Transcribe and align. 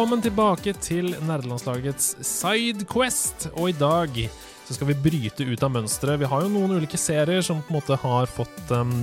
Velkommen 0.00 0.22
tilbake 0.24 0.72
til 0.80 1.10
nerdelandslagets 1.28 2.14
Sidequest. 2.24 3.50
Og 3.52 3.66
i 3.68 3.74
dag 3.76 4.14
så 4.64 4.72
skal 4.72 4.88
vi 4.88 4.94
bryte 4.96 5.44
ut 5.44 5.60
av 5.60 5.74
mønsteret. 5.74 6.22
Vi 6.22 6.30
har 6.30 6.40
jo 6.40 6.48
noen 6.54 6.72
ulike 6.78 6.96
serier 6.96 7.44
som 7.44 7.60
på 7.60 7.68
en 7.68 7.76
måte 7.76 7.98
har 8.00 8.32
fått 8.32 8.72
um, 8.72 8.94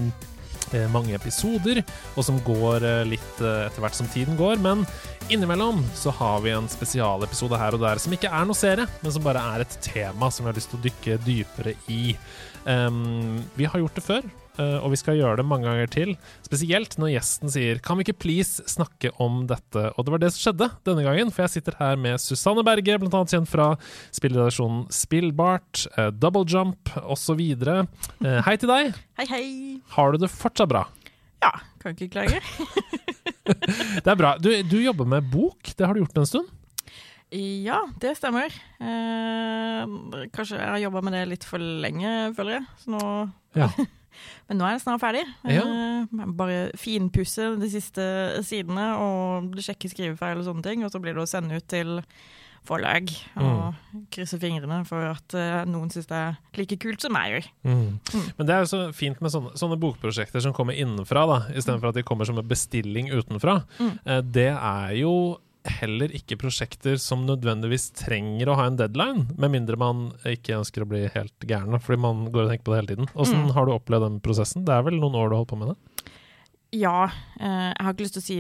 mange 0.90 1.14
episoder, 1.14 1.84
og 2.16 2.26
som 2.26 2.42
går 2.42 2.82
uh, 2.82 3.04
litt 3.06 3.44
uh, 3.44 3.68
etter 3.68 3.86
hvert 3.86 4.00
som 4.00 4.10
tiden 4.10 4.40
går. 4.42 4.58
Men 4.66 4.88
innimellom 5.30 5.86
så 5.94 6.10
har 6.18 6.42
vi 6.42 6.56
en 6.58 6.72
spesialepisode 6.74 7.62
her 7.62 7.78
og 7.78 7.86
der 7.86 8.02
som 8.02 8.18
ikke 8.18 8.34
er 8.34 8.50
noe 8.50 8.58
serie, 8.58 8.90
men 9.06 9.14
som 9.14 9.30
bare 9.30 9.46
er 9.54 9.68
et 9.68 9.80
tema 9.86 10.34
som 10.34 10.48
vi 10.48 10.56
har 10.56 10.58
lyst 10.58 10.74
til 10.74 10.82
å 10.82 10.88
dykke 10.90 11.22
dypere 11.30 11.78
i. 11.94 12.18
Um, 12.66 13.44
vi 13.54 13.70
har 13.70 13.86
gjort 13.86 14.02
det 14.02 14.08
før. 14.10 14.32
Uh, 14.58 14.82
og 14.82 14.90
vi 14.94 14.98
skal 14.98 15.20
gjøre 15.20 15.38
det 15.40 15.46
mange 15.46 15.68
ganger 15.70 15.90
til. 15.94 16.16
Spesielt 16.46 16.98
når 16.98 17.14
gjesten 17.14 17.54
sier 17.54 17.80
'Kan 17.80 17.98
vi 17.98 18.08
ikke 18.08 18.22
please 18.26 18.64
snakke 18.66 19.12
om 19.22 19.46
dette?' 19.46 19.94
Og 19.98 20.06
det 20.06 20.12
var 20.12 20.18
det 20.18 20.32
som 20.34 20.42
skjedde 20.42 20.72
denne 20.84 21.06
gangen, 21.06 21.32
for 21.32 21.46
jeg 21.46 21.62
sitter 21.62 21.78
her 21.78 21.96
med 21.96 22.18
Susanne 22.18 22.64
Berge, 22.66 22.98
annet 22.98 23.30
kjent 23.30 23.48
fra 23.48 23.78
spillredaksjonen 24.12 24.90
Spillbart, 24.90 25.86
uh, 25.98 26.10
Double 26.10 26.46
Jump 26.46 26.90
osv. 27.04 27.42
Uh, 27.62 28.42
hei 28.42 28.58
til 28.58 28.70
deg. 28.70 28.94
Hei, 29.18 29.26
hei. 29.30 29.46
Har 29.94 30.12
du 30.12 30.18
det 30.18 30.32
fortsatt 30.34 30.70
bra? 30.70 30.88
Ja, 31.44 31.54
kan 31.80 31.94
ikke 31.94 32.10
klage. 32.18 32.42
det 34.04 34.08
er 34.08 34.18
bra. 34.18 34.38
Du, 34.42 34.50
du, 34.66 34.80
jobber 34.82 35.06
med 35.06 35.30
bok, 35.32 35.70
det 35.78 35.86
har 35.86 35.94
du 35.94 36.02
gjort 36.02 36.18
en 36.18 36.30
stund? 36.30 36.54
Ja, 37.30 37.82
det 38.00 38.16
stemmer. 38.16 38.54
Eh, 38.80 39.84
kanskje 40.32 40.56
jeg 40.56 40.70
har 40.70 40.80
jobba 40.80 41.02
med 41.04 41.18
det 41.18 41.26
litt 41.34 41.46
for 41.48 41.60
lenge, 41.60 42.32
føler 42.38 42.58
jeg. 42.58 42.68
Så 42.84 42.94
nå 42.96 43.04
ja. 43.58 43.68
Men 44.50 44.60
nå 44.60 44.68
er 44.68 44.76
jeg 44.76 44.86
snart 44.86 45.04
ferdig. 45.04 45.24
Ja. 45.50 45.64
Uh, 45.68 46.26
bare 46.38 46.72
finpusse 46.80 47.54
de 47.62 47.70
siste 47.72 48.08
sidene 48.48 48.90
og 49.02 49.56
sjekke 49.64 49.92
skrivefeil 49.92 50.42
og 50.42 50.50
sånne 50.50 50.66
ting. 50.66 50.86
Og 50.86 50.94
så 50.94 51.02
blir 51.04 51.18
det 51.18 51.26
å 51.26 51.30
sende 51.30 51.60
ut 51.60 51.70
til 51.72 52.02
forlag 52.68 53.12
og 53.40 53.72
mm. 53.72 54.02
krysse 54.12 54.40
fingrene 54.42 54.82
for 54.88 55.06
at 55.08 55.36
uh, 55.38 55.62
noen 55.70 55.92
syns 55.94 56.10
det 56.10 56.18
er 56.20 56.38
like 56.60 56.78
kult 56.84 57.04
som 57.04 57.14
meg 57.16 57.32
gjør. 57.32 57.50
Mm. 57.64 57.82
Mm. 57.96 58.28
Men 58.40 58.50
det 58.50 58.56
er 58.56 58.64
jo 58.64 58.72
så 58.74 58.82
fint 58.96 59.22
med 59.24 59.34
sånne, 59.34 59.54
sånne 59.60 59.80
bokprosjekter 59.82 60.44
som 60.44 60.56
kommer 60.56 60.76
innenfra, 60.78 61.24
da, 61.30 61.40
istedenfor 61.54 61.92
at 61.92 62.00
de 62.00 62.06
kommer 62.08 62.28
som 62.28 62.40
en 62.40 62.48
bestilling 62.48 63.12
utenfra. 63.14 63.62
Uh, 63.80 64.20
det 64.24 64.52
er 64.52 64.98
jo 65.00 65.14
heller 65.80 66.14
ikke 66.16 66.38
prosjekter 66.42 66.98
som 67.02 67.26
nødvendigvis 67.28 67.90
trenger 67.98 68.52
å 68.52 68.58
ha 68.60 68.68
en 68.70 68.80
deadline, 68.80 69.28
med 69.38 69.54
mindre 69.54 69.80
man 69.80 70.10
ikke 70.28 70.58
ønsker 70.60 70.86
å 70.86 70.90
bli 70.90 71.06
helt 71.14 71.48
gæren, 71.48 71.80
fordi 71.84 72.02
man 72.08 72.26
går 72.32 72.46
og 72.46 72.54
tenker 72.54 72.68
på 72.68 72.74
det 72.74 72.82
hele 72.82 72.94
tiden. 72.94 73.12
Åssen 73.16 73.48
mm. 73.48 73.54
har 73.58 73.68
du 73.68 73.76
opplevd 73.76 74.08
den 74.08 74.22
prosessen? 74.24 74.66
Det 74.68 74.76
er 74.76 74.88
vel 74.88 75.00
noen 75.02 75.18
år 75.20 75.30
du 75.30 75.38
har 75.38 75.44
holdt 75.44 75.54
på 75.54 75.60
med 75.62 75.74
det? 75.74 76.14
Ja. 76.76 77.08
Eh, 77.40 77.70
jeg 77.72 77.86
har 77.86 77.94
ikke 77.94 78.06
lyst 78.06 78.18
til 78.18 78.24
å 78.24 78.28
si 78.28 78.38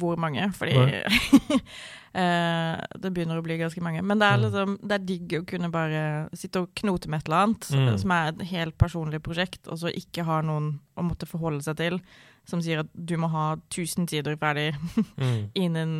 hvor 0.00 0.18
mange, 0.20 0.48
fordi 0.58 0.78
eh, 2.22 2.78
det 2.98 3.12
begynner 3.14 3.38
å 3.38 3.44
bli 3.46 3.58
ganske 3.60 3.82
mange. 3.84 4.02
Men 4.02 4.22
det 4.22 4.30
er, 4.30 4.40
mm. 4.40 4.46
liksom, 4.46 4.78
det 4.82 4.96
er 4.96 5.06
digg 5.12 5.36
å 5.38 5.44
kunne 5.52 5.70
bare 5.74 6.02
sitte 6.38 6.64
og 6.64 6.72
knote 6.80 7.10
med 7.10 7.22
et 7.22 7.30
eller 7.30 7.44
annet 7.46 7.70
mm. 7.70 7.92
som 8.02 8.16
er 8.16 8.32
et 8.32 8.48
helt 8.54 8.78
personlig 8.80 9.22
prosjekt, 9.24 9.62
og 9.68 9.82
så 9.84 9.94
ikke 9.94 10.26
ha 10.28 10.40
noen 10.46 10.76
å 10.98 11.06
måtte 11.06 11.30
forholde 11.30 11.62
seg 11.66 11.78
til 11.82 12.02
som 12.48 12.62
sier 12.64 12.82
at 12.82 12.90
du 12.92 13.14
må 13.20 13.28
ha 13.32 13.52
1000 13.68 14.08
sider 14.10 14.38
ferdig 14.40 14.72
mm. 15.20 15.50
innen 15.64 15.92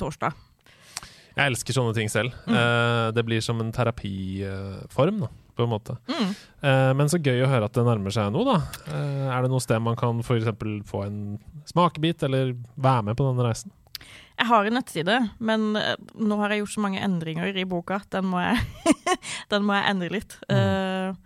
torsdag. 0.00 0.36
Jeg 1.32 1.48
elsker 1.48 1.76
sånne 1.76 1.94
ting 1.96 2.10
selv. 2.12 2.34
Mm. 2.46 2.56
Uh, 2.56 3.06
det 3.16 3.24
blir 3.24 3.44
som 3.44 3.60
en 3.62 3.72
terapiform, 3.72 5.22
da, 5.24 5.30
på 5.56 5.64
en 5.64 5.72
måte. 5.72 5.96
Mm. 6.10 6.32
Uh, 6.60 6.90
men 6.98 7.12
så 7.12 7.20
gøy 7.20 7.44
å 7.44 7.50
høre 7.50 7.68
at 7.68 7.76
det 7.76 7.86
nærmer 7.86 8.14
seg 8.14 8.32
noe, 8.34 8.44
da. 8.48 8.58
Uh, 8.88 9.28
er 9.32 9.44
det 9.44 9.52
noe 9.52 9.64
sted 9.64 9.80
man 9.82 9.96
kan 9.98 10.20
f.eks. 10.24 10.50
få 10.88 11.06
en 11.06 11.22
smakebit, 11.70 12.26
eller 12.28 12.54
være 12.76 13.08
med 13.08 13.18
på 13.18 13.28
denne 13.30 13.48
reisen? 13.48 13.72
Jeg 14.36 14.48
har 14.48 14.66
en 14.66 14.74
nettside, 14.74 15.18
men 15.44 15.72
nå 15.72 16.38
har 16.40 16.52
jeg 16.52 16.64
gjort 16.64 16.74
så 16.74 16.82
mange 16.82 17.02
endringer 17.04 17.56
i 17.56 17.66
boka. 17.68 18.00
Den 18.12 18.26
må 18.32 18.42
jeg, 18.42 18.96
den 19.52 19.68
må 19.68 19.76
jeg 19.76 19.92
endre 19.92 20.08
litt. 20.12 20.38
Mm. 20.50 21.20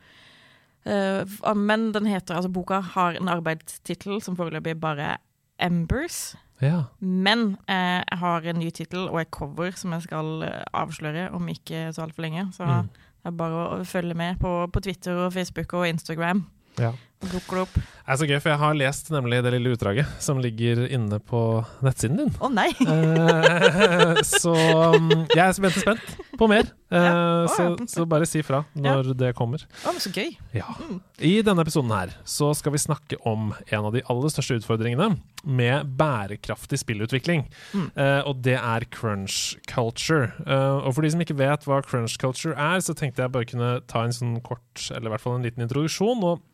men 1.57 1.87
den 1.95 2.07
heter 2.07 2.37
Altså, 2.37 2.51
boka 2.53 2.83
har 2.95 3.17
en 3.17 3.31
arbeidstittel 3.33 4.21
som 4.23 4.37
foreløpig 4.39 4.77
bare 4.83 5.15
er 5.15 5.23
Embers. 5.67 6.37
Ja. 6.63 6.87
Men 7.01 7.57
eh, 7.69 8.01
jeg 8.01 8.19
har 8.21 8.47
en 8.49 8.61
ny 8.61 8.71
tittel 8.75 9.09
og 9.11 9.21
et 9.21 9.31
cover 9.35 9.77
som 9.77 9.93
jeg 9.93 10.07
skal 10.07 10.47
eh, 10.47 10.63
avsløre 10.77 11.29
om 11.37 11.49
ikke 11.53 11.91
så 11.93 12.07
altfor 12.07 12.25
lenge. 12.25 12.47
Så 12.57 12.65
mm. 12.65 12.89
det 13.23 13.33
er 13.33 13.39
bare 13.41 13.65
å 13.77 13.81
følge 13.85 14.17
med 14.17 14.41
på, 14.41 14.53
på 14.73 14.85
Twitter 14.87 15.27
og 15.27 15.35
Facebook 15.37 15.77
og 15.77 15.89
Instagram. 15.89 16.47
Ja. 16.81 16.93
Dukker 17.25 17.57
det 17.57 17.63
opp. 17.65 17.77
Det 17.77 18.13
er 18.13 18.19
så 18.21 18.27
gøy, 18.29 18.37
for 18.39 18.53
jeg 18.53 18.61
har 18.61 18.77
lest 18.77 19.09
nemlig 19.11 19.39
det 19.43 19.51
lille 19.55 19.71
utdraget 19.75 20.11
som 20.23 20.39
ligger 20.39 20.83
inne 20.85 21.17
på 21.27 21.41
nettsiden 21.83 22.21
din. 22.21 22.29
Å 22.39 22.47
oh, 22.47 22.53
nei! 22.53 22.69
eh, 22.77 24.21
så 24.43 24.53
um, 24.95 25.09
jeg 25.33 25.43
er 25.43 25.57
spent, 25.57 25.79
spent 25.81 26.37
på 26.39 26.49
mer. 26.51 26.69
Eh, 26.93 27.03
ja. 27.03 27.17
oh, 27.17 27.49
så, 27.51 27.67
ja. 27.73 27.89
så, 27.91 28.07
bare 28.07 28.29
si 28.29 28.45
fra 28.47 28.63
når 28.79 29.11
det 29.19 29.33
kommer. 29.39 29.65
Å, 29.65 29.91
oh, 29.91 29.99
så 30.03 30.13
gøy. 30.15 30.37
Ja. 30.55 30.69
Mm. 30.79 31.01
I 31.25 31.35
denne 31.47 31.65
episoden 31.67 31.91
her 31.97 32.15
så 32.29 32.53
skal 32.55 32.77
vi 32.77 32.85
snakke 32.85 33.19
om 33.27 33.51
en 33.65 33.89
av 33.89 33.97
de 33.97 34.05
aller 34.07 34.37
største 34.37 34.61
utfordringene 34.61 35.17
med 35.43 35.97
bærekraftig 35.99 36.79
spillutvikling. 36.85 37.47
Mm. 37.73 37.89
Eh, 37.97 38.21
og 38.29 38.45
det 38.47 38.59
er 38.61 38.87
crunch 38.93 39.57
culture. 39.73 40.35
Eh, 40.45 40.83
og 40.85 40.93
for 40.93 41.03
de 41.03 41.17
som 41.17 41.25
ikke 41.25 41.41
vet 41.41 41.67
hva 41.67 41.81
crunch 41.87 42.21
culture 42.23 42.55
er, 42.55 42.85
så 42.85 42.95
tenkte 42.95 43.25
jeg 43.25 43.35
bare 43.35 43.49
kunne 43.49 43.79
ta 43.91 44.05
en 44.05 44.15
sånn 44.15 44.37
kort, 44.47 44.93
eller 44.93 45.09
i 45.09 45.17
hvert 45.17 45.27
fall 45.27 45.41
en 45.41 45.49
liten 45.49 45.67
introduksjon. 45.67 46.23
og 46.23 46.45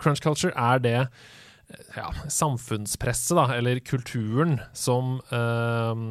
crunch 0.00 0.22
culture 0.24 0.52
er 0.56 0.82
det 0.82 0.98
eh, 1.00 1.96
ja, 1.96 2.10
samfunnspresset, 2.28 3.36
da, 3.38 3.48
eller 3.56 3.82
kulturen, 3.84 4.58
som 4.72 5.18
eh, 5.30 6.06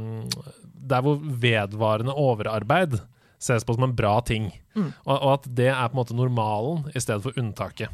Der 0.89 1.05
hvor 1.05 1.19
vedvarende 1.19 2.15
overarbeid 2.15 3.01
ses 3.39 3.63
på 3.63 3.75
som 3.75 3.87
en 3.87 3.95
bra 3.95 4.19
ting. 4.25 4.51
Mm. 4.75 4.91
Og, 5.05 5.15
og, 5.15 5.33
at 5.33 5.49
det 5.57 5.71
er 5.71 5.87
på 5.87 5.95
en 5.95 6.01
måte 6.01 6.15
normalen 6.17 6.89
i 6.95 6.99
stedet 6.99 7.23
for 7.23 7.39
unntaket. 7.39 7.91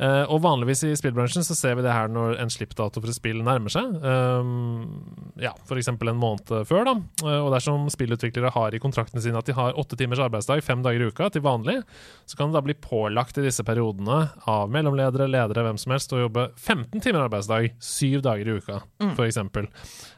Uh, 0.00 0.24
og 0.32 0.40
vanligvis 0.44 0.84
i 0.88 0.92
spillbransjen 0.96 1.44
så 1.46 1.54
ser 1.56 1.76
vi 1.78 1.84
det 1.84 1.92
her 1.92 2.08
når 2.10 2.38
en 2.42 2.50
slippdato 2.52 3.00
for 3.00 3.10
et 3.10 3.16
spill 3.16 3.42
nærmer 3.44 3.72
seg. 3.72 3.96
Um, 4.02 5.32
ja, 5.40 5.52
F.eks. 5.66 5.90
en 5.92 6.18
måned 6.18 6.52
før. 6.68 6.86
da 6.88 6.94
uh, 7.24 7.38
Og 7.44 7.50
dersom 7.54 7.88
spillutviklere 7.92 8.52
har 8.54 8.74
i 8.74 8.80
kontraktene 8.82 9.22
sine 9.24 9.38
at 9.38 9.48
de 9.48 9.56
har 9.56 9.76
åtte 9.78 9.98
timers 10.00 10.22
arbeidsdag 10.22 10.62
fem 10.64 10.82
dager 10.84 11.04
i 11.04 11.10
uka 11.12 11.28
til 11.32 11.44
vanlig, 11.44 11.78
så 12.26 12.38
kan 12.38 12.50
det 12.50 12.58
da 12.58 12.64
bli 12.64 12.76
pålagt 12.78 13.38
i 13.38 13.46
disse 13.46 13.64
periodene 13.66 14.24
av 14.48 14.72
mellomledere, 14.72 15.28
ledere, 15.30 15.66
hvem 15.66 15.80
som 15.80 15.94
helst 15.94 16.14
å 16.14 16.22
jobbe 16.24 16.48
15 16.56 17.02
timer 17.02 17.26
arbeidsdag 17.26 17.72
syv 17.82 18.24
dager 18.24 18.48
i 18.48 18.56
uka, 18.58 18.80
mm. 19.02 19.14
f.eks. 19.14 19.40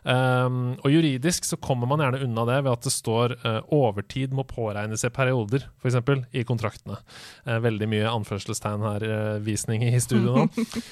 Um, 0.05 0.75
og 0.85 0.93
juridisk 0.93 1.47
så 1.49 1.59
kommer 1.63 1.89
man 1.91 2.03
gjerne 2.05 2.23
unna 2.27 2.47
det 2.49 2.61
ved 2.63 2.73
at 2.75 2.87
det 2.87 2.95
står 2.95 3.37
uh, 3.45 3.61
overtid 3.75 4.35
må 4.37 4.47
påregnes 4.49 5.07
i 5.07 5.13
perioder, 5.15 5.67
f.eks. 5.83 6.01
i 6.33 6.45
kontraktene. 6.47 7.01
veldig 7.45 7.89
mye 7.91 8.11
anførselstegn 8.11 8.85
her. 8.85 9.05
Uh, 9.05 9.39
undervisning 9.65 9.95
i 9.95 10.01
studio 10.01 10.37
nå. 10.37 10.49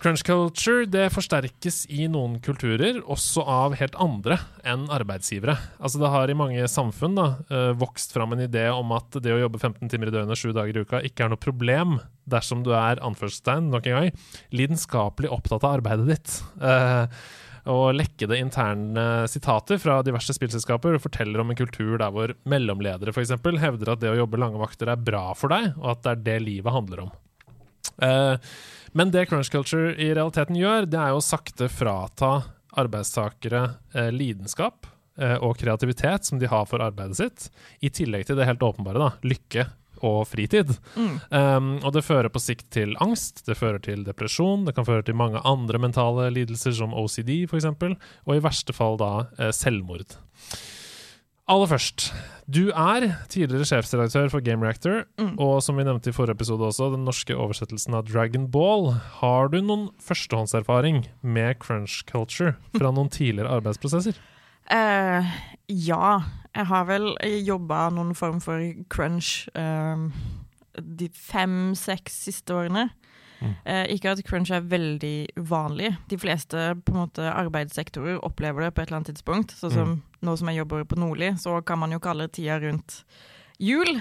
Crunch 0.00 0.22
culture 0.24 0.86
det 0.88 1.10
forsterkes 1.12 1.82
i 1.92 2.06
noen 2.08 2.38
kulturer, 2.40 3.02
også 3.04 3.42
av 3.44 3.74
helt 3.76 3.98
andre 4.00 4.38
enn 4.64 4.86
arbeidsgivere. 4.88 5.58
Altså 5.76 6.00
Det 6.00 6.08
har 6.08 6.30
i 6.30 6.36
mange 6.40 6.64
samfunn 6.72 7.18
da, 7.18 7.26
uh, 7.52 7.72
vokst 7.76 8.14
fram 8.16 8.32
en 8.32 8.40
idé 8.40 8.64
om 8.72 8.94
at 8.96 9.20
det 9.20 9.34
å 9.34 9.42
jobbe 9.42 9.60
15 9.60 9.92
timer 9.92 10.08
i 10.08 10.14
døgnet 10.14 10.40
sju 10.40 10.54
dager 10.56 10.72
i 10.72 10.86
uka 10.86 11.02
ikke 11.04 11.26
er 11.26 11.34
noe 11.34 11.44
problem 11.44 11.98
dersom 12.24 12.64
du 12.64 12.72
er 12.72 13.02
anførselstegn, 13.04 13.68
nok 13.68 13.90
en 13.90 13.98
gang, 13.98 14.24
lidenskapelig 14.56 15.34
opptatt 15.36 15.68
av 15.68 15.82
arbeidet 15.82 16.08
ditt. 16.14 16.40
Uh, 16.56 17.04
og 17.68 17.92
lekkede 17.92 18.40
interne 18.40 19.26
sitater 19.28 19.76
fra 19.82 20.00
diverse 20.00 20.32
spillselskaper 20.32 20.96
forteller 21.02 21.42
om 21.42 21.52
en 21.52 21.58
kultur 21.58 21.98
der 22.00 22.12
hvor 22.14 22.32
mellomledere 22.48 23.12
f.eks. 23.12 23.36
hevder 23.36 23.92
at 23.92 24.00
det 24.00 24.14
å 24.14 24.20
jobbe 24.22 24.40
lange 24.40 24.60
vakter 24.64 24.88
er 24.88 24.96
bra 25.10 25.34
for 25.36 25.52
deg, 25.52 25.74
og 25.76 25.98
at 25.98 26.06
det 26.06 26.14
er 26.14 26.24
det 26.30 26.38
livet 26.46 26.72
handler 26.72 27.04
om. 27.04 27.18
Eh, 28.02 28.36
men 28.92 29.10
det 29.10 29.26
crunch 29.30 29.50
culture 29.52 29.94
i 29.94 30.10
realiteten 30.14 30.58
gjør, 30.58 30.88
det 30.90 30.98
er 30.98 31.12
jo 31.12 31.20
å 31.20 31.24
sakte 31.24 31.70
frata 31.70 32.32
arbeidstakere 32.80 33.62
eh, 33.94 34.08
lidenskap 34.14 34.88
eh, 35.20 35.36
og 35.38 35.58
kreativitet 35.60 36.26
som 36.26 36.40
de 36.40 36.50
har 36.50 36.66
for 36.70 36.82
arbeidet 36.82 37.20
sitt, 37.20 37.50
i 37.80 37.92
tillegg 37.92 38.26
til 38.28 38.40
det 38.40 38.48
helt 38.48 38.64
åpenbare, 38.66 39.02
da, 39.02 39.12
lykke 39.26 39.68
og 40.06 40.22
fritid. 40.30 40.70
Mm. 40.96 41.16
Um, 41.28 41.66
og 41.84 41.92
det 41.92 42.06
fører 42.06 42.32
på 42.32 42.40
sikt 42.40 42.70
til 42.72 42.94
angst, 43.04 43.42
det 43.44 43.58
fører 43.58 43.82
til 43.84 44.00
depresjon, 44.06 44.64
det 44.64 44.72
kan 44.78 44.86
føre 44.88 45.04
til 45.04 45.18
mange 45.20 45.42
andre 45.44 45.76
mentale 45.82 46.30
lidelser 46.32 46.72
som 46.78 46.96
OCD 46.96 47.42
f.eks., 47.44 47.68
og 47.68 48.32
i 48.32 48.40
verste 48.40 48.72
fall 48.72 48.96
da 49.02 49.10
selvmord. 49.52 50.16
Aller 51.50 51.66
først, 51.66 52.10
du 52.50 52.68
er 52.70 53.08
tidligere 53.30 53.66
sjefsredaktør 53.66 54.28
for 54.30 54.40
Game 54.46 54.62
Reactor, 54.62 55.04
Mm. 55.18 55.32
og 55.42 55.62
som 55.62 55.76
vi 55.76 55.82
nevnte 55.86 56.10
i 56.10 56.14
forrige 56.14 56.36
episode 56.38 56.62
også, 56.62 56.92
den 56.94 57.04
norske 57.04 57.34
oversettelsen 57.34 57.94
av 57.98 58.06
Dragon 58.06 58.46
Ball. 58.50 58.92
Har 59.18 59.48
du 59.50 59.60
noen 59.60 59.88
førstehåndserfaring 59.98 61.08
med 61.22 61.58
crunch 61.58 62.04
culture 62.06 62.54
fra 62.76 62.90
noen 62.94 63.10
tidligere 63.10 63.50
arbeidsprosesser? 63.58 64.14
Uh, 64.70 65.26
ja, 65.68 66.20
jeg 66.54 66.66
har 66.70 66.84
vel 66.86 67.16
jobba 67.46 67.88
noen 67.90 68.14
form 68.14 68.38
for 68.40 68.62
crunch 68.88 69.48
uh, 69.58 70.06
de 70.78 71.08
fem-seks 71.10 72.20
siste 72.28 72.54
årene. 72.54 72.90
Mm. 73.40 73.54
Eh, 73.64 73.86
ikke 73.96 74.10
at 74.12 74.22
crunch 74.24 74.50
er 74.52 74.60
veldig 74.60 75.28
uvanlig. 75.40 75.96
De 76.08 76.18
fleste 76.18 76.74
måte, 76.92 77.24
arbeidssektorer 77.32 78.18
opplever 78.22 78.60
det 78.66 78.74
på 78.74 78.82
et 78.82 78.88
eller 78.90 79.00
annet 79.00 79.14
tidspunkt. 79.14 79.54
Sånn 79.56 79.72
som 79.72 80.02
nå 80.22 80.36
som 80.38 80.48
jeg 80.48 80.58
jobber 80.60 80.84
på 80.84 80.98
Nordli, 81.00 81.30
så 81.40 81.64
kan 81.64 81.78
man 81.78 81.90
jo 81.92 81.98
kalle 81.98 82.28
tida 82.28 82.58
rundt 82.60 83.04
jul 83.58 84.00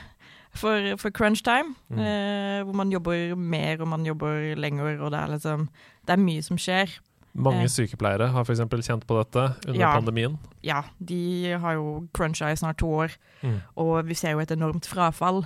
for, 0.51 0.95
for 0.97 1.09
crunch 1.11 1.43
time. 1.43 1.75
Mm. 1.89 1.99
Eh, 1.99 2.63
hvor 2.65 2.75
man 2.75 2.91
jobber 2.91 3.35
mer 3.35 3.81
og 3.81 3.87
man 3.87 4.05
jobber 4.05 4.55
lenger, 4.59 4.99
og 5.01 5.11
det 5.11 5.19
er 5.19 5.27
liksom 5.37 5.69
Det 6.05 6.13
er 6.17 6.17
mye 6.25 6.41
som 6.43 6.57
skjer. 6.57 6.97
Mange 7.35 7.61
Eh. 7.61 7.67
sykepleiere 7.69 8.31
har 8.33 8.41
f.eks. 8.43 8.59
kjent 8.87 9.05
på 9.05 9.15
dette 9.23 9.43
under 9.67 9.79
Ja. 9.79 9.93
pandemien. 9.95 10.37
Ja, 10.63 10.81
de 10.99 11.51
har 11.61 11.73
jo 11.75 12.07
cruncha 12.13 12.49
i 12.51 12.55
snart 12.55 12.77
to 12.77 12.87
år. 12.87 13.11
Mm. 13.43 13.61
Og 13.77 14.05
vi 14.07 14.15
ser 14.15 14.31
jo 14.31 14.39
et 14.39 14.49
enormt 14.51 14.85
frafall, 14.87 15.45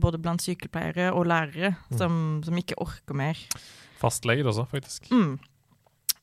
både 0.00 0.18
blant 0.22 0.40
sykepleiere 0.44 1.10
og 1.12 1.26
lærere, 1.28 1.74
Mm. 1.90 1.98
som, 1.98 2.14
som 2.46 2.56
ikke 2.56 2.78
orker 2.82 3.14
mer. 3.18 3.36
Fastleger 4.00 4.48
også, 4.48 4.64
faktisk. 4.70 5.10
Mm. 5.12 5.36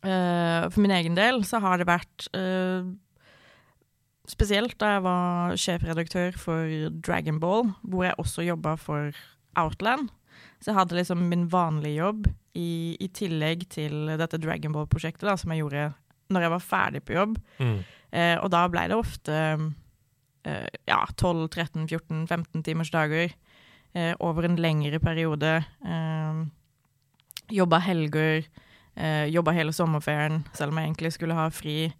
Eh, 0.04 0.70
for 0.70 0.82
min 0.84 0.92
egen 0.92 1.16
del 1.16 1.44
så 1.48 1.62
har 1.64 1.78
det 1.80 1.88
vært 1.88 2.28
eh, 2.36 2.84
Spesielt 4.24 4.78
da 4.80 4.94
jeg 4.94 5.02
var 5.04 5.58
sjefredaktør 5.60 6.36
for 6.40 6.70
Dragon 7.04 7.42
Ball, 7.44 7.74
hvor 7.84 8.06
jeg 8.08 8.16
også 8.22 8.46
jobba 8.48 8.78
for 8.80 9.12
Outland. 9.60 10.08
Så 10.64 10.72
jeg 10.72 10.78
hadde 10.78 10.96
liksom 10.96 11.26
min 11.28 11.44
vanlige 11.52 11.98
jobb 12.00 12.30
i, 12.56 12.96
i 13.04 13.10
tillegg 13.12 13.66
til 13.74 14.14
dette 14.22 14.40
Dragon 14.40 14.72
Ball-prosjektet 14.72 15.28
som 15.42 15.52
jeg 15.52 15.60
gjorde 15.66 15.90
når 16.32 16.46
jeg 16.46 16.54
var 16.56 16.64
ferdig 16.64 17.02
på 17.04 17.18
jobb. 17.18 17.36
Mm. 17.60 17.82
Eh, 18.16 18.38
og 18.40 18.48
da 18.56 18.62
ble 18.72 18.86
det 18.94 18.96
ofte 18.96 19.36
eh, 19.36 19.66
ja, 20.44 21.00
12-13-14-15 21.22 22.64
timers 22.66 22.92
dager 22.92 23.32
eh, 23.94 24.14
over 24.20 24.44
en 24.48 24.60
lengre 24.60 25.00
periode. 25.00 25.64
Eh, 25.86 26.44
jobba 27.54 27.80
helger, 27.80 28.44
eh, 28.96 29.26
jobba 29.34 29.52
hele 29.52 29.74
sommerferien, 29.74 30.44
selv 30.54 30.72
om 30.72 30.78
jeg 30.78 30.90
egentlig 30.92 31.14
skulle 31.14 31.38
ha 31.38 31.50
fri. 31.50 31.94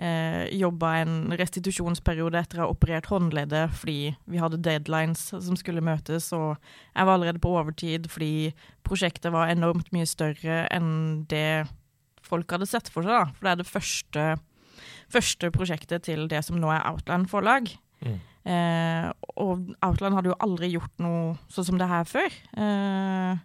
Eh, 0.00 0.48
jobba 0.56 0.94
en 1.02 1.34
restitusjonsperiode 1.36 2.38
etter 2.40 2.60
å 2.60 2.64
ha 2.64 2.72
operert 2.72 3.10
håndleddet 3.10 3.74
fordi 3.76 4.14
vi 4.32 4.38
hadde 4.40 4.62
deadlines 4.64 5.26
som 5.28 5.58
skulle 5.60 5.84
møtes, 5.84 6.30
og 6.32 6.56
jeg 6.94 7.04
var 7.04 7.18
allerede 7.18 7.42
på 7.42 7.52
overtid 7.52 8.08
fordi 8.08 8.54
prosjektet 8.86 9.28
var 9.34 9.52
enormt 9.52 9.92
mye 9.92 10.08
større 10.08 10.62
enn 10.72 11.26
det 11.28 11.66
folk 12.24 12.48
hadde 12.48 12.70
sett 12.70 12.88
for 12.88 13.04
seg. 13.04 13.12
da. 13.12 13.26
For 13.36 13.44
det 13.44 13.52
er 13.52 13.60
det 13.60 13.68
første, 13.68 14.24
første 15.12 15.52
prosjektet 15.52 16.08
til 16.08 16.28
det 16.32 16.46
som 16.48 16.56
nå 16.56 16.72
er 16.72 16.86
Outland 16.88 17.28
forlag. 17.28 17.68
Eh, 18.00 19.06
og 19.36 19.66
Outland 19.84 20.16
hadde 20.16 20.30
jo 20.32 20.38
aldri 20.40 20.70
gjort 20.72 21.02
noe 21.02 21.34
sånn 21.52 21.66
som 21.68 21.78
det 21.80 21.88
her 21.90 22.06
før. 22.08 22.32
Eh, 22.56 23.40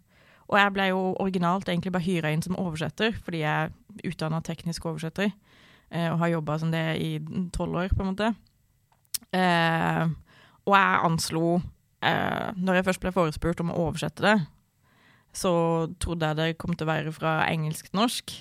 og 0.45 0.59
jeg 0.59 0.73
ble 0.75 0.87
jo 0.91 1.01
originalt 1.19 1.69
egentlig 1.69 1.91
bare 1.95 2.05
hyra 2.05 2.31
inn 2.31 2.43
som 2.45 2.57
oversetter, 2.61 3.15
fordi 3.25 3.41
jeg 3.41 3.69
er 3.69 4.09
utdanna 4.11 4.41
teknisk 4.45 4.85
oversetter. 4.85 5.31
eh, 5.91 6.09
og 6.11 6.19
har 6.19 6.33
jobba 6.35 6.59
som 6.59 6.71
det 6.71 6.85
i 7.01 7.19
tolv 7.53 7.75
år, 7.75 7.89
på 7.95 8.01
en 8.03 8.11
måte. 8.13 8.31
Eh, 9.35 10.03
og 10.65 10.73
jeg 10.75 10.99
anslo 11.05 11.61
eh, 12.01 12.51
Når 12.55 12.75
jeg 12.75 12.85
først 12.85 13.01
ble 13.01 13.11
forespurt 13.11 13.61
om 13.63 13.71
å 13.71 13.87
oversette 13.87 14.23
det, 14.23 14.35
så 15.35 15.51
trodde 15.99 16.27
jeg 16.31 16.39
det 16.39 16.57
kom 16.57 16.75
til 16.75 16.87
å 16.87 16.91
være 16.93 17.11
fra 17.15 17.43
engelsk 17.49 17.89
til 17.89 17.99
norsk. 17.99 18.33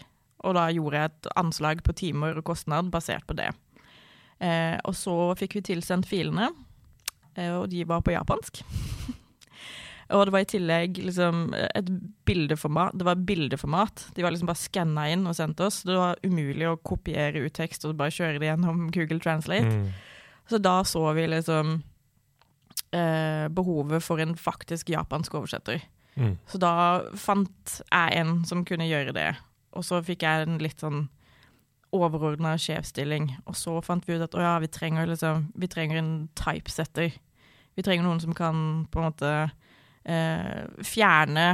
Og 0.45 0.55
da 0.55 0.69
gjorde 0.71 1.01
jeg 1.01 1.11
et 1.11 1.29
anslag 1.41 1.83
på 1.83 1.95
timer 1.97 2.39
og 2.39 2.45
kostnad 2.45 2.91
basert 2.93 3.27
på 3.27 3.35
det. 3.39 3.51
Eh, 4.43 4.77
og 4.85 4.97
så 4.99 5.15
fikk 5.39 5.59
vi 5.59 5.67
tilsendt 5.71 6.09
filene, 6.11 6.51
eh, 7.37 7.53
og 7.55 7.69
de 7.73 7.85
var 7.89 8.03
på 8.05 8.15
japansk. 8.15 8.63
og 10.15 10.27
det 10.27 10.35
var 10.35 10.45
i 10.45 10.51
tillegg 10.55 11.01
liksom 11.07 11.47
et 11.55 11.93
bildeformat. 12.29 12.97
Det 12.99 13.07
var 13.09 13.23
bildeformat. 13.31 14.09
De 14.17 14.27
var 14.27 14.35
liksom 14.35 14.51
bare 14.51 14.63
skanna 14.63 15.07
inn 15.13 15.25
og 15.31 15.37
sendt 15.39 15.63
oss. 15.65 15.83
Det 15.87 15.97
var 15.97 16.21
umulig 16.27 16.69
å 16.69 16.81
kopiere 16.83 17.47
ut 17.47 17.57
tekst 17.57 17.87
og 17.87 17.97
bare 18.01 18.15
kjøre 18.15 18.43
det 18.43 18.51
gjennom 18.51 18.89
Google 18.97 19.23
Translate. 19.23 19.71
Mm. 19.71 19.91
Så 20.51 20.61
da 20.61 20.77
så 20.85 21.07
vi 21.17 21.25
liksom 21.31 21.79
eh, 22.93 23.49
behovet 23.49 24.05
for 24.05 24.21
en 24.21 24.37
faktisk 24.37 24.93
japansk 24.93 25.39
oversetter. 25.41 25.81
Mm. 26.15 26.37
Så 26.47 26.61
da 26.63 26.75
fant 27.19 27.79
jeg 27.89 28.19
en 28.21 28.43
som 28.47 28.65
kunne 28.67 28.87
gjøre 28.87 29.15
det. 29.17 29.31
Og 29.75 29.87
så 29.87 30.03
fikk 30.05 30.23
jeg 30.27 30.45
en 30.45 30.61
litt 30.63 30.83
sånn 30.85 31.07
overordna 31.95 32.57
sjefsstilling. 32.61 33.31
Og 33.47 33.57
så 33.59 33.77
fant 33.85 34.05
vi 34.09 34.17
ut 34.19 34.25
at 34.27 34.35
å 34.35 34.43
ja, 34.43 34.55
vi 34.63 34.69
trenger, 34.73 35.07
liksom, 35.11 35.49
vi 35.59 35.69
trenger 35.71 36.01
en 36.01 36.13
typesetter. 36.39 37.15
Vi 37.77 37.83
trenger 37.87 38.07
noen 38.07 38.21
som 38.23 38.35
kan 38.37 38.87
på 38.91 39.01
en 39.01 39.09
måte 39.09 39.31
eh, 40.05 40.65
fjerne 40.85 41.47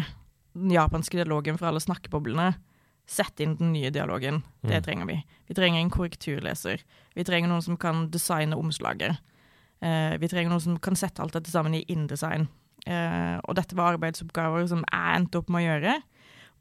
den 0.57 0.73
japanske 0.75 1.17
dialogen 1.21 1.59
fra 1.61 1.71
alle 1.71 1.81
snakkeboblene. 1.83 2.51
Sette 3.11 3.43
inn 3.45 3.57
den 3.59 3.73
nye 3.75 3.91
dialogen. 3.95 4.43
Det 4.63 4.77
Mm. 4.81 4.83
trenger 4.87 5.07
vi. 5.07 5.25
Vi 5.49 5.55
trenger 5.55 5.81
en 5.81 5.91
korrekturleser. 5.91 6.83
Vi 7.17 7.25
trenger 7.25 7.49
noen 7.49 7.63
som 7.63 7.77
kan 7.77 8.09
designe 8.11 8.55
omslaget. 8.59 9.19
Eh, 9.83 10.17
vi 10.19 10.29
trenger 10.29 10.51
noen 10.51 10.61
som 10.61 10.79
kan 10.79 10.95
sette 10.95 11.21
alt 11.23 11.33
dette 11.33 11.51
sammen 11.51 11.75
i 11.75 11.85
InDesign. 11.89 12.49
Eh, 12.87 13.39
og 13.49 13.55
dette 13.57 13.75
var 13.77 13.97
arbeidsoppgaver 13.97 14.69
som 14.69 14.85
jeg 14.91 15.17
endte 15.17 15.39
opp 15.39 15.49
med 15.51 15.63
å 15.63 15.67
gjøre, 15.69 16.03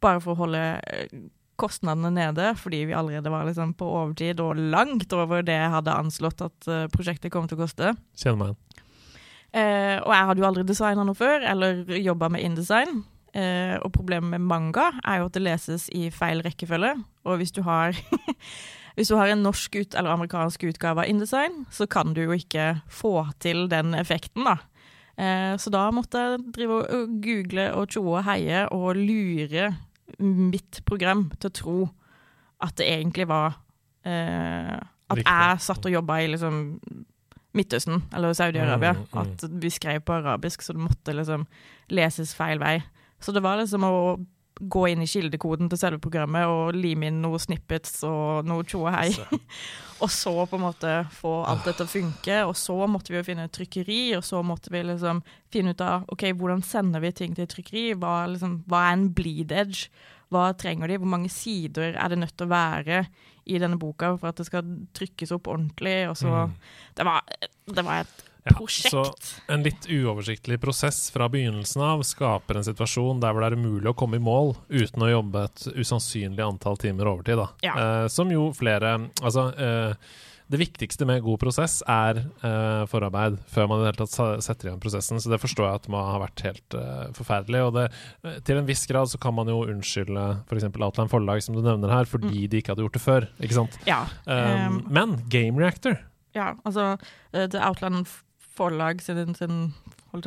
bare 0.01 0.19
for 0.21 0.33
å 0.33 0.37
holde 0.37 0.63
eh, 0.87 1.07
kostnadene 1.59 2.11
nede, 2.15 2.53
fordi 2.59 2.85
vi 2.89 2.95
allerede 2.97 3.31
var 3.33 3.45
liksom 3.47 3.75
på 3.77 3.87
overtid 4.01 4.41
og 4.43 4.59
langt 4.73 5.13
over 5.15 5.43
det 5.45 5.57
jeg 5.57 5.75
hadde 5.75 5.99
anslått 5.99 6.43
at 6.45 6.71
eh, 6.71 6.87
prosjektet 6.93 7.33
kom 7.33 7.49
til 7.49 7.59
å 7.59 7.63
koste. 7.65 7.93
Kjenner 8.17 8.39
meg 8.41 8.51
igjen. 8.51 8.65
Eh, 9.49 9.95
og 10.03 10.11
jeg 10.13 10.27
hadde 10.29 10.43
jo 10.43 10.49
aldri 10.49 10.65
designa 10.67 11.05
noe 11.05 11.17
før, 11.17 11.45
eller 11.51 11.85
jobba 11.97 12.29
med 12.33 12.45
InDesign. 12.45 13.01
Eh, 13.37 13.75
og 13.83 13.93
problemet 13.93 14.33
med 14.33 14.45
manga 14.49 14.89
er 15.03 15.21
jo 15.21 15.29
at 15.29 15.37
det 15.37 15.45
leses 15.45 15.87
i 15.93 16.07
feil 16.13 16.41
rekkefølge. 16.45 16.95
Og 17.29 17.41
hvis 17.41 17.55
du 17.55 17.63
har 17.67 17.97
Hvis 18.97 19.07
du 19.07 19.15
har 19.15 19.29
en 19.31 19.45
norsk 19.45 19.77
ut, 19.79 19.93
eller 19.95 20.11
amerikansk 20.11 20.65
utgave 20.67 21.05
av 21.05 21.07
InDesign, 21.07 21.61
så 21.71 21.85
kan 21.87 22.11
du 22.11 22.25
jo 22.25 22.33
ikke 22.35 22.81
få 22.91 23.29
til 23.39 23.69
den 23.71 23.93
effekten, 23.95 24.43
da. 24.43 24.57
Eh, 25.15 25.53
så 25.55 25.71
da 25.71 25.85
måtte 25.95 26.19
jeg 26.19 26.41
drive 26.57 26.81
og 26.81 27.13
google 27.23 27.69
og 27.77 27.93
tjoe 27.93 28.17
og 28.17 28.25
heie 28.27 28.65
og 28.75 28.99
lure 28.99 29.69
mitt 30.19 30.81
program 30.85 31.29
til 31.39 31.49
å 31.49 31.55
tro 31.55 31.77
at 32.63 32.75
det 32.79 32.87
egentlig 32.91 33.27
var 33.29 33.59
eh, 34.03 34.75
At 35.09 35.17
Riktig. 35.17 35.31
jeg 35.31 35.61
satt 35.65 35.85
og 35.87 35.93
jobba 35.93 36.19
i 36.21 36.27
liksom 36.29 36.57
Midtøsten, 37.57 38.03
eller 38.13 38.33
Saudi-Arabia. 38.37 38.91
Mm, 38.93 39.05
mm. 39.09 39.19
At 39.19 39.45
vi 39.63 39.71
skrev 39.73 40.03
på 40.05 40.13
arabisk, 40.19 40.61
så 40.61 40.75
det 40.75 40.83
måtte 40.85 41.15
liksom 41.17 41.47
leses 41.89 42.35
feil 42.37 42.61
vei. 42.61 42.75
Så 43.19 43.33
det 43.33 43.41
var 43.41 43.57
liksom 43.57 43.87
å 43.87 43.95
gå 44.59 44.87
inn 44.91 45.01
i 45.01 45.07
kildekoden 45.07 45.69
til 45.71 45.79
selve 45.79 45.99
programmet 46.03 46.45
og 46.51 46.75
lime 46.75 47.07
inn 47.07 47.21
noen 47.23 47.39
snippets 47.39 48.01
og 48.07 48.47
noe 48.49 48.65
tjo 48.67 48.81
og 48.85 48.91
hei. 48.97 49.09
Og 49.99 50.07
så 50.07 50.31
på 50.47 50.55
en 50.55 50.61
måte 50.63 50.91
få 51.11 51.31
alt 51.43 51.65
dette 51.67 51.81
til 51.81 51.87
å 51.89 51.91
funke, 51.91 52.35
og 52.47 52.53
så 52.55 52.75
måtte 52.87 53.11
vi 53.11 53.17
jo 53.17 53.23
finne 53.27 53.49
et 53.49 53.51
trykkeri, 53.51 53.97
og 54.15 54.23
så 54.23 54.39
måtte 54.47 54.71
vi 54.71 54.79
liksom 54.87 55.19
finne 55.51 55.73
ut 55.75 55.83
av 55.83 56.05
ok, 56.13 56.23
hvordan 56.39 56.63
sender 56.63 57.03
vi 57.03 57.11
ting 57.11 57.33
til 57.35 57.43
et 57.43 57.51
trykkeri, 57.51 57.81
hva, 57.99 58.13
liksom, 58.31 58.53
hva 58.71 58.85
er 58.85 58.95
en 58.95 59.03
bleed 59.17 59.51
edge, 59.51 59.89
hva 60.31 60.53
trenger 60.55 60.87
de, 60.87 61.01
hvor 61.03 61.11
mange 61.11 61.27
sider 61.33 61.97
er 61.99 62.13
det 62.13 62.21
nødt 62.21 62.31
til 62.39 62.47
å 62.47 62.53
være 62.53 63.01
i 63.51 63.59
denne 63.59 63.75
boka 63.81 64.13
for 64.15 64.31
at 64.31 64.39
det 64.39 64.47
skal 64.47 64.71
trykkes 64.95 65.35
opp 65.35 65.51
ordentlig, 65.51 65.97
og 66.07 66.15
så 66.21 66.45
Mm. 66.45 66.55
det, 66.95 67.09
var, 67.09 67.21
det 67.75 67.85
var 67.89 68.05
et 68.05 68.23
Ja, 68.43 68.53
prosjekt. 68.55 68.93
Så 68.93 69.03
en 69.51 69.65
litt 69.65 69.87
uoversiktlig 69.89 70.59
prosess 70.61 71.09
fra 71.11 71.27
begynnelsen 71.31 71.83
av 71.83 72.05
skaper 72.07 72.59
en 72.59 72.67
situasjon 72.67 73.19
der 73.23 73.35
hvor 73.35 73.43
det 73.43 73.51
er 73.51 73.59
umulig 73.59 73.91
å 73.91 73.97
komme 73.97 74.19
i 74.19 74.23
mål 74.23 74.55
uten 74.71 75.05
å 75.05 75.11
jobbe 75.11 75.45
et 75.49 75.67
usannsynlig 75.75 76.45
antall 76.45 76.79
timer 76.79 77.11
overtid. 77.11 77.41
Da. 77.41 77.49
Ja. 77.65 77.75
Eh, 77.75 78.07
som 78.11 78.31
jo 78.31 78.49
flere 78.55 78.97
Altså, 79.19 79.49
eh, 79.59 80.09
det 80.49 80.57
viktigste 80.57 81.05
med 81.05 81.21
god 81.21 81.37
prosess 81.43 81.75
er 81.85 82.23
eh, 82.25 82.83
forarbeid 82.89 83.35
før 83.53 83.67
man 83.69 83.81
i 83.81 83.83
det 83.83 83.91
hele 83.91 83.99
tatt 84.07 84.41
setter 84.41 84.69
igjen 84.69 84.79
prosessen, 84.81 85.19
så 85.21 85.29
det 85.29 85.37
forstår 85.43 85.67
jeg 85.67 85.81
at 85.81 85.89
må 85.93 85.99
ha 86.01 86.15
vært 86.23 86.41
helt 86.47 86.77
eh, 86.79 87.03
forferdelig. 87.13 87.61
Og 87.67 87.75
det, 87.75 87.83
eh, 88.25 88.39
til 88.47 88.57
en 88.57 88.69
viss 88.69 88.81
grad 88.89 89.11
så 89.11 89.19
kan 89.21 89.35
man 89.37 89.51
jo 89.51 89.59
unnskylde 89.69 90.23
f.eks. 90.47 90.65
Outland 90.71 91.13
Forlag, 91.13 91.43
som 91.45 91.53
du 91.53 91.61
nevner 91.61 91.93
her, 91.93 92.09
fordi 92.09 92.47
de 92.49 92.63
ikke 92.63 92.73
hadde 92.73 92.81
gjort 92.87 92.97
det 92.97 93.03
før. 93.03 93.29
Ikke 93.37 93.59
sant? 93.59 93.77
Ja. 93.85 93.99
Um, 94.25 94.81
men 94.89 95.19
Game 95.29 95.61
Reactor 95.61 95.99
Ja, 96.33 96.55
altså 96.65 96.95
The 97.29 97.61
Outland 97.61 98.09
Forlag 98.59 98.99
sin, 99.05 99.33
sin 99.37 99.59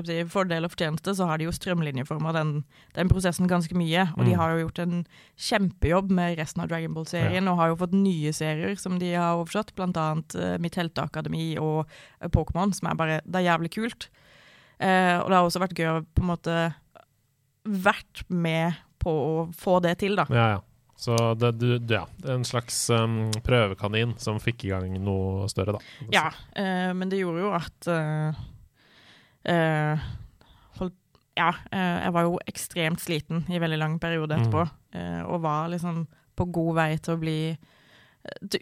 si, 0.07 0.17
fordel 0.31 0.65
og 0.65 0.73
fortjeneste, 0.73 1.13
så 1.19 1.27
har 1.29 1.39
de 1.41 1.45
jo 1.49 1.53
strømlinjeforma 1.53 2.33
den, 2.37 2.53
den 2.97 3.11
prosessen 3.11 3.49
ganske 3.51 3.75
mye. 3.77 4.07
Og 4.17 4.25
de 4.25 4.33
Mm. 4.33 4.39
har 4.41 4.51
jo 4.55 4.63
gjort 4.67 4.79
en 4.87 5.07
kjempejobb 5.37 6.11
med 6.11 6.39
resten 6.39 6.63
av 6.63 6.69
Dragon 6.71 6.95
Ball-serien, 6.95 7.49
og 7.51 7.59
har 7.59 7.69
jo 7.73 7.77
fått 7.83 7.93
nye 7.99 8.33
serier 8.33 8.77
som 8.81 8.99
de 9.03 9.13
har 9.13 9.37
oversatt, 9.37 9.73
annet 9.79 10.35
uh, 10.39 10.57
Mitt 10.63 10.79
helteakademi 10.79 11.59
og 11.61 11.85
uh, 12.23 12.29
Pokémon, 12.29 12.73
som 12.73 12.89
er 12.89 12.95
bare 12.97 13.21
Det 13.27 13.43
er 13.43 13.51
jævlig 13.53 13.71
kult. 13.75 14.09
Uh, 14.81 15.21
og 15.23 15.29
det 15.31 15.37
har 15.37 15.45
også 15.47 15.61
vært 15.63 15.77
gøy 15.79 15.91
å 15.93 16.07
på 16.15 16.23
en 16.25 16.31
måte 16.33 16.75
vært 17.69 18.25
med 18.29 18.75
på 19.03 19.11
å 19.11 19.35
få 19.55 19.81
det 19.83 19.99
til, 20.03 20.17
da. 20.19 20.27
Ja, 20.31 20.47
ja. 20.57 20.61
Så 21.03 21.17
det, 21.35 21.53
du, 21.59 21.69
ja, 21.91 22.05
en 22.31 22.45
slags 22.47 22.77
um, 22.95 23.25
prøvekanin 23.43 24.15
som 24.23 24.39
fikk 24.43 24.69
i 24.69 24.71
gang 24.71 24.93
noe 25.03 25.49
større, 25.51 25.75
da. 25.75 25.81
Ja, 26.15 26.29
uh, 26.31 26.93
men 26.95 27.11
det 27.11 27.19
gjorde 27.19 27.43
jo 27.43 27.51
at 27.59 27.89
uh, 27.91 28.43
uh, 29.51 30.05
holdt, 30.79 30.99
Ja, 31.33 31.49
jeg 31.73 32.13
var 32.13 32.27
jo 32.29 32.39
ekstremt 32.47 33.01
sliten 33.03 33.47
i 33.51 33.59
veldig 33.59 33.81
lang 33.81 33.99
periode 33.99 34.37
etterpå, 34.37 34.67
eh, 34.93 35.23
og 35.25 35.41
var 35.47 35.71
liksom 35.73 36.03
på 36.37 36.45
god 36.53 36.75
vei 36.77 36.91
til 37.01 37.15
å 37.15 37.21
bli 37.23 37.39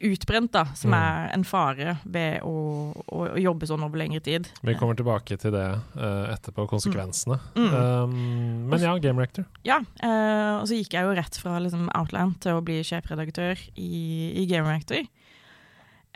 utbrent, 0.00 0.52
da, 0.52 0.64
som 0.74 0.90
Mm. 0.90 0.96
er 0.96 1.34
en 1.34 1.44
fare 1.44 1.98
ved 2.04 2.40
å, 2.42 2.52
å, 2.96 3.18
å 3.28 3.40
jobbe 3.40 3.66
sånn 3.68 3.82
over 3.84 4.00
lengre 4.00 4.20
tid. 4.24 4.48
Vi 4.64 4.74
kommer 4.74 4.96
tilbake 4.96 5.36
til 5.36 5.52
det 5.52 5.66
uh, 6.00 6.32
etterpå, 6.32 6.64
konsekvensene. 6.70 7.36
Mm. 7.54 7.74
Um, 7.74 8.68
men 8.72 8.80
ja, 8.80 8.94
Game 8.98 9.20
Rector. 9.20 9.44
Ja, 9.68 9.80
uh, 10.02 10.60
og 10.62 10.68
så 10.70 10.78
gikk 10.78 10.96
jeg 10.96 11.04
jo 11.04 11.12
rett 11.18 11.36
fra 11.36 11.58
liksom, 11.60 11.90
Outland 11.92 12.38
til 12.40 12.56
å 12.56 12.64
bli 12.64 12.80
sjefredaktør 12.86 13.60
i, 13.76 14.32
i 14.40 14.46
Game 14.48 14.68
Rector. 14.70 15.04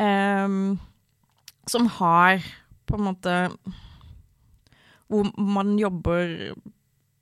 Um, 0.00 0.78
som 1.68 1.86
har 2.00 2.40
på 2.84 2.96
en 2.98 3.04
måte 3.06 3.34
Hvor 5.06 5.28
man 5.38 5.76
jobber 5.78 6.50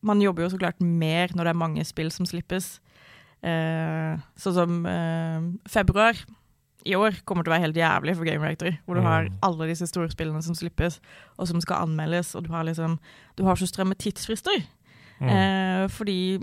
Man 0.00 0.22
jobber 0.24 0.46
jo 0.46 0.48
så 0.54 0.58
klart 0.58 0.80
mer 0.80 1.34
når 1.36 1.44
det 1.44 1.52
er 1.52 1.58
mange 1.60 1.84
spill 1.84 2.08
som 2.10 2.26
slippes. 2.26 2.78
Eh, 3.42 4.22
sånn 4.38 4.54
som 4.54 4.86
eh, 4.86 5.50
februar 5.70 6.18
i 6.86 6.94
år 6.98 7.18
kommer 7.26 7.44
til 7.44 7.52
å 7.52 7.54
være 7.56 7.66
helt 7.66 7.78
jævlig 7.78 8.14
for 8.18 8.26
Game 8.26 8.42
Reactor. 8.42 8.76
Hvor 8.86 8.98
du 8.98 9.04
har 9.06 9.30
alle 9.46 9.68
disse 9.70 9.86
storspillene 9.90 10.42
som 10.42 10.56
slippes, 10.58 10.98
og 11.38 11.50
som 11.50 11.62
skal 11.62 11.86
anmeldes. 11.86 12.34
Og 12.38 12.46
du 12.46 12.52
har 12.54 12.66
liksom 12.66 12.98
Du 13.36 13.44
har 13.44 13.56
så 13.56 13.66
stramme 13.66 13.94
tidsfrister. 13.94 14.64
Mm. 15.20 15.28
Eh, 15.28 15.88
fordi 15.88 16.38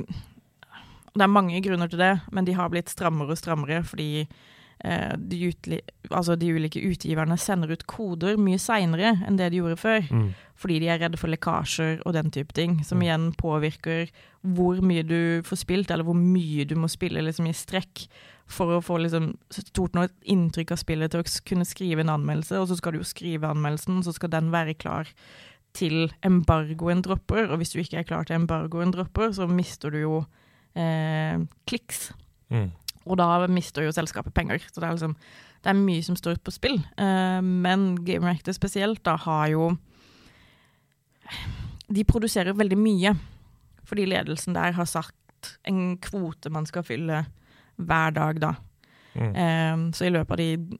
Det 1.15 1.23
er 1.23 1.27
mange 1.27 1.61
grunner 1.61 1.87
til 1.87 1.99
det, 1.99 2.21
men 2.31 2.45
de 2.45 2.53
har 2.53 2.69
blitt 2.69 2.89
strammere 2.89 3.31
og 3.31 3.37
strammere 3.37 3.83
fordi 3.83 4.27
de, 5.19 5.39
utli 5.49 5.81
altså 6.09 6.37
de 6.39 6.53
ulike 6.55 6.79
utgiverne 6.87 7.35
sender 7.37 7.73
ut 7.75 7.83
koder 7.89 8.37
mye 8.39 8.59
seinere 8.61 9.17
enn 9.27 9.35
det 9.39 9.49
de 9.51 9.59
gjorde 9.59 9.75
før. 9.81 10.05
Mm. 10.07 10.29
Fordi 10.59 10.79
de 10.79 10.87
er 10.91 10.99
redde 11.01 11.19
for 11.19 11.31
lekkasjer 11.31 12.01
og 12.05 12.13
den 12.15 12.31
type 12.31 12.55
ting, 12.55 12.79
som 12.83 12.99
Mm. 12.99 13.03
igjen 13.03 13.25
påvirker 13.35 14.09
hvor 14.43 14.79
mye 14.83 15.03
du 15.03 15.41
får 15.43 15.57
spilt, 15.65 15.91
eller 15.91 16.03
hvor 16.07 16.15
mye 16.15 16.65
du 16.67 16.75
må 16.75 16.87
spille 16.91 17.21
liksom, 17.23 17.47
i 17.47 17.55
strekk 17.55 18.07
for 18.49 18.77
å 18.77 18.81
få 18.81 18.97
liksom, 19.03 19.37
stort 19.51 19.93
nok 19.93 20.11
inntrykk 20.23 20.71
av 20.71 20.79
spillet 20.81 21.11
til 21.11 21.21
å 21.21 21.27
kunne 21.45 21.67
skrive 21.67 22.01
en 22.01 22.09
anmeldelse. 22.15 22.57
Og 22.59 22.67
så 22.71 22.77
skal 22.79 22.93
du 22.95 22.99
jo 22.99 23.07
skrive 23.07 23.51
anmeldelsen, 23.51 24.01
så 24.03 24.13
skal 24.15 24.31
den 24.33 24.49
være 24.51 24.73
klar 24.79 25.07
til 25.77 26.09
embargoen 26.25 27.03
dropper. 27.05 27.51
Og 27.51 27.59
hvis 27.59 27.75
du 27.75 27.79
ikke 27.83 27.99
er 27.99 28.07
klar 28.09 28.25
til 28.25 28.39
embargoen 28.39 28.91
dropper, 28.95 29.31
så 29.35 29.47
mister 29.47 29.91
du 29.91 29.99
jo 30.01 30.25
eh, 30.75 31.37
kliks. 31.69 32.11
Mm. 32.49 32.71
Og 33.07 33.17
da 33.19 33.47
mister 33.47 33.85
jo 33.85 33.93
selskapet 33.95 34.33
penger. 34.33 34.63
Så 34.71 34.81
det 34.81 34.87
er 34.87 34.97
liksom 34.97 35.15
Det 35.59 35.69
er 35.69 35.75
mye 35.75 36.03
som 36.03 36.15
står 36.15 36.39
på 36.43 36.51
spill. 36.51 36.77
Uh, 36.99 37.41
men 37.41 38.05
Game 38.05 38.25
Reactor 38.25 38.55
spesielt 38.55 39.03
da 39.03 39.15
har 39.15 39.47
jo 39.49 39.77
De 41.89 42.03
produserer 42.03 42.53
veldig 42.53 42.77
mye. 42.77 43.15
Fordi 43.83 44.05
ledelsen 44.05 44.55
der 44.55 44.71
har 44.71 44.85
sagt 44.85 45.57
en 45.67 45.97
kvote 45.97 46.49
man 46.49 46.65
skal 46.65 46.83
fylle 46.83 47.25
hver 47.79 48.11
dag, 48.11 48.41
da. 48.41 48.53
Mm. 49.15 49.35
Eh, 49.35 49.93
så 49.93 50.05
i 50.05 50.09
løpet 50.09 50.31
av 50.31 50.37
de 50.37 50.77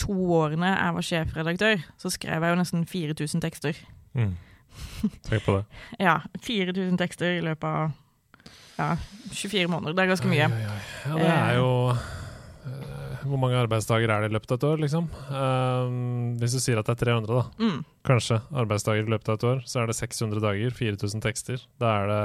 to 0.00 0.14
årene 0.32 0.70
jeg 0.70 0.94
var 0.96 1.06
sjefredaktør, 1.06 1.82
så 1.98 2.12
skrev 2.12 2.44
jeg 2.44 2.54
jo 2.54 2.60
nesten 2.60 2.86
4000 2.86 3.42
tekster. 3.44 3.80
Mm. 4.14 4.36
Tenk 5.26 5.44
på 5.44 5.58
det. 5.58 5.64
Ja, 6.06 6.20
4000 6.40 6.98
tekster 7.00 7.36
i 7.36 7.44
løpet 7.44 7.68
av 7.68 7.90
ja, 8.80 8.88
24 9.36 9.68
måneder. 9.70 9.96
Det 9.96 10.04
er 10.04 10.10
ganske 10.14 10.30
mye. 10.30 10.48
Oi, 10.48 10.64
oi, 10.64 10.72
oi. 10.72 10.80
Ja, 11.04 11.18
det 11.20 11.30
er 11.34 11.58
jo 11.58 11.68
eh, 11.90 13.26
Hvor 13.26 13.40
mange 13.42 13.60
arbeidsdager 13.60 14.12
er 14.14 14.24
det 14.24 14.30
i 14.30 14.34
løpet 14.36 14.54
av 14.54 14.60
et 14.60 14.66
år, 14.70 14.80
liksom? 14.84 15.10
Uh, 15.28 16.38
hvis 16.40 16.56
du 16.56 16.62
sier 16.64 16.80
at 16.80 16.88
det 16.88 16.96
er 16.96 17.12
300, 17.12 17.28
da. 17.36 17.44
Mm. 17.60 17.82
Kanskje 18.08 18.40
arbeidsdager 18.64 19.04
i 19.04 19.12
løpet 19.12 19.28
av 19.28 19.38
et 19.38 19.48
år, 19.52 19.62
så 19.68 19.82
er 19.82 19.92
det 19.92 19.98
600 20.00 20.44
dager, 20.44 20.74
4000 20.80 21.24
tekster. 21.26 21.66
Da 21.82 21.92
er 22.00 22.10
det 22.10 22.22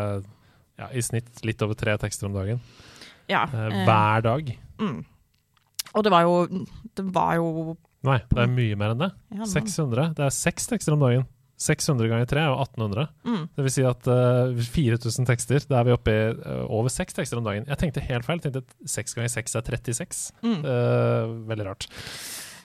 ja, 0.79 0.89
i 0.91 1.03
snitt 1.03 1.43
litt 1.47 1.61
over 1.63 1.77
tre 1.79 1.95
tekster 1.99 2.29
om 2.29 2.35
dagen. 2.35 2.63
Ja. 3.31 3.45
Eh, 3.47 3.83
hver 3.87 4.25
dag. 4.25 4.51
Mm. 4.79 5.03
Og 5.95 6.03
det 6.03 6.11
var 6.11 6.25
jo 6.27 6.33
Det 6.95 7.05
var 7.15 7.37
jo 7.39 7.75
Nei, 8.05 8.19
det 8.29 8.41
er 8.43 8.49
mye 8.51 8.75
mer 8.77 8.91
enn 8.93 8.99
det. 9.01 9.07
ja, 9.33 9.45
600. 9.49 10.11
Det 10.13 10.25
er 10.27 10.33
seks 10.35 10.67
tekster 10.69 10.93
om 10.93 11.01
dagen. 11.01 11.23
600 11.57 12.09
ganger 12.11 12.25
3 12.27 12.39
er 12.41 12.47
jo 12.51 12.55
1800. 12.61 13.05
Mm. 13.23 13.43
Det 13.55 13.63
vil 13.63 13.71
si 13.71 13.83
at 13.87 14.07
uh, 14.11 14.57
4000 14.75 15.27
tekster, 15.29 15.63
da 15.69 15.79
er 15.79 15.85
vi 15.87 15.93
oppe 15.95 16.11
i 16.11 16.23
uh, 16.35 16.65
over 16.67 16.89
seks 16.91 17.15
tekster 17.15 17.39
om 17.39 17.45
dagen. 17.47 17.63
Jeg 17.69 17.77
tenkte 17.79 18.03
helt 18.03 18.25
feil. 18.27 18.41
Jeg 18.43 18.51
tenkte 18.51 18.63
at 18.65 18.89
6 18.91 19.15
ganger 19.15 19.31
6 19.37 19.55
er 19.55 19.61
36. 19.69 20.25
Mm. 20.43 20.57
Uh, 20.65 21.47
veldig 21.47 21.67
rart. 21.69 21.87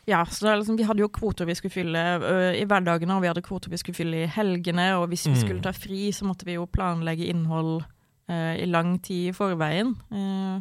Ja, 0.09 0.25
så 0.27 0.47
det 0.49 0.57
liksom, 0.63 0.79
vi 0.81 0.87
hadde 0.89 1.05
jo 1.05 1.11
kvoter 1.13 1.47
vi 1.47 1.55
skulle 1.55 1.75
fylle 1.77 2.03
uh, 2.25 2.51
i 2.59 2.65
hverdagene, 2.67 3.15
og 3.15 3.23
vi 3.23 3.31
hadde 3.31 3.45
kvoter 3.47 3.71
vi 3.71 3.79
skulle 3.79 3.99
fylle 4.01 4.25
i 4.25 4.31
helgene, 4.35 4.89
og 4.99 5.07
hvis 5.13 5.29
vi 5.29 5.37
Mm. 5.37 5.41
skulle 5.45 5.63
ta 5.63 5.71
fri, 5.77 6.11
så 6.13 6.27
måtte 6.27 6.49
vi 6.49 6.57
jo 6.59 6.67
planlegge 6.67 7.29
innhold 7.31 7.83
i 8.31 8.67
lang 8.71 9.01
tid 9.03 9.29
i 9.29 9.33
forveien. 9.35 9.89
Eh, 10.15 10.61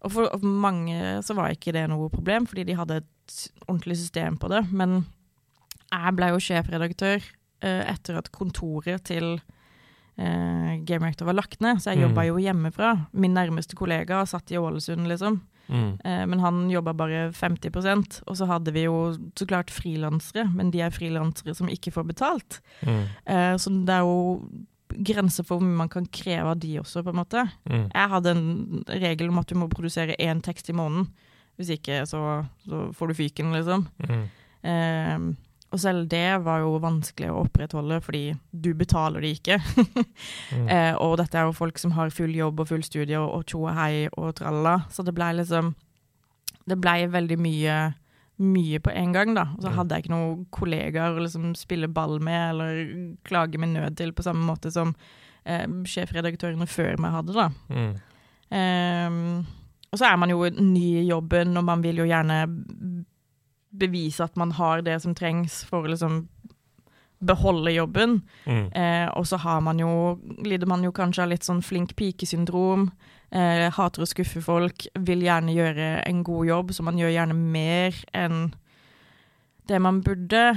og 0.00 0.12
for 0.14 0.38
mange 0.40 0.96
så 1.20 1.34
var 1.36 1.52
ikke 1.52 1.74
det 1.76 1.82
noe 1.92 2.06
problem, 2.08 2.46
fordi 2.48 2.64
de 2.64 2.76
hadde 2.78 2.96
et 3.02 3.34
ordentlig 3.68 3.98
system 4.00 4.38
på 4.40 4.48
det. 4.48 4.62
Men 4.72 5.02
jeg 5.92 6.16
ble 6.16 6.28
jo 6.32 6.38
sjefredaktør 6.42 7.20
uh, 7.64 7.82
etter 7.90 8.18
at 8.20 8.30
kontoret 8.32 9.02
til 9.04 9.40
uh, 9.40 10.72
Game 10.86 11.04
Reactor 11.04 11.26
var 11.26 11.34
lagt 11.38 11.60
ned, 11.60 11.80
så 11.82 11.90
jeg 11.94 11.98
Mm. 12.00 12.08
jobba 12.08 12.24
jo 12.28 12.36
hjemmefra. 12.38 13.06
Min 13.12 13.34
nærmeste 13.34 13.74
kollega 13.76 14.24
satt 14.26 14.50
i 14.52 14.58
Ålesund, 14.60 15.06
liksom. 15.08 15.40
Mm. 15.70 16.00
Eh, 16.04 16.24
men 16.26 16.40
han 16.42 16.56
jobba 16.70 16.92
bare 16.98 17.30
50% 17.30 18.22
og 18.26 18.34
så 18.36 18.46
hadde 18.50 18.72
vi 18.74 18.88
jo 18.88 19.12
så 19.38 19.46
klart 19.46 19.70
frilansere, 19.70 20.48
men 20.52 20.72
de 20.72 20.80
er 20.82 20.90
frilansere 20.90 21.54
som 21.54 21.68
ikke 21.70 21.92
får 21.94 22.06
betalt. 22.08 22.56
Mm. 22.82 23.04
Så 23.56 23.70
det 23.86 23.94
er 23.94 24.00
jo 24.02 24.48
grenser 24.90 25.44
for 25.46 25.60
hvor 25.60 25.62
mye 25.68 25.78
man 25.84 25.88
kan 25.88 26.06
kreve 26.10 26.50
av 26.50 26.58
de 26.58 26.72
også, 26.80 27.04
på 27.06 27.10
en 27.14 27.20
måte. 27.20 27.44
Mm. 27.70 27.86
Jeg 27.94 28.08
hadde 28.10 28.30
en 28.34 28.84
regel 28.88 29.28
om 29.30 29.38
at 29.38 29.46
du 29.46 29.54
må 29.54 29.68
produsere 29.70 30.16
én 30.18 30.42
tekst 30.42 30.68
i 30.70 30.74
måneden. 30.74 31.06
Hvis 31.56 31.70
ikke, 31.78 32.02
så, 32.04 32.44
så 32.66 32.92
får 32.98 33.06
du 33.06 33.14
fyken, 33.14 33.52
liksom. 33.54 33.86
Mm. 34.08 35.36
Og 35.70 35.78
selv 35.78 36.08
det 36.10 36.40
var 36.42 36.64
jo 36.64 36.80
vanskelig 36.82 37.30
å 37.30 37.44
opprettholde, 37.44 38.00
fordi 38.02 38.24
du 38.50 38.72
betaler 38.74 39.26
de 39.26 39.34
ikke. 39.38 39.60
Mm. 40.50 40.66
Eh, 40.66 40.94
og 40.98 41.14
dette 41.20 41.38
er 41.38 41.46
jo 41.46 41.54
folk 41.54 41.78
som 41.78 41.92
har 41.94 42.10
full 42.10 42.32
jobb 42.34 42.58
og 42.60 42.66
full 42.68 42.82
studie 42.82 43.18
og, 43.18 43.44
tjo 43.46 43.60
og 43.68 43.76
hei 43.76 44.08
og 44.10 44.32
tralla. 44.40 44.80
Så 44.90 45.04
det 45.06 45.14
blei 45.14 45.30
liksom 45.38 45.70
Det 46.66 46.76
blei 46.78 47.06
veldig 47.06 47.38
mye 47.38 47.76
mye 48.40 48.80
på 48.80 48.90
en 48.90 49.12
gang, 49.12 49.34
da. 49.36 49.44
Og 49.54 49.62
så 49.62 49.72
hadde 49.76 49.94
jeg 49.94 50.04
ikke 50.04 50.14
noen 50.14 50.44
kollegaer 50.54 51.16
å 51.16 51.22
liksom 51.22 51.52
spille 51.58 51.90
ball 51.92 52.18
med 52.24 52.54
eller 52.54 52.78
klage 53.28 53.60
med 53.60 53.74
nød 53.76 53.98
til 54.00 54.14
på 54.16 54.24
samme 54.24 54.42
måte 54.46 54.72
som 54.72 54.94
eh, 55.44 55.66
sjefredaktørene 55.68 56.68
før 56.70 56.98
meg 57.00 57.16
hadde, 57.18 57.36
da. 57.36 57.48
Mm. 57.68 57.92
Eh, 58.60 59.18
og 59.90 59.98
så 59.98 60.08
er 60.08 60.20
man 60.22 60.32
jo 60.32 60.46
ny 60.56 60.86
i 61.02 61.08
jobben, 61.08 61.56
og 61.58 61.66
man 61.66 61.82
vil 61.84 62.00
jo 62.00 62.08
gjerne 62.08 62.42
bevise 63.70 64.24
at 64.24 64.36
man 64.36 64.52
har 64.58 64.82
det 64.82 64.98
som 65.02 65.14
trengs 65.14 65.62
for 65.68 65.86
å 65.86 65.92
liksom 65.92 66.24
beholde 67.20 67.72
jobben. 67.74 68.20
Mm. 68.46 68.66
Eh, 68.72 69.08
og 69.12 69.26
så 69.28 69.36
har 69.36 69.60
man 69.60 69.78
jo, 69.78 70.18
lider 70.44 70.68
man 70.70 70.84
jo 70.84 70.92
kanskje 70.96 71.24
av 71.24 71.32
litt 71.34 71.46
sånn 71.46 71.62
flink 71.64 71.94
pike-syndrom. 71.98 72.88
Eh, 73.30 73.68
hater 73.76 74.02
å 74.02 74.08
skuffe 74.08 74.42
folk, 74.42 74.88
vil 75.06 75.26
gjerne 75.26 75.54
gjøre 75.54 75.90
en 76.08 76.22
god 76.26 76.48
jobb, 76.48 76.72
så 76.74 76.86
man 76.86 76.98
gjør 76.98 77.12
gjerne 77.14 77.36
mer 77.36 77.98
enn 78.16 78.48
det 79.68 79.82
man 79.82 80.00
burde. 80.06 80.54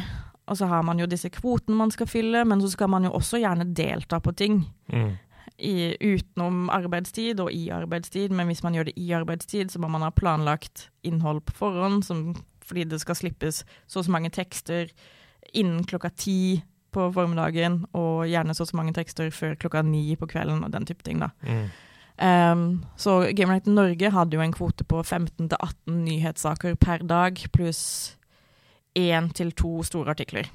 Og 0.47 0.57
så 0.59 0.67
har 0.71 0.83
man 0.83 0.99
jo 0.99 1.07
disse 1.07 1.31
kvotene 1.31 1.77
man 1.79 1.91
skal 1.93 2.09
fylle, 2.09 2.43
men 2.47 2.63
så 2.63 2.71
skal 2.71 2.89
man 2.91 3.05
jo 3.07 3.13
også 3.15 3.43
gjerne 3.43 3.69
delta 3.75 4.19
på 4.23 4.33
ting. 4.35 4.63
Mm. 4.91 5.13
I, 5.63 5.75
utenom 6.01 6.65
arbeidstid 6.73 7.39
og 7.39 7.51
i 7.53 7.67
arbeidstid, 7.71 8.33
men 8.33 8.49
hvis 8.49 8.63
man 8.65 8.75
gjør 8.75 8.89
det 8.89 8.95
i 8.99 9.11
arbeidstid, 9.15 9.69
så 9.71 9.79
må 9.79 9.91
man 9.91 10.03
ha 10.03 10.09
planlagt 10.11 10.87
innhold 11.05 11.43
på 11.45 11.55
forhånd, 11.59 12.01
som, 12.07 12.33
fordi 12.73 12.89
det 12.89 13.01
skal 13.03 13.19
slippes 13.19 13.63
så 13.85 14.01
og 14.01 14.07
så 14.07 14.13
mange 14.13 14.33
tekster 14.33 14.89
innen 15.53 15.85
klokka 15.85 16.09
ti 16.17 16.63
på 16.93 17.07
formiddagen, 17.13 17.83
og 17.97 18.27
gjerne 18.29 18.53
så 18.53 18.65
og 18.65 18.69
så 18.69 18.77
mange 18.77 18.93
tekster 18.93 19.31
før 19.33 19.55
klokka 19.57 19.81
ni 19.85 20.13
på 20.17 20.27
kvelden, 20.29 20.63
og 20.65 20.73
den 20.73 20.85
type 20.85 21.05
ting, 21.05 21.21
da. 21.21 21.31
Mm. 21.41 21.69
Um, 22.13 22.65
så 22.97 23.33
Gamelight 23.33 23.65
Norge 23.65 24.11
hadde 24.13 24.37
jo 24.37 24.43
en 24.43 24.53
kvote 24.53 24.85
på 24.85 25.01
15-18 25.01 25.95
nyhetssaker 26.05 26.77
per 26.77 27.01
dag, 27.09 27.41
pluss 27.53 28.13
én 28.97 29.31
til 29.33 29.51
to 29.57 29.81
store 29.83 30.13
artikler. 30.13 30.51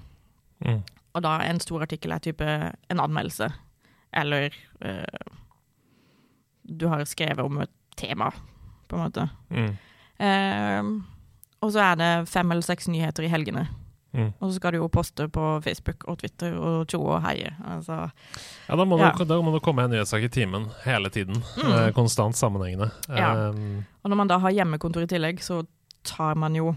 Mm. 0.63 0.85
Og 1.19 1.25
da 1.27 1.41
en 1.43 1.59
stor 1.61 1.83
artikkel 1.83 2.15
er 2.15 2.23
type 2.23 2.47
en 2.47 3.03
anmeldelse, 3.03 3.51
eller 4.15 4.55
uh, 4.85 5.35
du 6.63 6.87
har 6.87 7.05
skrevet 7.11 7.43
om 7.43 7.63
et 7.65 7.75
tema, 7.99 8.31
på 8.89 8.97
en 8.97 9.03
måte. 9.03 9.29
Mm. 9.51 9.75
Eh, 10.19 11.18
og 11.63 11.75
så 11.75 11.83
er 11.93 12.01
det 12.01 12.11
fem 12.31 12.51
eller 12.55 12.63
seks 12.65 12.89
nyheter 12.89 13.27
i 13.27 13.31
helgene. 13.33 13.67
Mm. 14.17 14.31
Og 14.41 14.49
så 14.49 14.57
skal 14.57 14.73
du 14.73 14.79
jo 14.81 14.89
poste 14.89 15.27
på 15.29 15.45
Facebook 15.65 16.07
og 16.09 16.19
Twitter 16.23 16.55
og 16.57 16.89
tjo 16.89 17.03
og 17.05 17.21
heie. 17.27 17.53
Altså, 17.69 18.09
Ja, 18.69 18.77
da 18.77 18.85
må, 18.85 18.99
Ja. 18.99 19.13
Det, 19.19 19.29
da 19.29 19.41
må 19.43 19.53
du 19.53 19.61
komme 19.61 19.85
en 19.85 19.91
nyhetssak 19.91 20.23
i 20.23 20.29
timen 20.33 20.69
hele 20.85 21.11
tiden. 21.11 21.43
Mm. 21.57 21.73
Eh, 21.73 21.93
konstant 21.93 22.37
sammenhengende. 22.37 22.91
Ja. 23.09 23.51
Um, 23.51 23.85
og 24.03 24.11
når 24.11 24.17
man 24.17 24.29
da 24.29 24.39
har 24.39 24.51
hjemmekontor 24.51 25.05
i 25.05 25.11
tillegg, 25.11 25.43
så 25.45 25.67
tar 26.05 26.35
man 26.35 26.57
jo 26.57 26.75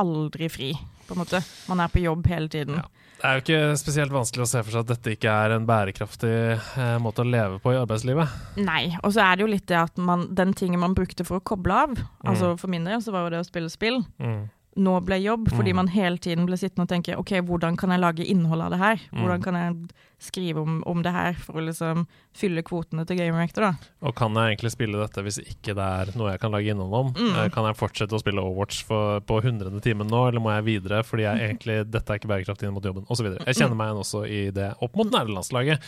aldri 0.00 0.48
fri, 0.52 0.72
på 1.08 1.14
en 1.16 1.22
måte. 1.22 1.40
Man 1.70 1.80
er 1.84 1.88
på 1.92 2.02
jobb 2.04 2.26
hele 2.30 2.48
tiden. 2.52 2.80
Ja. 2.80 2.88
det 3.20 3.28
er 3.30 3.36
jo 3.38 3.42
ikke 3.44 3.76
spesielt 3.80 4.12
vanskelig 4.12 4.44
å 4.44 4.48
se 4.50 4.62
for 4.64 4.74
seg 4.74 4.82
at 4.84 4.90
dette 4.94 5.14
ikke 5.16 5.32
er 5.44 5.54
en 5.56 5.66
bærekraftig 5.68 6.32
eh, 6.58 6.96
måte 7.00 7.22
å 7.24 7.28
leve 7.28 7.60
på 7.62 7.72
i 7.72 7.78
arbeidslivet. 7.80 8.34
Nei. 8.60 8.96
Og 9.02 9.14
så 9.16 9.22
er 9.24 9.36
det 9.38 9.46
jo 9.46 9.52
litt 9.54 9.66
det 9.70 9.78
at 9.80 9.96
man, 10.02 10.26
den 10.34 10.52
tingen 10.58 10.82
man 10.82 10.96
brukte 10.98 11.24
for 11.24 11.40
å 11.40 11.44
koble 11.44 11.72
av, 11.86 11.94
altså 12.24 12.54
for 12.60 12.72
min 12.72 12.84
del 12.88 13.00
så 13.04 13.14
var 13.14 13.26
jo 13.28 13.34
det 13.36 13.44
å 13.44 13.48
spille 13.48 13.72
spill, 13.72 14.02
Mm. 14.18 14.44
Nå 14.76 15.00
ble 15.06 15.20
jobb, 15.22 15.48
fordi 15.54 15.70
Mm. 15.72 15.76
man 15.76 15.86
hele 15.88 16.18
tiden 16.18 16.46
ble 16.46 16.56
sittende 16.56 16.82
og 16.82 16.88
tenke 16.88 17.16
OK, 17.18 17.30
hvordan 17.46 17.76
kan 17.78 17.90
jeg 17.90 18.00
lage 18.00 18.24
innhold 18.26 18.60
av 18.62 18.70
det 18.70 18.78
her? 18.80 18.96
Hvordan 19.12 19.38
Mm. 19.38 19.42
kan 19.44 19.54
jeg 19.54 19.76
skrive 20.24 20.58
om, 20.62 20.82
om 20.86 21.02
det 21.02 21.12
her 21.12 21.34
for 21.34 21.54
å 21.60 21.64
liksom 21.66 22.06
fylle 22.32 22.62
kvotene 22.62 23.04
til 23.06 23.16
Game 23.18 23.36
Rector, 23.36 23.60
da? 23.60 23.72
Og 24.02 24.14
kan 24.16 24.32
jeg 24.34 24.56
egentlig 24.56 24.72
spille 24.72 24.98
dette 24.98 25.22
hvis 25.22 25.38
ikke 25.38 25.74
det 25.76 25.84
er 25.84 26.16
noe 26.18 26.30
jeg 26.32 26.40
kan 26.40 26.50
lage 26.50 26.70
innhold 26.72 26.94
om? 26.94 27.12
Mm. 27.14 27.36
Eh, 27.36 27.48
kan 27.50 27.64
jeg 27.66 27.76
fortsette 27.76 28.14
å 28.16 28.20
spille 28.22 28.40
Overwatch 28.42 28.82
for, 28.84 29.20
på 29.20 29.42
hundrede 29.42 29.80
timen 29.84 30.08
nå, 30.08 30.28
eller 30.28 30.40
må 30.40 30.50
jeg 30.56 30.64
videre 30.82 31.02
fordi 31.04 31.22
jeg 31.22 31.38
egentlig, 31.50 31.90
dette 31.90 32.10
er 32.10 32.18
ikke 32.18 32.28
bærekraftig 32.32 32.66
inn 32.66 32.74
mot 32.74 32.82
jobben, 32.82 33.04
osv. 33.10 33.26
Jeg 33.46 33.54
kjenner 33.54 33.76
meg 33.76 33.90
igjen 33.92 34.02
også 34.02 34.24
i 34.28 34.50
det 34.50 34.74
opp 34.80 34.96
mot 34.96 35.10
nærlandslaget. 35.12 35.78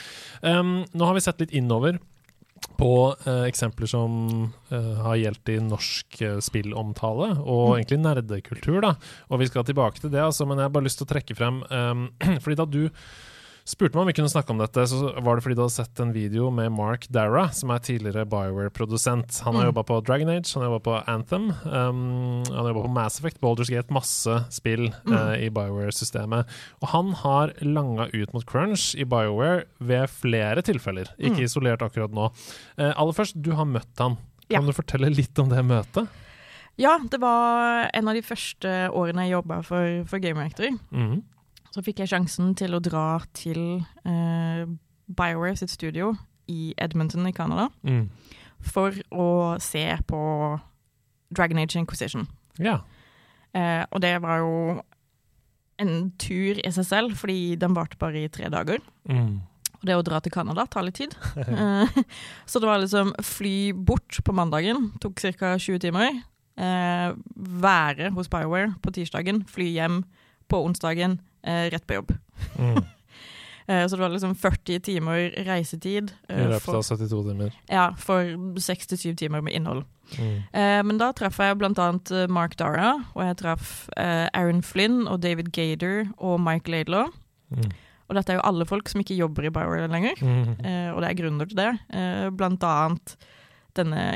Um, 0.43 0.85
nå 0.95 1.05
har 1.07 1.14
vi 1.14 1.21
sett 1.21 1.40
litt 1.40 1.50
innover 1.57 1.99
på 2.78 2.90
eh, 3.26 3.45
eksempler 3.49 3.88
som 3.90 4.52
eh, 4.71 4.95
har 5.02 5.16
gjeldt 5.21 5.49
i 5.54 5.59
norsk 5.64 6.21
eh, 6.23 6.38
spillomtale, 6.45 7.30
og 7.42 7.64
Mm. 7.66 7.78
egentlig 7.80 7.99
nerdekultur. 8.02 8.80
da. 8.85 8.95
Og 9.30 9.40
vi 9.40 9.47
skal 9.49 9.64
tilbake 9.64 10.00
til 10.00 10.11
det, 10.11 10.21
altså, 10.21 10.47
men 10.47 10.59
jeg 10.59 10.64
har 10.68 10.75
bare 10.76 10.85
lyst 10.88 10.99
til 11.00 11.06
å 11.09 11.12
trekke 11.14 11.37
frem 11.37 11.62
um, 11.71 12.11
Fordi 12.42 12.56
da 12.56 12.64
du 12.66 12.90
spurte 13.66 13.96
meg 13.99 14.04
om 14.04 14.06
vi 14.11 14.14
kunne 14.14 14.30
snakke 14.30 14.52
om 14.54 14.61
dette, 14.62 14.85
så 14.87 15.08
var 15.25 15.37
det 15.37 15.42
fordi 15.44 15.56
du 15.58 15.62
hadde 15.64 15.75
sett 15.75 16.00
en 16.02 16.12
video 16.14 16.50
med 16.54 16.70
Mark 16.70 17.08
Dara, 17.11 17.49
som 17.50 17.73
er 17.75 17.80
tidligere 17.82 18.23
Bioware-produsent. 18.30 19.40
Han 19.42 19.54
har 19.56 19.64
Mm. 19.64 19.73
jobba 19.75 19.82
på 19.88 20.04
Dragon 20.06 20.28
Age, 20.30 20.52
han 20.54 20.62
har 20.62 20.70
jobba 20.70 20.85
på 20.87 21.08
Anthem, 21.08 21.50
um, 21.66 22.44
han 22.46 22.54
har 22.64 22.68
jobba 22.73 22.82
på 22.87 22.92
Mass 22.94 23.18
Effect, 23.18 23.40
Baldur's 23.40 23.68
Gate, 23.70 23.90
masse 23.90 24.44
spill 24.50 24.92
Mm. 25.04 25.12
uh, 25.12 25.35
i 25.35 25.49
Bioware-systemet. 25.50 26.46
Og 26.82 26.88
han 26.88 27.12
har 27.12 27.52
langa 27.62 28.08
ut 28.14 28.32
mot 28.32 28.46
crunch 28.46 28.94
i 28.94 29.04
Bioware 29.04 29.64
ved 29.80 30.08
flere 30.11 30.62
tilfeller, 30.62 31.06
ikke 31.18 31.37
Mm. 31.38 31.44
isolert 31.44 31.82
akkurat 31.82 32.11
nå. 32.12 32.30
Uh, 32.78 32.92
aller 32.96 33.12
først, 33.12 33.40
du 33.42 33.52
har 33.52 33.64
møtt 33.64 33.99
han. 33.99 34.16
Ja. 34.49 34.58
Kan 34.58 34.66
du 34.66 34.73
fortelle 34.73 35.11
litt 35.14 35.37
om 35.40 35.49
det 35.49 35.64
møtet? 35.64 36.06
Ja, 36.78 36.99
det 36.99 37.18
var 37.20 37.90
en 37.92 38.06
av 38.08 38.14
de 38.14 38.20
første 38.23 38.90
årene 38.92 39.26
jeg 39.26 39.32
jobba 39.32 39.62
for, 39.64 40.04
for 40.04 40.18
Game 40.20 40.38
Rector. 40.38 40.68
Mhm. 40.92 41.23
Så 41.76 41.83
fikk 41.85 42.00
jeg 42.00 42.09
sjansen 42.14 42.54
til 42.56 42.73
å 42.73 42.80
dra 42.80 43.18
til 43.37 43.59
eh, 44.09 44.62
BioWare 45.12 45.59
sitt 45.61 45.73
studio 45.75 46.14
i 46.49 46.71
Edmonton 46.80 47.26
i 47.28 47.35
Canada 47.37 47.68
Mm. 47.85 48.06
for 48.64 48.95
å 49.12 49.26
se 49.61 49.83
på 50.09 50.21
Dragon 51.35 51.59
Age 51.61 51.76
Inquisition. 51.76 52.25
Ja. 52.59 52.78
Eh, 53.52 53.85
og 53.92 54.00
det 54.00 54.14
var 54.23 54.38
jo 54.40 54.80
en 55.78 56.11
tur 56.18 56.56
i 56.64 56.71
seg 56.73 56.87
selv, 56.88 57.16
fordi 57.21 57.56
den 57.61 57.75
varte 57.76 57.99
bare 58.00 58.25
i 58.25 58.28
tre 58.33 58.49
dager. 58.49 58.80
Mm. 59.11 59.42
Og 59.76 59.85
det 59.85 59.97
å 59.99 60.02
dra 60.06 60.21
til 60.25 60.33
Canada 60.33 60.64
tar 60.66 60.87
litt 60.87 60.97
tid. 61.02 61.12
Eh, 61.37 62.00
så 62.49 62.62
det 62.62 62.71
var 62.71 62.80
liksom 62.80 63.12
fly 63.21 63.73
bort 63.76 64.23
på 64.25 64.33
mandagen, 64.33 64.92
tok 65.02 65.21
ca. 65.37 65.56
20 65.61 65.78
timer. 65.85 66.23
Eh, 66.56 67.12
være 67.37 68.14
hos 68.16 68.30
BioWare 68.33 68.73
på 68.80 68.95
tirsdagen, 68.97 69.45
fly 69.45 69.68
hjem 69.76 70.04
på 70.49 70.62
onsdagen, 70.64 71.18
eh, 71.46 71.70
rett 71.72 71.87
på 71.87 72.00
jobb. 72.00 72.12
Mm. 72.59 72.82
Eh, 73.66 73.82
så 73.90 73.96
det 73.96 74.02
var 74.04 74.12
liksom 74.14 74.37
40 74.38 74.76
timer 74.87 75.32
reisetid. 75.42 76.12
I 76.30 76.37
eh, 76.38 76.48
løpet 76.52 76.68
av 76.70 76.85
72 76.87 77.22
timer. 77.26 77.54
ja, 77.66 77.88
for 77.98 78.28
6-7 78.62 79.16
timer 79.18 79.40
med 79.42 79.56
innhold. 79.59 79.80
Mm. 80.20 80.37
Eh, 80.54 80.82
men 80.87 81.00
da 81.02 81.09
traff 81.18 81.40
jeg 81.42 81.56
annet 81.59 82.12
eh, 82.14 82.28
Mark 82.30 82.54
Dara, 82.61 82.92
og 83.16 83.24
jeg 83.26 83.37
traff 83.40 83.72
Aaron 83.98 84.62
Flynn 84.62 85.09
og 85.11 85.18
David 85.24 85.50
Gader 85.50 86.06
og 86.22 86.38
Mike 86.46 86.70
Laidlaw. 86.70 87.11
Mm. 87.50 87.74
Og 88.06 88.14
dette 88.14 88.30
er 88.30 88.38
jo 88.38 88.46
alle 88.46 88.68
folk 88.70 88.87
som 88.88 89.02
ikke 89.02 89.18
jobber 89.18 89.48
i 89.48 89.50
Bioware 89.50 89.90
lenger, 89.90 90.14
Mm. 90.22 90.54
eh, 90.62 90.88
og 90.94 91.02
det 91.02 91.11
er 91.11 91.18
grunner 91.24 91.50
til 91.50 91.59
det. 91.59 91.72
Eh, 91.90 92.30
blant 92.38 92.62
annet 92.62 93.16
denne 93.74 94.06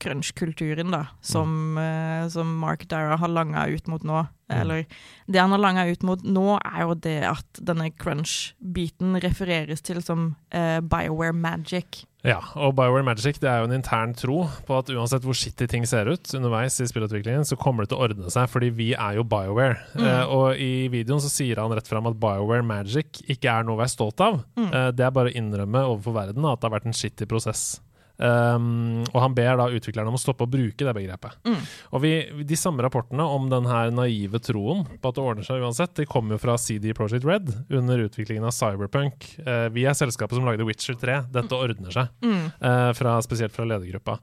crunch-kulturen 0.00 0.92
da, 0.94 1.04
som, 1.20 1.78
eh, 1.78 2.26
som 2.32 2.52
Mark 2.58 2.88
Dara 2.88 3.16
har 3.20 3.32
langa 3.32 3.66
ut 3.70 3.86
mot 3.86 4.02
nå. 4.02 4.26
Mm. 4.50 4.60
Eller 4.60 4.86
det 5.26 5.38
han 5.38 5.52
har 5.54 5.62
langa 5.62 5.86
ut 5.86 6.02
mot 6.02 6.22
nå, 6.26 6.58
er 6.58 6.82
jo 6.82 6.94
det 6.98 7.18
at 7.28 7.60
denne 7.62 7.90
crunch-biten 7.94 9.18
refereres 9.22 9.84
til 9.86 10.02
som 10.02 10.32
uh, 10.54 10.80
Bioware 10.82 11.36
magic. 11.36 12.04
Ja, 12.26 12.40
og 12.58 12.74
Bioware 12.76 13.04
Magic 13.06 13.38
det 13.40 13.48
er 13.48 13.62
jo 13.62 13.68
en 13.70 13.78
intern 13.78 14.10
tro 14.12 14.42
på 14.68 14.76
at 14.76 14.90
uansett 14.92 15.24
hvor 15.24 15.36
shitty 15.36 15.64
ting 15.70 15.86
ser 15.88 16.10
ut 16.10 16.34
underveis 16.36 16.76
i 16.82 16.88
spillutviklingen, 16.90 17.46
så 17.48 17.56
kommer 17.56 17.86
det 17.86 17.94
til 17.94 18.00
å 18.00 18.08
ordne 18.08 18.32
seg, 18.32 18.50
fordi 18.52 18.68
vi 18.76 18.90
er 18.92 19.16
jo 19.16 19.24
Bioware. 19.24 19.78
Mm. 19.94 20.04
Uh, 20.04 20.34
og 20.36 20.60
i 20.60 20.90
videoen 20.92 21.22
så 21.24 21.30
sier 21.32 21.62
han 21.62 21.72
rett 21.72 21.88
fram 21.88 22.10
at 22.10 22.18
Bioware 22.20 22.66
Magic 22.66 23.22
ikke 23.24 23.54
er 23.54 23.64
noe 23.64 23.78
å 23.78 23.80
være 23.80 23.94
stolt 23.94 24.20
av. 24.24 24.42
Mm. 24.58 24.68
Uh, 24.68 24.88
det 24.92 25.06
er 25.06 25.14
bare 25.16 25.32
å 25.32 25.38
innrømme 25.40 25.86
overfor 25.94 26.18
verden 26.18 26.50
at 26.50 26.60
det 26.60 26.68
har 26.68 26.76
vært 26.76 26.90
en 26.90 27.00
shitty 27.00 27.30
prosess. 27.30 27.78
Um, 28.20 29.00
og 29.14 29.18
han 29.24 29.34
ber 29.36 29.56
da 29.56 29.68
utviklerne 29.72 30.12
om 30.12 30.18
å 30.18 30.20
stoppe 30.20 30.44
å 30.44 30.50
bruke 30.50 30.84
det 30.84 30.92
begrepet. 30.96 31.38
Mm. 31.48 31.60
Og 31.96 32.02
vi, 32.04 32.12
De 32.46 32.58
samme 32.58 32.84
rapportene 32.84 33.24
om 33.24 33.48
den 33.52 33.68
her 33.70 33.92
naive 33.94 34.42
troen 34.44 34.84
på 34.92 35.12
at 35.12 35.16
det 35.16 35.24
ordner 35.24 35.46
seg 35.46 35.64
uansett, 35.64 35.94
de 35.96 36.08
kommer 36.08 36.36
jo 36.36 36.42
fra 36.42 36.58
CD 36.60 36.92
Project 36.96 37.24
Red 37.28 37.52
under 37.72 38.04
utviklingen 38.04 38.44
av 38.44 38.54
Cyberpunk. 38.56 39.24
Uh, 39.46 39.68
vi 39.72 39.86
er 39.88 39.96
selskapet 39.96 40.36
som 40.36 40.48
lagde 40.48 40.68
Witcher 40.68 40.98
3. 41.00 41.22
Dette 41.32 41.56
ordner 41.56 41.96
seg, 41.96 42.12
Mm. 42.20 42.50
Uh, 42.60 42.90
fra, 42.96 43.14
spesielt 43.24 43.54
fra 43.54 43.64
ledergruppa. 43.64 44.18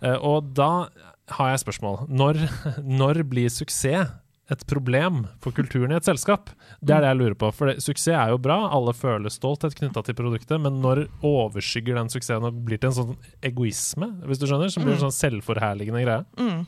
Uh, 0.00 0.16
og 0.24 0.52
da 0.56 0.86
har 1.36 1.50
jeg 1.52 1.62
spørsmål. 1.64 2.04
Når, 2.08 2.40
når 3.00 3.22
blir 3.28 3.52
suksess 3.52 4.12
et 4.52 4.64
problem 4.68 5.22
for 5.40 5.56
kulturen 5.56 5.92
i 5.94 5.96
et 5.96 6.04
selskap? 6.04 6.50
Det 6.84 6.92
er 6.92 7.00
det 7.04 7.10
jeg 7.12 7.20
lurer 7.20 7.36
på. 7.40 7.48
For 7.56 7.70
det, 7.70 7.78
suksess 7.84 8.12
er 8.12 8.32
jo 8.34 8.40
bra, 8.44 8.58
alle 8.76 8.92
føler 8.96 9.32
stolthet 9.32 9.76
knytta 9.78 10.02
til 10.04 10.16
produktet, 10.18 10.60
men 10.60 10.82
når 10.84 11.06
overskygger 11.24 11.96
den 11.96 12.12
suksessen 12.12 12.44
og 12.44 12.60
blir 12.66 12.80
til 12.80 12.92
en 12.92 12.98
sånn 12.98 13.14
egoisme, 13.44 14.10
hvis 14.28 14.42
du 14.42 14.46
skjønner? 14.50 14.72
Som 14.72 14.84
blir 14.84 14.98
en 14.98 15.06
sånn 15.06 15.16
selvforherligende 15.16 16.04
greie? 16.04 16.22
Mm. 16.36 16.60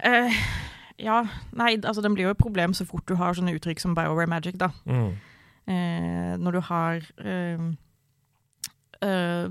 Uh, 0.00 0.42
ja, 1.00 1.22
nei, 1.56 1.74
altså 1.82 2.04
den 2.04 2.16
blir 2.16 2.30
jo 2.30 2.34
et 2.34 2.40
problem 2.40 2.72
så 2.76 2.88
fort 2.88 3.06
du 3.08 3.16
har 3.20 3.36
sånne 3.36 3.56
uttrykk 3.56 3.82
som 3.82 3.96
Bioware 3.96 4.28
Magic, 4.30 4.56
da. 4.60 4.72
Mm. 4.88 5.10
Uh, 5.66 6.32
når 6.40 6.56
du 6.56 6.62
har 6.70 7.10
uh, 7.26 7.66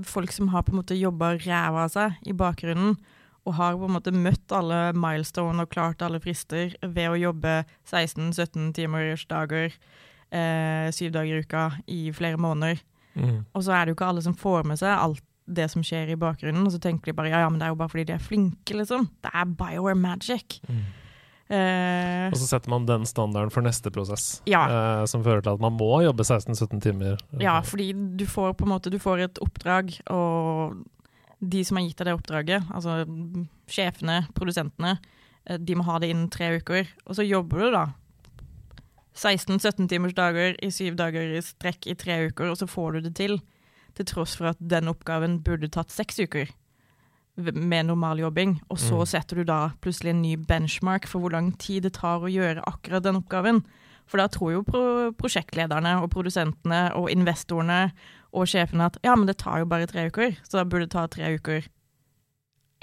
folk 0.02 0.34
som 0.34 0.50
har 0.50 0.66
på 0.66 0.74
en 0.74 0.80
måte 0.80 0.98
jobba 0.98 1.36
ræva 1.38 1.86
av 1.86 1.94
seg 1.94 2.26
i 2.26 2.34
bakgrunnen, 2.34 2.98
og 3.46 3.54
har 3.54 3.76
på 3.78 3.86
en 3.86 3.94
måte 3.94 4.12
møtt 4.12 4.52
alle 4.52 4.80
milestone 4.98 5.62
og 5.62 5.70
klart 5.70 6.02
alle 6.02 6.18
frister 6.20 6.74
ved 6.82 7.08
å 7.12 7.18
jobbe 7.20 7.64
16-17 7.86 8.72
timers 8.74 9.22
dager, 9.30 9.72
eh, 10.34 10.90
syv 10.90 11.12
dager 11.14 11.38
i 11.38 11.44
uka 11.46 11.64
i 11.86 12.00
flere 12.16 12.36
måneder. 12.42 12.82
Mm. 13.14 13.44
Og 13.54 13.62
så 13.64 13.72
er 13.72 13.84
det 13.86 13.94
jo 13.94 13.98
ikke 14.00 14.10
alle 14.10 14.22
som 14.26 14.34
får 14.36 14.66
med 14.66 14.78
seg 14.82 14.92
alt 14.98 15.22
det 15.46 15.68
som 15.70 15.80
skjer 15.86 16.10
i 16.10 16.18
bakgrunnen, 16.18 16.66
og 16.66 16.72
så 16.74 16.80
tenker 16.82 17.06
de 17.12 17.12
bare 17.14 17.30
ja, 17.30 17.44
ja, 17.44 17.48
men 17.48 17.60
det 17.60 17.68
er 17.68 17.70
jo 17.70 17.78
bare 17.78 17.92
fordi 17.92 18.04
de 18.08 18.16
er 18.16 18.22
flinke, 18.26 18.74
liksom. 18.74 19.06
Det 19.22 19.30
er 19.32 19.44
Bioware 19.46 19.94
magic. 19.94 20.58
Mm. 20.66 20.80
Eh, 21.46 22.26
Og 22.32 22.38
så 22.40 22.48
setter 22.50 22.72
man 22.72 22.86
den 22.88 23.04
standarden 23.06 23.52
for 23.54 23.62
neste 23.62 23.92
prosess, 23.94 24.42
Ja. 24.50 24.64
eh, 24.66 25.04
som 25.06 25.22
fører 25.22 25.42
til 25.46 25.52
at 25.54 25.60
man 25.62 25.76
må 25.78 26.02
jobbe 26.02 26.24
16-17 26.26 26.80
timer. 26.82 27.16
ja, 27.38 27.60
fordi 27.62 27.92
du 28.16 28.26
får 28.26 28.56
på 28.58 28.66
en 28.66 28.72
måte 28.74 28.90
du 28.90 28.98
får 28.98 29.20
et 29.22 29.38
oppdrag, 29.38 29.94
og 30.10 30.74
de 31.40 31.64
som 31.64 31.76
har 31.76 31.84
gitt 31.86 31.98
deg 32.00 32.06
det 32.06 32.16
oppdraget, 32.16 32.66
altså 32.72 33.04
sjefene, 33.68 34.26
produsentene, 34.34 34.98
eh, 35.46 35.58
de 35.58 35.74
må 35.76 35.84
ha 35.84 35.98
det 35.98 36.10
innen 36.10 36.30
tre 36.32 36.56
uker. 36.60 36.86
Og 37.06 37.16
så 37.18 37.26
jobber 37.26 37.58
du 37.66 37.70
da 37.76 37.86
16-17 39.16 39.88
timers 39.88 40.14
dager 40.16 40.56
i 40.62 40.70
syv 40.74 40.96
dager 40.98 41.36
i 41.36 41.40
strekk 41.44 41.88
i 41.88 41.96
tre 41.96 42.18
uker, 42.28 42.50
og 42.52 42.58
så 42.60 42.68
får 42.68 42.96
du 42.98 43.00
det 43.08 43.14
til. 43.16 43.38
Til 43.96 44.04
tross 44.04 44.36
for 44.36 44.50
at 44.52 44.60
den 44.60 44.90
oppgaven 44.92 45.38
burde 45.44 45.70
tatt 45.72 45.90
seks 45.94 46.20
uker 46.20 46.50
med 47.36 47.86
normal 47.88 48.20
jobbing. 48.20 48.60
Og 48.70 48.78
så 48.78 48.96
Mm. 49.00 49.06
setter 49.06 49.36
du 49.36 49.44
da 49.44 49.72
plutselig 49.80 50.10
en 50.10 50.22
ny 50.22 50.36
benchmark 50.36 51.06
for 51.06 51.20
hvor 51.20 51.32
lang 51.32 51.52
tid 51.58 51.82
det 51.82 51.94
tar 51.94 52.20
å 52.20 52.32
gjøre 52.32 52.64
akkurat 52.66 53.02
den 53.02 53.16
oppgaven. 53.16 53.64
For 54.06 54.18
da 54.18 54.28
tror 54.28 54.52
jo 54.52 54.62
pro 54.62 55.12
prosjektlederne 55.12 56.02
og 56.02 56.10
produsentene 56.10 56.94
og 56.94 57.10
investorene 57.10 57.92
og 58.36 58.46
sjefene 58.52 58.86
at 58.90 58.98
ja, 59.06 59.14
men 59.16 59.26
det 59.30 59.38
tar 59.40 59.62
jo 59.62 59.68
bare 59.70 59.88
tre 59.88 60.06
uker, 60.10 60.36
så 60.44 60.60
da 60.60 60.64
burde 60.68 60.86
det 60.86 60.92
ta 60.94 61.06
tre 61.10 61.32
uker 61.38 61.64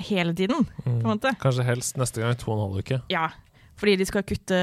hele 0.03 0.33
tiden, 0.35 0.65
på 0.65 0.89
en 0.89 0.99
Mm. 0.99 1.05
måte. 1.05 1.31
Kanskje 1.39 1.63
helst 1.67 1.97
neste 2.01 2.21
gang 2.23 2.35
to 2.41 2.51
og 2.51 2.57
en 2.57 2.63
halv 2.67 2.83
uke. 2.83 3.01
Ja, 3.13 3.29
Fordi 3.75 3.95
de 3.97 4.05
skal 4.05 4.21
kutte 4.21 4.57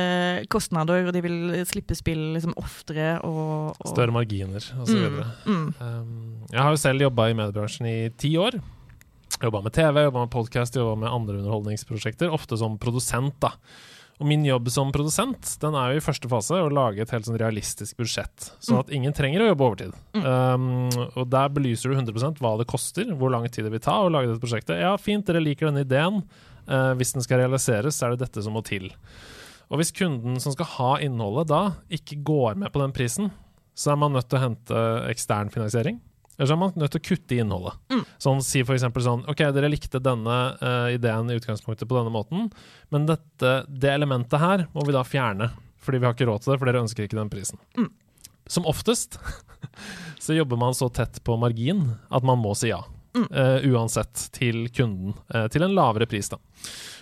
kostnader, 0.48 1.06
og 1.08 1.12
de 1.12 1.20
vil 1.20 1.64
slippe 1.66 1.96
spill 1.98 2.20
liksom 2.36 2.52
oftere 2.56 3.16
og, 3.26 3.74
og 3.82 3.88
Større 3.90 4.12
marginer 4.14 4.62
osv. 4.62 4.94
Mm, 4.94 5.24
mm. 5.50 5.74
Um, 5.80 6.46
jeg 6.52 6.60
har 6.62 6.70
jo 6.70 6.76
selv 6.78 7.02
jobba 7.02 7.26
i 7.28 7.34
mediebransjen 7.34 7.86
i 7.90 8.08
ti 8.16 8.36
år. 8.38 8.54
Jobba 9.42 9.62
med 9.66 9.72
TV, 9.74 10.04
jobba 10.06 10.20
med 10.24 10.30
podkast, 10.30 10.76
jobba 10.78 10.94
med 11.02 11.10
andre 11.10 11.40
underholdningsprosjekter. 11.42 12.30
Ofte 12.30 12.56
som 12.56 12.78
produsent, 12.78 13.34
da. 13.42 13.50
Og 14.20 14.26
min 14.28 14.42
jobb 14.44 14.68
som 14.68 14.90
produsent 14.92 15.54
den 15.62 15.74
er 15.80 15.94
jo 15.94 16.00
i 16.00 16.04
første 16.04 16.28
fase 16.28 16.58
å 16.60 16.68
lage 16.68 17.00
et 17.00 17.12
helt 17.14 17.24
sånn 17.24 17.38
realistisk 17.40 17.96
budsjett, 17.96 18.50
sånn 18.60 18.76
Mm. 18.76 18.80
at 18.84 18.90
ingen 18.92 19.12
trenger 19.16 19.40
å 19.40 19.48
jobbe 19.48 19.64
overtid. 19.64 19.94
Um, 20.14 20.90
og 21.16 21.30
der 21.32 21.48
belyser 21.48 21.88
du 21.88 21.96
100% 21.96 22.38
hva 22.38 22.58
det 22.58 22.66
koster, 22.68 23.04
hvor 23.16 23.30
lang 23.32 23.48
tid 23.48 23.64
det 23.64 23.72
vil 23.72 23.80
ta 23.80 23.96
å 24.04 24.10
lage 24.12 24.28
dette 24.28 24.42
prosjektet. 24.44 24.78
Ja, 24.78 24.96
fint, 25.00 25.24
dere 25.24 25.40
liker 25.40 25.70
denne 25.70 25.86
ideen. 25.86 26.22
Uh, 26.68 26.92
hvis 27.00 27.14
den 27.16 27.22
skal 27.24 27.40
realiseres, 27.40 27.96
så 27.96 28.06
er 28.06 28.10
det 28.14 28.26
dette 28.28 28.42
som 28.44 28.52
må 28.52 28.62
til. 28.62 28.90
Og 29.70 29.78
hvis 29.80 29.92
kunden 29.96 30.38
som 30.38 30.52
skal 30.52 30.66
ha 30.76 30.90
innholdet 30.98 31.48
da, 31.48 31.62
ikke 31.90 32.20
går 32.22 32.56
med 32.60 32.72
på 32.74 32.80
den 32.82 32.92
prisen, 32.92 33.30
så 33.74 33.92
er 33.92 33.96
man 33.96 34.12
nødt 34.12 34.28
til 34.28 34.38
å 34.38 34.42
hente 34.42 34.84
ekstern 35.08 35.48
finansiering. 35.50 36.00
Eller 36.40 36.48
så 36.48 36.54
er 36.56 36.60
man 36.62 36.70
nødt 36.80 36.94
til 36.94 37.02
å 37.02 37.04
kutte 37.04 37.34
i 37.36 37.38
innholdet. 37.42 37.74
Mm. 37.92 38.04
Sånn, 38.24 38.38
si 38.40 38.62
eksempel 38.64 39.04
sånn 39.04 39.26
OK, 39.28 39.42
dere 39.52 39.68
likte 39.68 40.00
denne 40.00 40.36
uh, 40.56 40.86
ideen 40.88 41.28
i 41.28 41.36
utgangspunktet 41.36 41.84
på 41.84 41.98
denne 41.98 42.12
måten, 42.14 42.46
men 42.88 43.04
dette, 43.10 43.50
det 43.68 43.90
elementet 43.92 44.40
her 44.40 44.64
må 44.72 44.86
vi 44.88 44.94
da 44.96 45.02
fjerne. 45.04 45.50
Fordi 45.84 46.00
vi 46.00 46.08
har 46.08 46.16
ikke 46.16 46.30
råd 46.30 46.40
til 46.40 46.54
det, 46.54 46.56
for 46.62 46.70
dere 46.70 46.80
ønsker 46.80 47.04
ikke 47.04 47.18
den 47.18 47.32
prisen. 47.32 47.60
Mm. 47.76 47.90
Som 48.48 48.64
oftest 48.72 49.18
så 50.24 50.38
jobber 50.38 50.56
man 50.64 50.72
så 50.76 50.88
tett 50.88 51.20
på 51.28 51.36
margin 51.36 51.90
at 52.08 52.24
man 52.24 52.40
må 52.40 52.56
si 52.56 52.72
ja. 52.72 52.80
Mm. 53.16 53.26
eh, 53.32 53.64
uansett 53.72 54.28
til 54.32 54.68
kunden, 54.70 55.14
Uh, 55.34 55.48
til 55.48 55.62
en 55.66 55.74
lavere 55.74 56.06
pris. 56.06 56.28
da. 56.28 56.36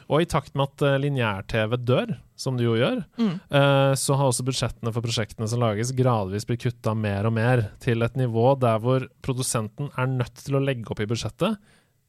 Og 0.08 0.22
i 0.22 0.24
takt 0.24 0.54
med 0.56 0.68
at 0.70 0.82
uh, 0.82 0.96
lineær-TV 1.02 1.76
dør, 1.84 2.14
som 2.34 2.56
det 2.56 2.64
jo 2.64 2.76
gjør, 2.78 3.04
Mm. 3.18 3.34
eh, 3.50 3.92
så 3.94 4.16
har 4.16 4.28
også 4.30 4.44
budsjettene 4.46 4.92
for 4.94 5.02
prosjektene 5.04 5.48
som 5.48 5.60
lages, 5.60 5.92
gradvis 5.92 6.46
blitt 6.48 6.62
kutta 6.64 6.94
mer 6.96 7.26
og 7.26 7.32
mer, 7.36 7.70
til 7.80 8.02
et 8.02 8.16
nivå 8.16 8.58
der 8.58 8.78
hvor 8.80 9.04
produsenten 9.22 9.90
er 9.98 10.06
nødt 10.06 10.34
til 10.44 10.56
å 10.56 10.64
legge 10.64 10.88
opp 10.90 11.00
i 11.00 11.06
budsjettet 11.10 11.58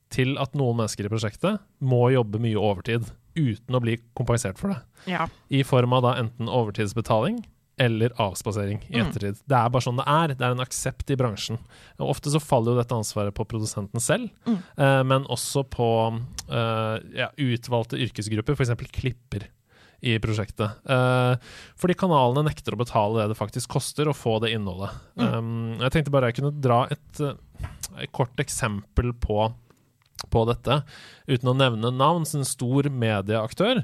til 0.09 0.37
at 0.39 0.53
noen 0.55 0.77
mennesker 0.79 1.05
i 1.05 1.09
prosjektet 1.11 1.59
må 1.81 2.07
jobbe 2.13 2.39
mye 2.39 2.55
overtid 2.57 3.03
uten 3.35 3.75
å 3.75 3.81
bli 3.83 3.97
kompensert 4.15 4.57
for 4.57 4.69
det. 4.73 4.79
Ja. 5.11 5.27
I 5.51 5.61
form 5.63 5.93
av 5.93 6.01
da 6.07 6.15
enten 6.21 6.47
overtidsbetaling 6.49 7.43
eller 7.79 8.11
avspasering 8.19 8.81
i 8.89 8.97
Mm. 8.99 9.07
ettertid. 9.07 9.37
Det 9.47 9.55
er 9.55 9.69
bare 9.71 9.81
sånn 9.85 9.97
det 9.97 10.05
er. 10.07 10.33
Det 10.35 10.41
er 10.45 10.51
en 10.51 10.59
aksept 10.65 11.09
i 11.11 11.15
bransjen. 11.15 11.57
Og 11.99 12.09
ofte 12.11 12.29
så 12.33 12.41
faller 12.43 12.73
jo 12.75 12.81
dette 12.81 12.95
ansvaret 12.97 13.33
på 13.33 13.45
produsenten 13.47 13.99
selv, 14.03 14.29
Mm. 14.45 14.57
eh, 14.77 15.03
men 15.03 15.23
også 15.25 15.63
på 15.69 15.87
eh, 16.49 16.99
ja, 17.15 17.29
utvalgte 17.37 17.97
yrkesgrupper, 17.97 18.53
f.eks. 18.57 18.75
klipper 18.91 19.47
i 20.01 20.17
prosjektet. 20.19 20.75
Eh, 20.87 21.35
fordi 21.77 21.93
kanalene 21.95 22.45
nekter 22.47 22.71
å 22.73 22.79
betale 22.79 23.21
det 23.21 23.33
det 23.33 23.37
faktisk 23.37 23.67
koster 23.69 24.07
å 24.07 24.15
få 24.15 24.39
det 24.41 24.53
innholdet. 24.55 24.91
Mm. 25.17 25.33
Um, 25.33 25.77
jeg 25.79 25.91
tenkte 25.91 26.11
bare 26.11 26.31
jeg 26.31 26.37
kunne 26.41 26.61
dra 26.61 26.85
et, 26.89 27.19
eh, 27.19 27.33
et 28.03 28.11
kort 28.11 28.35
eksempel 28.37 29.11
på, 29.13 29.53
på 30.31 30.45
dette, 30.47 30.83
uten 31.27 31.51
å 31.51 31.55
nevne 31.55 31.91
navn. 31.95 32.25
som 32.25 32.39
En 32.41 32.45
stor 32.45 32.83
medieaktør 32.89 33.83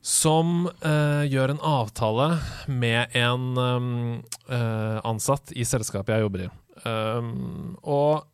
som 0.00 0.64
uh, 0.84 1.24
gjør 1.28 1.52
en 1.52 1.62
avtale 1.66 2.28
med 2.72 3.16
en 3.16 3.58
um, 3.58 3.88
uh, 4.48 4.98
ansatt 5.04 5.52
i 5.52 5.66
selskapet 5.68 6.14
jeg 6.14 6.24
jobber 6.24 6.46
i. 6.46 6.50
Um, 6.88 7.74
og 7.84 8.24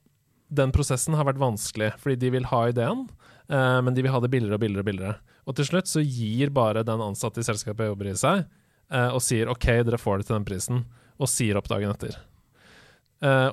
den 0.46 0.70
prosessen 0.74 1.16
har 1.18 1.26
vært 1.26 1.42
vanskelig, 1.42 1.90
fordi 1.98 2.20
de 2.22 2.30
vil 2.36 2.46
ha 2.52 2.60
ideen, 2.70 3.08
uh, 3.50 3.80
men 3.82 3.96
de 3.96 4.04
vil 4.06 4.14
ha 4.14 4.20
det 4.22 4.30
billigere 4.30 4.58
og 4.58 4.62
billigere 4.62 4.84
og 4.84 4.90
billigere. 4.90 5.40
Og 5.46 5.58
til 5.58 5.66
slutt 5.66 5.90
så 5.90 6.02
gir 6.02 6.54
bare 6.54 6.86
den 6.86 7.02
ansatte 7.02 7.42
i 7.42 7.46
selskapet 7.46 7.86
jeg 7.86 7.94
jobber 7.94 8.10
i 8.10 8.16
seg, 8.18 8.46
og 8.86 9.18
sier 9.22 9.48
OK, 9.50 9.64
dere 9.82 9.98
får 9.98 10.20
det 10.20 10.26
til 10.28 10.34
den 10.36 10.46
prisen, 10.46 10.80
og 11.18 11.30
sier 11.30 11.58
opp 11.58 11.66
dagen 11.70 11.90
etter. 11.90 12.16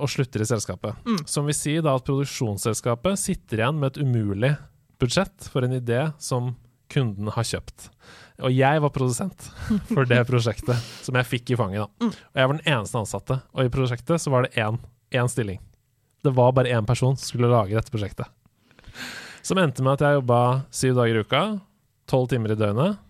Og 0.02 0.10
slutter 0.10 0.42
i 0.42 0.48
selskapet. 0.50 0.98
Mm. 1.06 1.20
Som 1.30 1.46
vil 1.50 1.58
si 1.58 1.76
da 1.86 1.94
at 1.98 2.06
produksjonsselskapet 2.06 3.22
sitter 3.22 3.62
igjen 3.62 3.78
med 3.82 3.94
et 3.94 4.02
umulig 4.02 4.52
budsjett 5.02 5.50
for 5.54 5.66
en 5.66 5.78
idé 5.78 6.02
som 6.22 6.52
kunden 6.94 7.32
har 7.34 7.48
kjøpt. 7.48 7.90
Og 8.44 8.54
jeg 8.54 8.82
var 8.82 8.94
produsent 8.94 9.50
for 9.92 10.08
det 10.10 10.22
prosjektet 10.30 10.80
som 11.04 11.18
jeg 11.20 11.30
fikk 11.30 11.54
i 11.54 11.60
fanget. 11.60 11.86
da. 11.86 12.08
Mm. 12.08 12.14
Og 12.14 12.42
jeg 12.42 12.50
var 12.50 12.60
den 12.60 12.74
eneste 12.76 13.02
ansatte, 13.02 13.40
og 13.54 13.66
i 13.66 13.74
prosjektet 13.74 14.24
så 14.24 14.34
var 14.34 14.46
det 14.46 14.56
én, 14.62 14.80
én 15.14 15.30
stilling. 15.32 15.62
Det 16.24 16.34
var 16.34 16.56
bare 16.56 16.72
én 16.72 16.88
person 16.88 17.18
som 17.18 17.28
skulle 17.28 17.52
lage 17.52 17.76
dette 17.76 17.94
prosjektet. 17.94 18.30
Som 19.44 19.60
endte 19.60 19.84
med 19.84 19.98
at 19.98 20.06
jeg 20.06 20.22
jobba 20.22 20.42
syv 20.72 20.96
dager 20.96 21.20
i 21.20 21.24
uka, 21.26 21.44
tolv 22.08 22.30
timer 22.32 22.54
i 22.54 22.60
døgnet, 22.60 23.02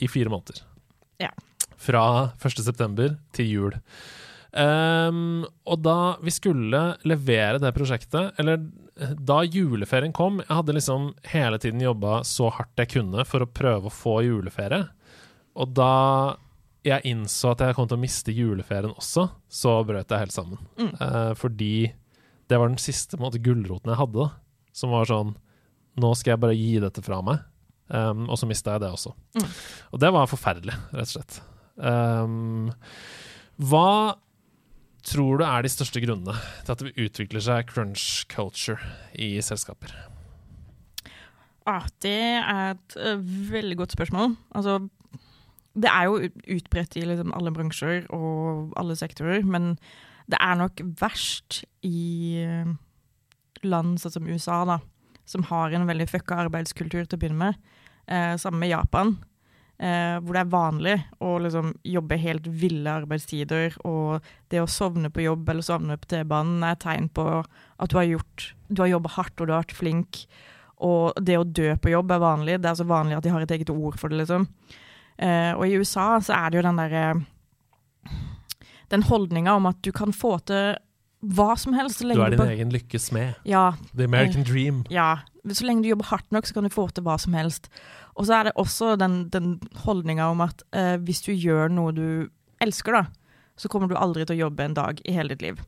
i 0.00 0.08
fire 0.08 0.32
måneder. 0.32 0.62
Ja. 1.20 1.30
Fra 1.76 2.04
1.9. 2.40 3.10
til 3.36 3.50
jul. 3.50 3.76
Um, 4.54 5.42
og 5.66 5.80
da 5.82 6.14
vi 6.22 6.32
skulle 6.32 6.82
levere 7.04 7.60
det 7.62 7.74
prosjektet, 7.76 8.32
eller 8.40 8.62
da 8.94 9.40
juleferien 9.42 10.12
kom 10.14 10.36
Jeg 10.38 10.54
hadde 10.54 10.74
liksom 10.76 11.08
hele 11.32 11.58
tiden 11.58 11.80
jobba 11.82 12.20
så 12.28 12.46
hardt 12.54 12.78
jeg 12.78 12.92
kunne 12.92 13.24
for 13.26 13.42
å 13.42 13.50
prøve 13.50 13.90
å 13.90 13.94
få 13.94 14.20
juleferie. 14.22 14.84
Og 15.58 15.72
da 15.74 16.36
jeg 16.84 17.06
innså 17.08 17.54
at 17.54 17.62
jeg 17.64 17.76
kom 17.76 17.88
til 17.88 17.96
å 17.96 18.02
miste 18.02 18.34
juleferien 18.34 18.92
også, 18.92 19.28
så 19.48 19.78
brøt 19.88 20.12
jeg 20.12 20.26
helt 20.26 20.34
sammen. 20.34 20.60
Mm. 20.76 20.92
Eh, 20.92 21.32
fordi 21.40 21.74
det 22.50 22.60
var 22.60 22.68
den 22.68 22.82
siste 22.82 23.18
måte, 23.20 23.40
gulroten 23.42 23.94
jeg 23.94 24.00
hadde, 24.02 24.26
da, 24.26 24.68
som 24.76 24.94
var 24.94 25.10
sånn 25.10 25.34
Nå 25.94 26.08
skal 26.18 26.32
jeg 26.32 26.42
bare 26.42 26.56
gi 26.58 26.80
dette 26.82 27.02
fra 27.06 27.20
meg. 27.22 27.42
Um, 27.86 28.24
og 28.26 28.34
så 28.40 28.48
mista 28.50 28.72
jeg 28.74 28.82
det 28.82 28.88
også. 28.96 29.12
Mm. 29.38 29.44
Og 29.94 30.00
det 30.02 30.08
var 30.16 30.26
forferdelig, 30.26 30.74
rett 30.90 31.04
og 31.04 31.12
slett. 31.12 31.36
Um, 31.78 32.72
hva 33.62 34.16
tror 35.04 35.40
du 35.40 35.44
er 35.46 35.64
de 35.64 35.70
største 35.72 36.00
grunnene 36.04 36.34
til 36.64 36.74
at 36.74 36.82
det 36.82 36.94
utvikler 36.96 37.44
seg 37.44 37.68
crunch 37.70 38.24
culture 38.32 38.80
i 39.14 39.36
selskaper? 39.44 39.92
Ah, 41.64 41.86
det 42.04 42.16
er 42.40 42.74
et 42.74 42.96
eh, 43.00 43.20
veldig 43.50 43.78
godt 43.80 43.94
spørsmål. 43.96 44.34
Altså, 44.54 44.78
det 45.74 45.90
er 45.90 46.08
jo 46.08 46.30
utbredt 46.56 46.96
i 47.00 47.06
liksom 47.08 47.32
alle 47.36 47.52
bransjer 47.54 48.04
og 48.12 48.74
alle 48.80 48.96
sektorer, 48.96 49.46
men 49.48 49.74
det 50.30 50.40
er 50.40 50.58
nok 50.60 50.82
verst 51.00 51.62
i 51.84 52.40
eh, 52.44 52.74
land 53.64 54.00
sånn 54.00 54.18
som 54.18 54.28
USA, 54.28 54.60
da, 54.68 54.78
som 55.28 55.46
har 55.48 55.72
en 55.72 55.88
veldig 55.88 56.08
fucka 56.12 56.42
arbeidskultur 56.44 57.04
til 57.04 57.16
å 57.16 57.22
begynne 57.22 57.48
med. 57.48 57.72
Eh, 58.04 58.34
sammen 58.40 58.60
med 58.60 58.74
Japan, 58.74 59.16
eh, 59.78 60.16
hvor 60.20 60.36
det 60.36 60.42
er 60.42 60.52
vanlig 60.52 60.94
å 61.24 61.34
liksom 61.42 61.74
jobbe 61.86 62.18
helt 62.20 62.46
ville 62.46 62.96
arbeidstider, 63.02 63.76
og 63.84 64.24
det 64.52 64.62
å 64.62 64.70
sovne 64.70 65.10
på 65.10 65.24
jobb 65.24 65.48
eller 65.50 65.66
sovne 65.66 65.98
på 66.00 66.10
T-banen 66.12 66.64
er 66.66 66.80
tegn 66.80 67.10
på 67.14 67.26
at 67.42 67.90
du 67.90 67.96
har 67.98 68.08
gjort 68.08 68.52
Du 68.68 68.82
har 68.82 68.88
jobba 68.90 69.10
hardt 69.16 69.40
og 69.40 69.46
du 69.46 69.52
har 69.52 69.62
vært 69.62 69.76
flink. 69.76 70.24
Og 70.82 71.12
det 71.22 71.36
å 71.38 71.44
dø 71.46 71.76
på 71.78 71.92
jobb 71.92 72.10
er 72.10 72.22
vanlig. 72.22 72.56
Det 72.60 72.70
er 72.70 72.78
så 72.80 72.86
vanlig 72.88 73.16
at 73.18 73.22
de 73.22 73.30
har 73.30 73.44
et 73.44 73.52
eget 73.54 73.70
ord 73.70 73.98
for 74.00 74.10
det, 74.10 74.24
liksom. 74.24 74.48
Eh, 75.16 75.52
og 75.54 75.66
i 75.68 75.76
USA 75.78 76.16
så 76.24 76.34
er 76.34 76.50
det 76.50 76.58
jo 76.58 76.64
den 76.66 76.80
derre 76.80 77.04
Den 78.90 79.04
holdninga 79.06 79.54
om 79.54 79.68
at 79.70 79.78
du 79.86 79.92
kan 79.94 80.12
få 80.12 80.38
til 80.48 80.74
hva 81.34 81.54
som 81.60 81.74
helst 81.76 82.02
så 82.02 82.08
Du 82.10 82.22
er 82.22 82.34
din 82.34 82.40
du 82.40 82.46
egen 82.46 82.72
lykkes 82.74 83.10
smed. 83.10 83.34
Ja, 83.48 83.74
The 83.94 84.08
American 84.08 84.44
Dream. 84.46 84.84
ja. 84.90 85.18
Så 85.44 85.66
lenge 85.66 85.84
du 85.84 85.90
jobber 85.90 86.08
hardt 86.08 86.30
nok, 86.32 86.46
så 86.48 86.54
kan 86.56 86.64
du 86.64 86.72
få 86.72 86.86
til 86.88 87.04
hva 87.04 87.18
som 87.20 87.34
helst. 87.36 87.66
Og 88.16 88.24
så 88.24 88.38
er 88.38 88.46
det 88.48 88.54
også 88.56 88.94
den, 88.96 89.28
den 89.28 89.58
holdninga 89.84 90.30
om 90.32 90.40
at 90.40 90.62
eh, 90.72 90.94
hvis 90.96 91.20
du 91.26 91.34
gjør 91.34 91.68
noe 91.68 91.92
du 91.92 92.06
elsker, 92.64 92.96
da, 92.96 93.02
så 93.60 93.68
kommer 93.68 93.90
du 93.90 93.98
aldri 93.98 94.24
til 94.24 94.38
å 94.38 94.46
jobbe 94.46 94.64
en 94.64 94.76
dag 94.78 95.02
i 95.04 95.12
hele 95.12 95.34
ditt 95.34 95.44
liv. 95.44 95.60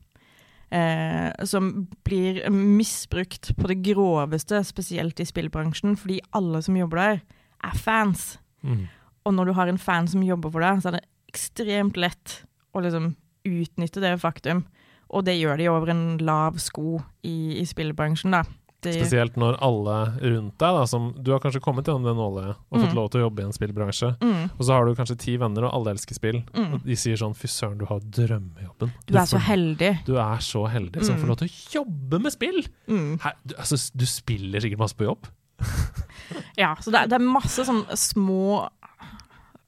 Eh, 0.73 1.29
som 1.45 1.87
blir 2.07 2.41
misbrukt 2.49 3.53
på 3.55 3.69
det 3.69 3.77
groveste, 3.85 4.63
spesielt 4.65 5.21
i 5.21 5.27
spillbransjen, 5.29 5.93
fordi 5.99 6.19
alle 6.35 6.63
som 6.65 6.79
jobber 6.79 7.03
der, 7.03 7.21
er 7.69 7.77
fans. 7.77 8.39
Mm. 8.65 8.87
Og 9.29 9.37
når 9.37 9.45
du 9.45 9.55
har 9.59 9.69
en 9.69 9.77
fan 9.77 10.09
som 10.09 10.25
jobber 10.25 10.51
for 10.53 10.65
deg, 10.65 10.81
så 10.81 10.89
er 10.89 10.97
det 10.97 11.05
ekstremt 11.29 12.01
lett 12.01 12.41
å 12.73 12.81
liksom 12.83 13.13
utnytte 13.47 14.03
det 14.03 14.17
faktum. 14.19 14.65
Og 15.09 15.23
det 15.25 15.37
gjør 15.39 15.57
de 15.57 15.67
over 15.71 15.89
en 15.93 16.17
lav 16.19 16.57
sko 16.59 16.97
i, 17.23 17.57
i 17.61 17.65
spillbransjen, 17.65 18.31
da. 18.31 18.43
De, 18.85 18.91
Spesielt 18.93 19.33
når 19.41 19.55
alle 19.65 19.93
rundt 20.21 20.53
deg, 20.61 20.75
da, 20.77 20.83
som 20.85 21.07
Du 21.25 21.31
har 21.33 21.39
kanskje 21.41 21.59
kommet 21.65 21.87
gjennom 21.89 22.03
det 22.05 22.13
nåløyet 22.13 22.59
og 22.69 22.75
fått 22.77 22.91
Mm. 22.91 22.95
lov 22.95 23.07
til 23.09 23.21
å 23.21 23.23
jobbe 23.25 23.41
i 23.41 23.45
en 23.47 23.55
spillbransje, 23.55 24.11
mm, 24.21 24.43
og 24.53 24.61
så 24.67 24.75
har 24.75 24.85
du 24.85 24.93
kanskje 24.95 25.17
ti 25.17 25.33
venner, 25.41 25.65
og 25.65 25.73
alle 25.73 25.95
elsker 25.95 26.13
spill. 26.13 26.43
mm. 26.53 26.73
Og 26.75 26.83
de 26.85 26.93
sier 26.95 27.17
sånn 27.17 27.33
Fy 27.35 27.47
søren, 27.49 27.79
du 27.79 27.85
har 27.89 27.99
drømmejobben. 27.99 28.91
Du 29.07 29.17
er 29.17 29.25
så 29.25 29.39
heldig. 29.41 30.05
Du 30.05 30.13
er 30.21 30.37
så 30.45 30.67
heldig 30.69 31.03
som 31.03 31.15
Mm. 31.15 31.21
får 31.23 31.27
lov 31.27 31.37
til 31.41 31.47
å 31.49 31.73
jobbe 31.81 32.21
med 32.21 32.31
spill! 32.31 32.61
Mm. 32.87 33.19
Her, 33.21 33.33
du, 33.47 33.55
altså, 33.57 33.91
du 33.97 34.05
spiller 34.05 34.59
sikkert 34.61 34.79
masse 34.79 34.95
på 34.95 35.09
jobb. 35.09 35.25
Ja, 36.57 36.75
så 36.75 36.91
det, 36.91 37.09
det 37.09 37.13
er 37.17 37.25
masse 37.25 37.63
sånn 37.65 37.85
små 37.97 38.69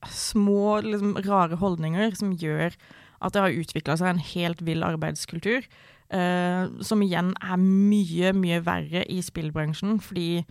Små, 0.07 0.79
liksom, 0.81 1.17
rare 1.25 1.57
holdninger 1.59 2.13
som 2.15 2.31
gjør 2.39 2.71
at 3.21 3.35
det 3.35 3.41
har 3.43 3.59
utvikla 3.61 3.97
seg 3.99 4.13
en 4.13 4.23
helt 4.33 4.61
vill 4.65 4.85
arbeidskultur. 4.87 5.67
Uh, 6.09 6.71
som 6.81 7.03
igjen 7.05 7.35
er 7.37 7.59
mye, 7.61 8.31
mye 8.33 8.61
verre 8.65 9.03
i 9.11 9.19
spillbransjen, 9.21 9.99
fordi 10.01 10.45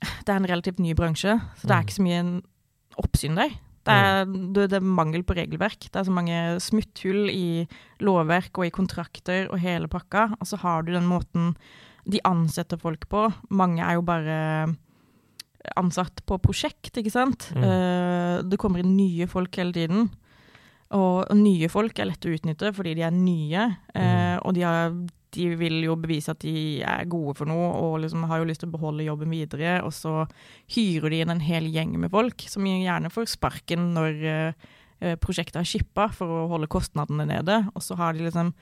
det 0.00 0.28
er 0.32 0.40
en 0.40 0.48
relativt 0.50 0.80
ny 0.82 0.94
bransje. 0.98 1.36
Så 1.60 1.68
det 1.68 1.70
er 1.70 1.80
Mm. 1.80 1.86
ikke 1.86 1.98
så 1.98 2.06
mye 2.06 2.42
oppsyn 2.98 3.36
der. 3.38 3.54
Det 3.86 3.94
er, 3.94 4.24
det, 4.26 4.70
det 4.72 4.80
er 4.80 4.80
mangel 4.82 5.22
på 5.22 5.36
regelverk. 5.38 5.86
Det 5.92 5.94
er 5.94 6.04
så 6.08 6.10
mange 6.10 6.58
smutthull 6.58 7.30
i 7.30 7.68
lovverk 8.02 8.58
og 8.58 8.66
i 8.66 8.74
kontrakter 8.74 9.46
og 9.46 9.60
hele 9.62 9.86
pakka. 9.86 10.32
Og 10.40 10.46
så 10.50 10.58
har 10.58 10.82
du 10.82 10.90
den 10.90 11.06
måten 11.06 11.54
de 12.04 12.18
ansetter 12.26 12.80
folk 12.82 13.06
på. 13.08 13.28
Mange 13.48 13.84
er 13.86 13.94
jo 13.94 14.02
bare 14.02 14.74
ansatt 15.78 16.18
på 16.26 16.38
prosjekt, 16.42 16.96
ikke 16.98 17.14
sant. 17.14 17.48
Mm. 17.54 17.62
Uh, 17.62 18.42
det 18.42 18.58
kommer 18.58 18.82
inn 18.82 18.96
nye 18.96 19.26
folk 19.30 19.54
hele 19.54 19.72
tiden. 19.72 20.10
Og, 20.94 21.24
og 21.26 21.38
nye 21.38 21.68
folk 21.70 21.98
er 21.98 22.10
lett 22.12 22.26
å 22.28 22.32
utnytte 22.36 22.70
fordi 22.76 22.94
de 22.98 23.02
er 23.06 23.14
nye, 23.14 23.64
eh, 23.98 24.36
og 24.38 24.54
de, 24.54 24.62
har, 24.62 24.92
de 25.34 25.48
vil 25.58 25.80
jo 25.82 25.96
bevise 25.98 26.30
at 26.30 26.44
de 26.44 26.78
er 26.86 27.08
gode 27.10 27.34
for 27.40 27.50
noe 27.50 27.72
og 27.80 27.98
liksom 28.04 28.26
har 28.30 28.38
jo 28.38 28.46
lyst 28.46 28.62
til 28.62 28.70
å 28.70 28.76
beholde 28.76 29.06
jobben 29.06 29.34
videre. 29.34 29.80
Og 29.86 29.90
så 29.96 30.24
hyrer 30.76 31.10
de 31.10 31.20
inn 31.24 31.34
en 31.34 31.42
hel 31.42 31.66
gjeng 31.74 31.96
med 31.98 32.12
folk 32.14 32.46
som 32.50 32.66
gjerne 32.68 33.10
får 33.12 33.32
sparken 33.34 33.90
når 33.96 34.22
eh, 34.30 34.70
eh, 35.02 35.18
prosjektet 35.22 35.60
er 35.64 35.68
shippa 35.68 36.08
for 36.14 36.44
å 36.44 36.48
holde 36.54 36.70
kostnadene 36.70 37.26
nede. 37.32 37.64
Og 37.74 37.82
så 37.82 37.98
har 37.98 38.14
de 38.14 38.28
liksom 38.28 38.54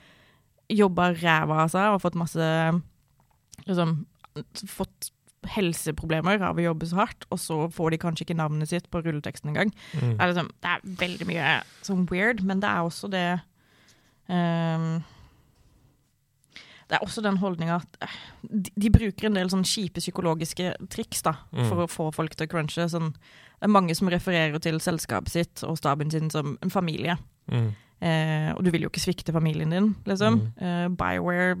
jobba 0.73 1.11
ræva 1.13 1.61
av 1.67 1.69
seg 1.69 1.93
og 1.93 2.01
fått 2.01 2.17
masse 2.17 2.45
liksom, 3.67 3.99
fått 4.65 5.11
helseproblemer 5.53 6.41
av 6.41 6.57
å 6.57 6.63
jobbe 6.65 6.87
så 6.89 6.95
hardt, 7.03 7.25
og 7.31 7.39
så 7.39 7.57
får 7.71 7.91
de 7.95 7.97
kanskje 8.01 8.25
ikke 8.27 8.37
navnet 8.39 8.69
sitt 8.71 8.89
på 8.91 9.01
rulleteksten 9.05 9.49
engang. 9.53 9.71
Mm. 9.93 10.15
Det, 10.15 10.21
er 10.21 10.31
liksom, 10.33 10.49
det 10.61 10.71
er 10.75 10.85
veldig 11.03 11.27
mye 11.31 11.51
sånn 11.85 12.05
weird, 12.11 12.43
men 12.43 12.59
det 12.63 12.69
er 12.71 12.81
også 12.87 13.09
det 13.13 13.25
um, 14.29 15.03
Det 16.85 16.99
er 16.99 17.01
også 17.05 17.23
den 17.25 17.39
holdninga 17.41 17.79
at 17.81 17.95
eh, 18.05 18.17
de, 18.45 18.69
de 18.77 18.91
bruker 18.93 19.25
en 19.29 19.37
del 19.39 19.49
sånn 19.49 19.65
kjipe 19.65 20.01
psykologiske 20.03 20.75
triks 20.93 21.23
da, 21.25 21.33
Mm. 21.55 21.65
for 21.69 21.81
å 21.85 21.89
få 21.89 22.11
folk 22.13 22.35
til 22.37 22.45
å 22.45 22.51
crunche. 22.51 22.85
Sånn, 22.91 23.09
det 23.57 23.65
er 23.65 23.73
mange 23.73 23.95
som 23.97 24.09
refererer 24.11 24.59
til 24.61 24.77
selskapet 24.83 25.33
sitt 25.33 25.63
og 25.65 25.79
staben 25.79 26.11
sin 26.13 26.29
som 26.29 26.57
en 26.61 26.69
familie. 26.69 27.17
Mm. 27.49 27.71
Eh, 28.05 28.51
og 28.53 28.61
du 28.63 28.69
vil 28.75 28.83
jo 28.85 28.89
ikke 28.91 29.01
svikte 29.01 29.33
familien 29.33 29.71
din, 29.73 29.95
liksom. 30.05 30.41
Mm. 30.59 30.61
Eh, 30.61 30.87
Bioware 30.99 31.55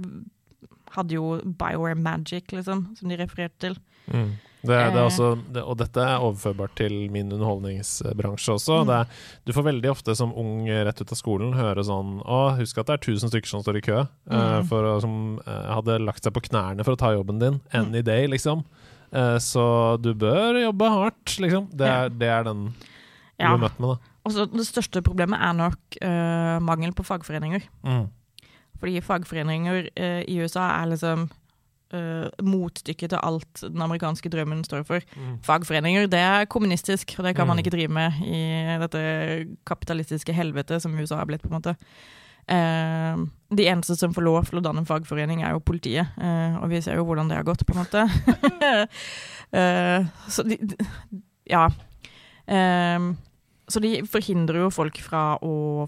hadde 0.95 1.17
jo 1.17 1.37
Bioware 1.43 1.95
Magic, 1.95 2.51
liksom, 2.51 2.87
som 2.97 3.11
de 3.11 3.17
refererte 3.19 3.59
til. 3.67 3.77
Mm. 4.11 4.35
Det, 4.65 4.73
det 4.73 4.97
Eh. 4.97 5.05
også, 5.05 5.27
det, 5.53 5.61
og 5.61 5.77
dette 5.77 6.01
er 6.01 6.23
overførbart 6.25 6.73
til 6.79 6.93
min 7.13 7.29
underholdningsbransje 7.31 8.55
også. 8.55 8.79
Mm. 8.81 8.87
Det 8.89 8.95
er, 8.95 9.11
du 9.45 9.53
får 9.53 9.67
veldig 9.67 9.91
ofte 9.91 10.15
som 10.17 10.33
ung 10.33 10.65
rett 10.65 11.01
ut 11.01 11.13
av 11.13 11.19
skolen 11.19 11.53
høre 11.53 11.83
sånn 11.85 12.17
Å, 12.25 12.39
husk 12.57 12.81
at 12.81 12.89
det 12.89 12.97
er 12.97 13.03
1000 13.13 13.33
stykker 13.33 13.51
som 13.51 13.61
står 13.61 13.77
i 13.77 13.85
kø, 13.85 13.99
mm. 14.25 14.33
uh, 14.33 14.63
for, 14.65 14.89
som 15.03 15.37
uh, 15.45 15.69
hadde 15.75 15.99
lagt 16.01 16.25
seg 16.25 16.33
på 16.33 16.47
knærne 16.49 16.85
for 16.87 16.97
å 16.97 17.01
ta 17.03 17.13
jobben 17.13 17.39
din. 17.43 17.61
Mm. 17.69 17.77
Any 17.83 18.01
day, 18.05 18.25
liksom. 18.31 18.65
Uh, 19.13 19.37
så 19.37 19.67
du 20.01 20.15
bør 20.17 20.57
jobbe 20.63 20.89
hardt, 20.97 21.37
liksom. 21.45 21.69
Det 21.69 21.85
er, 21.91 22.09
det 22.09 22.33
er 22.39 22.49
den 22.49 22.67
du 22.73 23.43
Ja. 23.43 23.53
blir 23.53 23.67
møtt 23.67 23.79
med, 23.83 23.95
da. 23.95 24.13
Også 24.25 24.47
det 24.49 24.65
største 24.65 25.03
problemet 25.05 25.37
er 25.43 25.53
nok 25.53 25.97
eh, 26.01 26.55
mangel 26.63 26.95
på 26.97 27.03
fagforeninger. 27.05 27.61
Mm. 27.85 28.07
Fordi 28.79 28.99
fagforeninger 29.01 29.89
eh, 29.95 30.21
i 30.27 30.39
USA 30.41 30.65
er 30.81 30.89
liksom 30.91 31.29
uh, 31.93 32.27
motstykket 32.43 33.09
til 33.13 33.19
alt 33.23 33.61
den 33.61 33.81
amerikanske 33.81 34.29
drømmen 34.33 34.63
står 34.67 34.83
for. 34.85 34.99
Mm. 35.15 35.37
Fagforeninger 35.45 36.09
det 36.11 36.19
er 36.19 36.45
kommunistisk, 36.51 37.15
og 37.19 37.23
det 37.25 37.35
kan 37.37 37.47
man 37.47 37.57
Mm. 37.57 37.63
ikke 37.63 37.71
drive 37.77 37.93
med 37.93 38.11
i 38.25 38.41
dette 38.81 39.01
kapitalistiske 39.65 40.33
helvete 40.33 40.81
som 40.81 40.97
USA 40.99 41.15
har 41.21 41.25
blitt, 41.29 41.41
på 41.41 41.47
en 41.53 41.59
måte. 41.61 41.75
Eh, 42.47 43.15
de 43.55 43.63
eneste 43.71 43.95
som 43.97 44.13
får 44.13 44.21
lov 44.27 44.45
til 44.49 44.59
å 44.59 44.61
danne 44.61 44.83
en 44.83 44.85
fagforening, 44.85 45.41
er 45.43 45.51
jo 45.55 45.59
politiet. 45.63 46.07
eh, 46.21 46.57
og 46.61 46.69
vi 46.69 46.81
ser 46.81 46.95
jo 46.99 47.05
hvordan 47.05 47.29
det 47.29 47.37
har 47.37 47.43
gått, 47.47 47.65
på 47.65 47.73
en 47.73 47.85
måte. 47.85 48.05
Eh, 49.55 50.05
så 50.27 50.43
de, 50.43 50.57
Ja. 51.45 51.67
Eh, 52.47 52.99
så 53.69 53.79
de 53.81 54.01
forhindrer 54.09 54.59
jo 54.65 54.69
folk 54.73 54.97
fra 55.01 55.37
å 55.41 55.87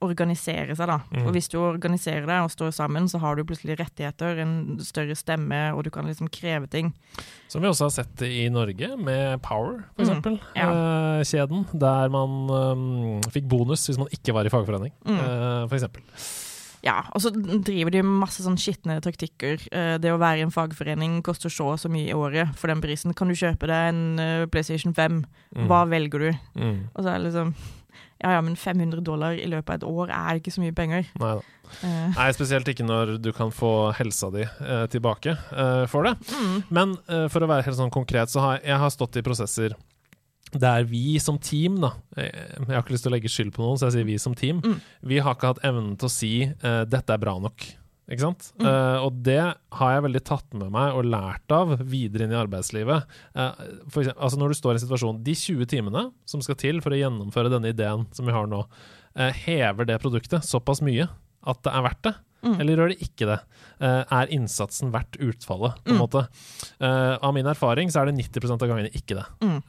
organisere 0.00 0.74
seg, 0.76 0.88
da. 0.88 0.98
Mm. 1.12 1.26
Og 1.26 1.32
hvis 1.36 1.48
du 1.52 1.58
organiserer 1.60 2.24
deg 2.26 2.44
og 2.46 2.50
står 2.50 2.70
sammen, 2.72 3.08
så 3.10 3.20
har 3.20 3.36
du 3.36 3.44
plutselig 3.44 3.78
rettigheter, 3.78 4.38
en 4.40 4.78
større 4.80 5.14
stemme, 5.18 5.58
og 5.76 5.84
du 5.84 5.90
kan 5.90 6.06
liksom 6.08 6.30
kreve 6.32 6.66
ting. 6.72 6.92
Som 7.48 7.62
vi 7.62 7.68
også 7.68 7.88
har 7.90 7.90
sett 7.98 8.22
i 8.24 8.48
Norge, 8.48 8.96
med 8.96 9.42
Power, 9.42 9.84
for 9.96 10.04
Mm. 10.04 10.08
eksempel. 10.08 10.40
Ja. 10.56 10.68
Eh, 10.70 11.24
kjeden, 11.24 11.66
der 11.78 12.08
man 12.08 13.20
eh, 13.22 13.30
fikk 13.30 13.48
bonus 13.48 13.86
hvis 13.88 13.98
man 13.98 14.08
ikke 14.08 14.32
var 14.34 14.44
i 14.46 14.48
fagforening, 14.48 14.92
Mm. 15.04 15.18
eh, 15.18 15.66
for 15.68 15.76
eksempel. 15.76 16.02
Ja, 16.82 17.02
og 17.12 17.20
så 17.20 17.28
driver 17.30 17.90
de 17.92 18.00
masse 18.02 18.40
sånn 18.40 18.56
skitne 18.56 19.02
taktikker. 19.02 19.60
Eh, 19.70 19.98
Det 19.98 20.10
å 20.10 20.16
være 20.18 20.38
i 20.38 20.40
en 20.46 20.50
fagforening 20.50 21.22
koster 21.22 21.50
så 21.50 21.72
og 21.74 21.78
så 21.78 21.90
mye 21.90 22.08
i 22.08 22.14
året. 22.16 22.54
For 22.56 22.68
den 22.68 22.80
prisen 22.80 23.12
kan 23.14 23.28
du 23.28 23.34
kjøpe 23.34 23.66
deg 23.68 23.88
en 23.92 24.18
eh, 24.18 24.46
PlayStation 24.46 24.94
5. 24.94 25.26
Mm. 25.54 25.66
Hva 25.68 25.86
velger 25.86 26.18
du? 26.18 26.38
Mm. 26.56 26.88
Og 26.96 27.04
så 27.04 27.08
er 27.14 27.18
det 27.18 27.34
liksom 27.34 27.54
Ja 28.20 28.34
ja, 28.36 28.40
men 28.44 28.56
500 28.56 29.00
dollar 29.04 29.32
i 29.32 29.46
løpet 29.48 29.70
av 29.70 29.78
et 29.80 29.86
år 29.88 30.10
er 30.12 30.40
ikke 30.40 30.52
så 30.52 30.60
mye 30.60 30.74
penger. 30.76 31.06
Nei. 31.22 31.36
Eh, 31.86 32.08
Nei, 32.16 32.26
spesielt 32.34 32.66
ikke 32.68 32.84
når 32.84 33.14
du 33.22 33.30
kan 33.32 33.52
få 33.54 33.92
helsa 33.96 34.28
di 34.34 34.42
eh, 34.42 34.86
tilbake 34.90 35.36
eh, 35.36 35.84
for 35.88 36.04
det. 36.08 36.16
mm, 36.32 36.56
Men 36.74 36.96
eh, 37.08 37.28
for 37.30 37.46
å 37.46 37.48
være 37.50 37.68
helt 37.68 37.78
sånn 37.78 37.92
konkret, 37.94 38.28
så 38.32 38.42
har 38.44 38.60
jeg 38.66 38.80
har 38.82 38.90
stått 38.92 39.20
i 39.20 39.24
prosesser 39.24 39.76
der 40.50 40.82
vi 40.90 41.14
som 41.22 41.36
team, 41.38 41.76
da 41.78 41.92
eh, 42.18 42.26
Jeg 42.66 42.72
har 42.74 42.82
ikke 42.82 42.96
lyst 42.96 43.04
til 43.06 43.12
å 43.12 43.14
legge 43.14 43.30
skyld 43.30 43.52
på 43.54 43.62
noen, 43.62 43.78
så 43.78 43.86
jeg 43.86 44.00
sier 44.00 44.08
vi 44.08 44.18
som 44.18 44.34
team. 44.34 44.58
Mm. 44.66 44.80
Vi 45.12 45.20
har 45.22 45.36
ikke 45.38 45.52
hatt 45.54 45.62
evnen 45.68 45.92
til 45.96 46.10
å 46.10 46.12
si 46.12 46.32
eh, 46.50 46.82
'dette 46.90 47.14
er 47.14 47.22
bra 47.22 47.36
nok'. 47.38 47.68
Ikke 48.10 48.24
sant? 48.24 48.48
Mm. 48.58 48.66
Uh, 48.66 48.98
og 49.06 49.18
det 49.22 49.38
har 49.78 49.92
jeg 49.94 50.02
veldig 50.08 50.22
tatt 50.26 50.56
med 50.58 50.72
meg 50.74 50.96
og 50.98 51.06
lært 51.06 51.52
av 51.54 51.76
videre 51.86 52.26
inn 52.26 52.32
i 52.34 52.38
arbeidslivet. 52.40 53.04
Uh, 53.38 53.52
for 53.86 54.02
eksempel, 54.02 54.16
altså 54.26 54.40
når 54.40 54.50
du 54.50 54.58
står 54.58 54.72
i 54.72 54.78
en 54.80 54.82
situasjon 54.82 55.20
De 55.26 55.34
20 55.38 55.68
timene 55.70 56.02
som 56.26 56.42
skal 56.42 56.58
til 56.58 56.80
for 56.82 56.90
å 56.90 56.98
gjennomføre 56.98 57.52
denne 57.52 57.70
ideen 57.70 58.08
som 58.16 58.26
vi 58.26 58.34
har 58.34 58.50
nå, 58.50 58.64
uh, 58.66 59.30
hever 59.44 59.86
det 59.86 60.00
produktet 60.02 60.42
såpass 60.46 60.82
mye 60.82 61.06
at 61.46 61.62
det 61.64 61.70
er 61.72 61.86
verdt 61.86 62.02
det? 62.08 62.14
mm, 62.44 62.56
Eller 62.60 62.76
gjør 62.82 62.90
det 62.92 62.98
ikke 63.06 63.26
det? 63.30 63.38
Er 63.80 64.30
innsatsen 64.34 64.90
verdt 64.92 65.16
utfallet, 65.24 65.78
på 65.86 65.94
en 65.94 65.96
Mm. 65.96 66.02
måte? 66.02 66.26
Av 66.84 67.32
min 67.32 67.46
erfaring 67.48 67.88
så 67.92 68.02
er 68.02 68.10
det 68.10 68.18
90% 68.18 68.60
av 68.60 68.68
gangene 68.68 68.90
ikke 68.92 69.16
det. 69.16 69.24
mm, 69.40 69.62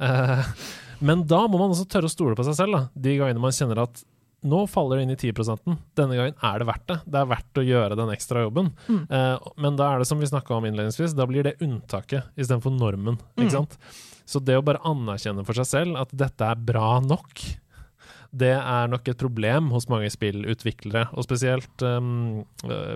men 1.08 1.23
da 1.27 1.45
må 1.47 1.60
man 1.62 1.71
også 1.71 1.88
tørre 1.88 2.10
å 2.10 2.12
stole 2.12 2.36
på 2.36 2.43
seg 2.47 2.58
selv, 2.60 2.75
da. 2.75 2.82
De 3.08 3.15
gangene 3.21 3.39
man 3.43 3.56
kjenner 3.56 3.80
at 3.86 4.04
nå 4.41 4.62
faller 4.67 4.97
det 4.97 5.06
inn 5.06 5.13
i 5.13 5.17
10% 5.19 5.73
Denne 5.97 6.17
gangen 6.17 6.38
er 6.41 6.62
det 6.62 6.67
verdt 6.69 6.88
det. 6.89 6.97
Det 7.06 7.19
er 7.19 7.30
verdt 7.30 7.60
å 7.62 7.65
gjøre 7.65 7.97
den 7.99 8.13
ekstra 8.13 8.45
jobben. 8.45 8.71
Mm. 8.88 9.01
Eh, 9.06 9.49
men 9.62 9.77
da 9.77 9.91
er 9.91 10.01
det 10.01 10.08
som 10.10 10.21
vi 10.21 10.30
snakka 10.30 10.56
om 10.58 10.65
innledningsvis, 10.65 11.13
da 11.17 11.27
blir 11.30 11.45
det 11.45 11.60
unntaket 11.62 12.32
istedenfor 12.34 12.73
normen. 12.73 13.19
Mm. 13.36 13.43
Ikke 13.43 13.56
sant? 13.60 13.77
Så 14.25 14.41
det 14.41 14.58
å 14.58 14.65
bare 14.65 14.82
anerkjenne 14.88 15.45
for 15.45 15.58
seg 15.62 15.69
selv 15.69 16.01
at 16.01 16.13
dette 16.15 16.47
er 16.47 16.65
bra 16.71 16.95
nok, 17.04 17.43
det 18.32 18.54
er 18.56 18.91
nok 18.91 19.10
et 19.12 19.19
problem 19.19 19.73
hos 19.75 19.89
mange 19.91 20.10
spillutviklere, 20.13 21.10
og 21.12 21.25
spesielt 21.27 21.84
um, 21.84 22.45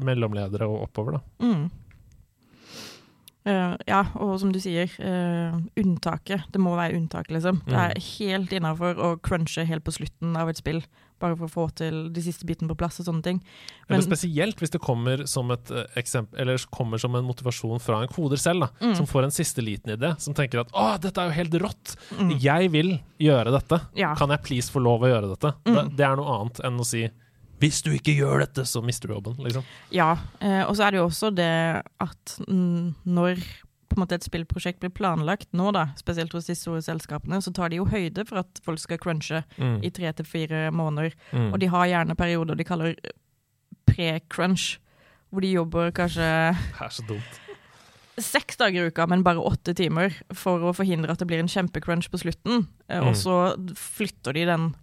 mellomledere 0.07 0.67
og 0.69 0.85
oppover, 0.87 1.19
da. 1.19 1.25
mm. 1.43 1.65
Uh, 3.45 3.75
ja, 3.85 3.99
og 4.17 4.39
som 4.41 4.49
du 4.49 4.57
sier, 4.57 4.89
uh, 5.05 5.59
unntaket. 5.77 6.47
Det 6.49 6.57
må 6.57 6.71
være 6.73 6.97
unntaket, 6.97 7.35
liksom. 7.35 7.59
Det 7.67 7.77
er 7.77 7.99
helt 8.07 8.55
innafor 8.57 8.97
å 8.97 9.09
crunche 9.21 9.67
helt 9.69 9.85
på 9.85 9.93
slutten 9.93 10.33
av 10.39 10.49
et 10.49 10.57
spill, 10.57 10.79
bare 11.19 11.35
for 11.39 11.47
å 11.47 11.51
få 11.51 11.65
til 11.75 12.09
de 12.11 12.21
siste 12.21 12.45
bitene 12.45 12.67
på 12.67 12.75
plass 12.77 12.99
og 12.99 13.05
sånne 13.07 13.23
ting. 13.23 13.37
Eller 13.89 14.03
spesielt 14.03 14.59
hvis 14.59 14.73
det 14.73 14.81
kommer 14.83 15.25
som 15.31 15.49
et 15.51 15.71
eh, 15.71 15.85
eksempel 16.01 16.41
Eller 16.41 16.57
kommer 16.73 16.97
som 16.99 17.15
en 17.15 17.23
motivasjon 17.23 17.79
fra 17.79 18.01
en 18.03 18.07
koder 18.11 18.37
selv, 18.41 18.65
da, 18.65 18.69
Mm. 18.81 18.95
som 18.95 19.05
får 19.07 19.23
en 19.23 19.31
siste 19.31 19.61
liten 19.63 19.93
idé, 19.97 20.13
som 20.19 20.33
tenker 20.33 20.59
at 20.59 20.71
'Å, 20.71 20.99
dette 20.99 21.17
er 21.21 21.29
jo 21.29 21.35
helt 21.43 21.53
rått! 21.61 21.95
Mm. 22.19 22.39
Jeg 22.39 22.71
vil 22.71 22.99
gjøre 23.19 23.51
dette! 23.51 23.81
Ja. 23.95 24.13
Kan 24.15 24.29
jeg 24.29 24.43
please 24.43 24.69
få 24.71 24.81
lov 24.83 25.01
å 25.01 25.07
gjøre 25.11 25.29
dette?' 25.35 25.53
Mm. 25.65 25.75
Det, 25.75 25.97
det 25.97 26.05
er 26.05 26.15
noe 26.17 26.39
annet 26.41 26.59
enn 26.65 26.79
å 26.79 26.85
si 26.85 27.09
'Hvis 27.57 27.81
du 27.83 27.91
ikke 27.95 28.11
gjør 28.17 28.39
dette, 28.43 28.65
så 28.67 28.83
mister 28.83 29.07
du 29.07 29.13
jobben', 29.15 29.37
liksom. 29.39 29.63
Ja, 29.89 30.17
eh, 30.41 30.63
og 30.67 30.75
så 30.75 30.83
er 30.87 30.91
det 30.91 30.97
jo 30.99 31.07
også 31.07 31.33
det 31.33 31.83
at 32.01 32.39
når 33.05 33.39
på 33.95 33.99
en 34.01 34.03
måte 34.05 34.17
et 34.19 34.27
spillprosjekt 34.27 34.81
blir 34.83 34.91
planlagt 34.93 35.47
nå, 35.55 35.71
da, 35.73 35.87
spesielt 35.97 36.33
hos 36.35 36.45
de 36.51 36.55
store 36.59 36.83
selskapene, 36.85 37.39
så 37.41 37.53
tar 37.55 37.71
de 37.71 37.79
jo 37.79 37.85
høyde 37.89 38.25
for 38.27 38.43
at 38.43 38.59
folk 38.65 38.79
skal 38.83 38.99
crunche 39.01 39.43
Mm. 39.57 39.79
i 39.83 39.89
tre 39.95 40.11
til 40.13 40.25
fire 40.27 40.67
måneder. 40.75 41.15
Mm. 41.31 41.53
Og 41.53 41.59
de 41.63 41.67
har 41.71 41.87
gjerne 41.87 42.15
perioder 42.19 42.55
de 42.59 42.63
kaller 42.67 42.95
pre-crunch, 43.87 44.77
hvor 45.31 45.41
de 45.43 45.51
jobber 45.55 45.91
kanskje 45.95 46.27
Det 46.55 46.81
er 46.81 46.89
så 46.93 47.05
dumt. 47.07 47.39
seks 48.17 48.55
dager 48.57 48.85
i 48.85 48.87
uka, 48.91 49.05
men 49.11 49.23
bare 49.23 49.41
åtte 49.43 49.73
timer, 49.75 50.13
for 50.33 50.59
å 50.59 50.73
forhindre 50.75 51.11
at 51.11 51.19
det 51.19 51.27
blir 51.27 51.39
en 51.43 51.47
kjempecrunch 51.51 52.09
på 52.09 52.19
slutten. 52.21 52.67
Eh, 52.89 53.01
Mm. 53.01 53.07
Og 53.09 53.15
så 53.15 53.75
flytter 53.75 54.33
de 54.33 54.45
den, 54.45 54.75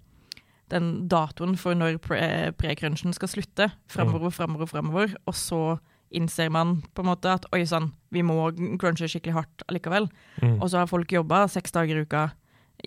den 0.68 1.08
datoen 1.08 1.56
for 1.58 1.74
når 1.74 1.98
pre- 1.98 2.52
pre-crunchen 2.52 3.14
skal 3.14 3.28
slutte, 3.28 3.72
framover, 3.88 4.30
framover, 4.30 4.66
framover. 4.66 5.14
Og 5.26 5.34
så 5.34 5.78
innser 6.16 6.50
man 6.52 6.80
på 6.94 7.04
en 7.04 7.10
måte 7.10 7.32
at 7.32 7.46
oi 7.54 7.64
sann, 7.68 7.90
vi 8.12 8.24
må 8.26 8.36
crunche 8.80 9.08
skikkelig 9.10 9.36
hardt 9.40 9.64
allikevel. 9.68 10.08
Mm. 10.42 10.58
Og 10.60 10.68
så 10.70 10.82
har 10.82 10.90
folk 10.90 11.12
jobba 11.12 11.46
seks 11.50 11.74
dager 11.74 11.98
i 11.98 12.06
uka 12.06 12.28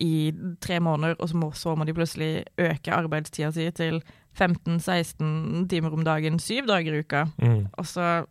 i 0.02 0.32
tre 0.60 0.78
måneder, 0.82 1.16
og 1.20 1.30
så 1.30 1.38
må, 1.40 1.50
så 1.56 1.72
må 1.76 1.86
de 1.88 1.94
plutselig 1.96 2.44
øke 2.60 2.92
arbeidstida 2.92 3.48
si 3.54 3.64
til 3.72 4.02
15-16 4.36 5.68
timer 5.72 5.94
om 5.96 6.04
dagen, 6.04 6.38
syv 6.42 6.68
dager 6.68 6.94
i 6.96 7.00
uka. 7.04 7.26
Mm. 7.40 7.66
Og 7.72 7.88
så 7.88 8.26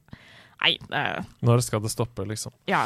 Nei, 0.66 0.78
det 0.90 1.26
Når 1.46 1.62
skal 1.66 1.82
det 1.84 1.92
stoppe, 1.92 2.24
liksom? 2.26 2.54
Ja. 2.70 2.86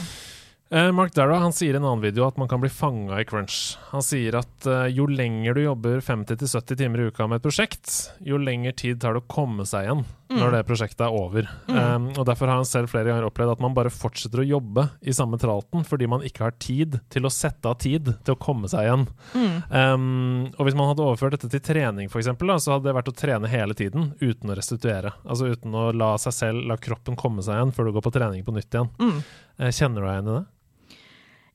Eh, 0.71 0.91
Mark 0.91 1.13
Darrow 1.13 1.39
han 1.41 1.53
sier 1.53 1.73
i 1.73 1.79
en 1.79 1.86
annen 1.86 2.03
video 2.03 2.27
at 2.27 2.38
man 2.38 2.47
kan 2.49 2.62
bli 2.62 2.69
fanga 2.69 3.17
i 3.17 3.25
crunch. 3.25 3.73
Han 3.89 4.03
sier 4.05 4.36
at 4.38 4.67
uh, 4.69 4.86
jo 4.86 5.08
lenger 5.10 5.58
du 5.58 5.63
jobber 5.63 5.97
50-70 6.05 6.77
timer 6.77 7.01
i 7.01 7.08
uka 7.10 7.25
med 7.25 7.39
et 7.39 7.45
prosjekt, 7.47 7.93
jo 8.21 8.38
lengre 8.38 8.75
tid 8.77 8.99
tar 9.01 9.17
det 9.17 9.23
å 9.23 9.32
komme 9.34 9.65
seg 9.65 9.88
igjen 9.88 10.03
mm. 10.05 10.36
når 10.38 10.53
det 10.53 10.60
prosjektet 10.67 11.01
er 11.08 11.15
over. 11.17 11.49
Mm. 11.65 11.79
Um, 11.79 12.05
og 12.13 12.27
Derfor 12.29 12.51
har 12.51 12.62
han 12.62 12.69
selv 12.69 12.93
flere 12.93 13.10
ganger 13.10 13.25
opplevd 13.25 13.55
at 13.55 13.63
man 13.65 13.73
bare 13.73 13.93
fortsetter 13.93 14.43
å 14.43 14.45
jobbe 14.45 14.86
i 15.01 15.15
samme 15.17 15.39
tralten 15.41 15.88
fordi 15.89 16.12
man 16.12 16.27
ikke 16.27 16.45
har 16.45 16.53
tid 16.62 16.99
til 17.10 17.25
å 17.25 17.34
sette 17.34 17.65
av 17.71 17.79
tid 17.82 18.13
til 18.13 18.38
å 18.38 18.41
komme 18.41 18.69
seg 18.69 18.86
igjen. 18.86 19.08
Mm. 19.34 19.58
Um, 19.73 20.05
og 20.53 20.69
Hvis 20.69 20.77
man 20.77 20.91
hadde 20.91 21.08
overført 21.08 21.39
dette 21.39 21.49
til 21.49 21.65
trening, 21.65 22.13
for 22.13 22.21
eksempel, 22.21 22.53
da, 22.53 22.60
så 22.62 22.75
hadde 22.75 22.91
det 22.91 22.97
vært 22.99 23.10
å 23.10 23.17
trene 23.17 23.49
hele 23.49 23.73
tiden 23.73 24.12
uten 24.21 24.53
å 24.53 24.62
restituere. 24.62 25.15
Altså 25.25 25.49
uten 25.49 25.73
å 25.73 25.89
la 25.97 26.13
seg 26.21 26.38
selv, 26.43 26.69
la 26.69 26.77
kroppen 26.77 27.17
komme 27.17 27.41
seg 27.41 27.58
igjen 27.58 27.73
før 27.73 27.89
du 27.89 27.97
går 27.97 28.05
på 28.05 28.13
trening 28.21 28.45
på 28.45 28.53
nytt 28.53 28.69
igjen. 28.69 28.93
Mm. 29.01 29.19
Uh, 29.58 29.73
kjenner 29.73 29.97
du 29.97 30.05
deg 30.05 30.13
igjen 30.13 30.29
i 30.29 30.38
det? 30.38 30.45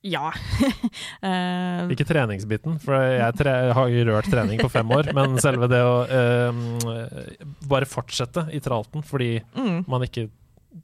Ja. 0.05 0.29
uh, 1.25 1.91
ikke 1.95 2.07
treningsbiten, 2.07 2.77
for 2.83 3.01
jeg, 3.01 3.37
tre 3.41 3.55
har 3.77 3.95
rørt 4.11 4.29
trening 4.29 4.61
på 4.61 4.69
fem 4.73 4.91
år. 4.93 5.09
men 5.17 5.39
selve 5.43 5.69
det 5.73 5.81
å 5.81 5.95
uh, 6.05 6.65
bare 7.71 7.89
fortsette 7.89 8.47
i 8.53 8.61
tralten 8.65 9.05
fordi 9.07 9.39
mm. 9.57 9.85
man 9.89 10.05
ikke 10.05 10.29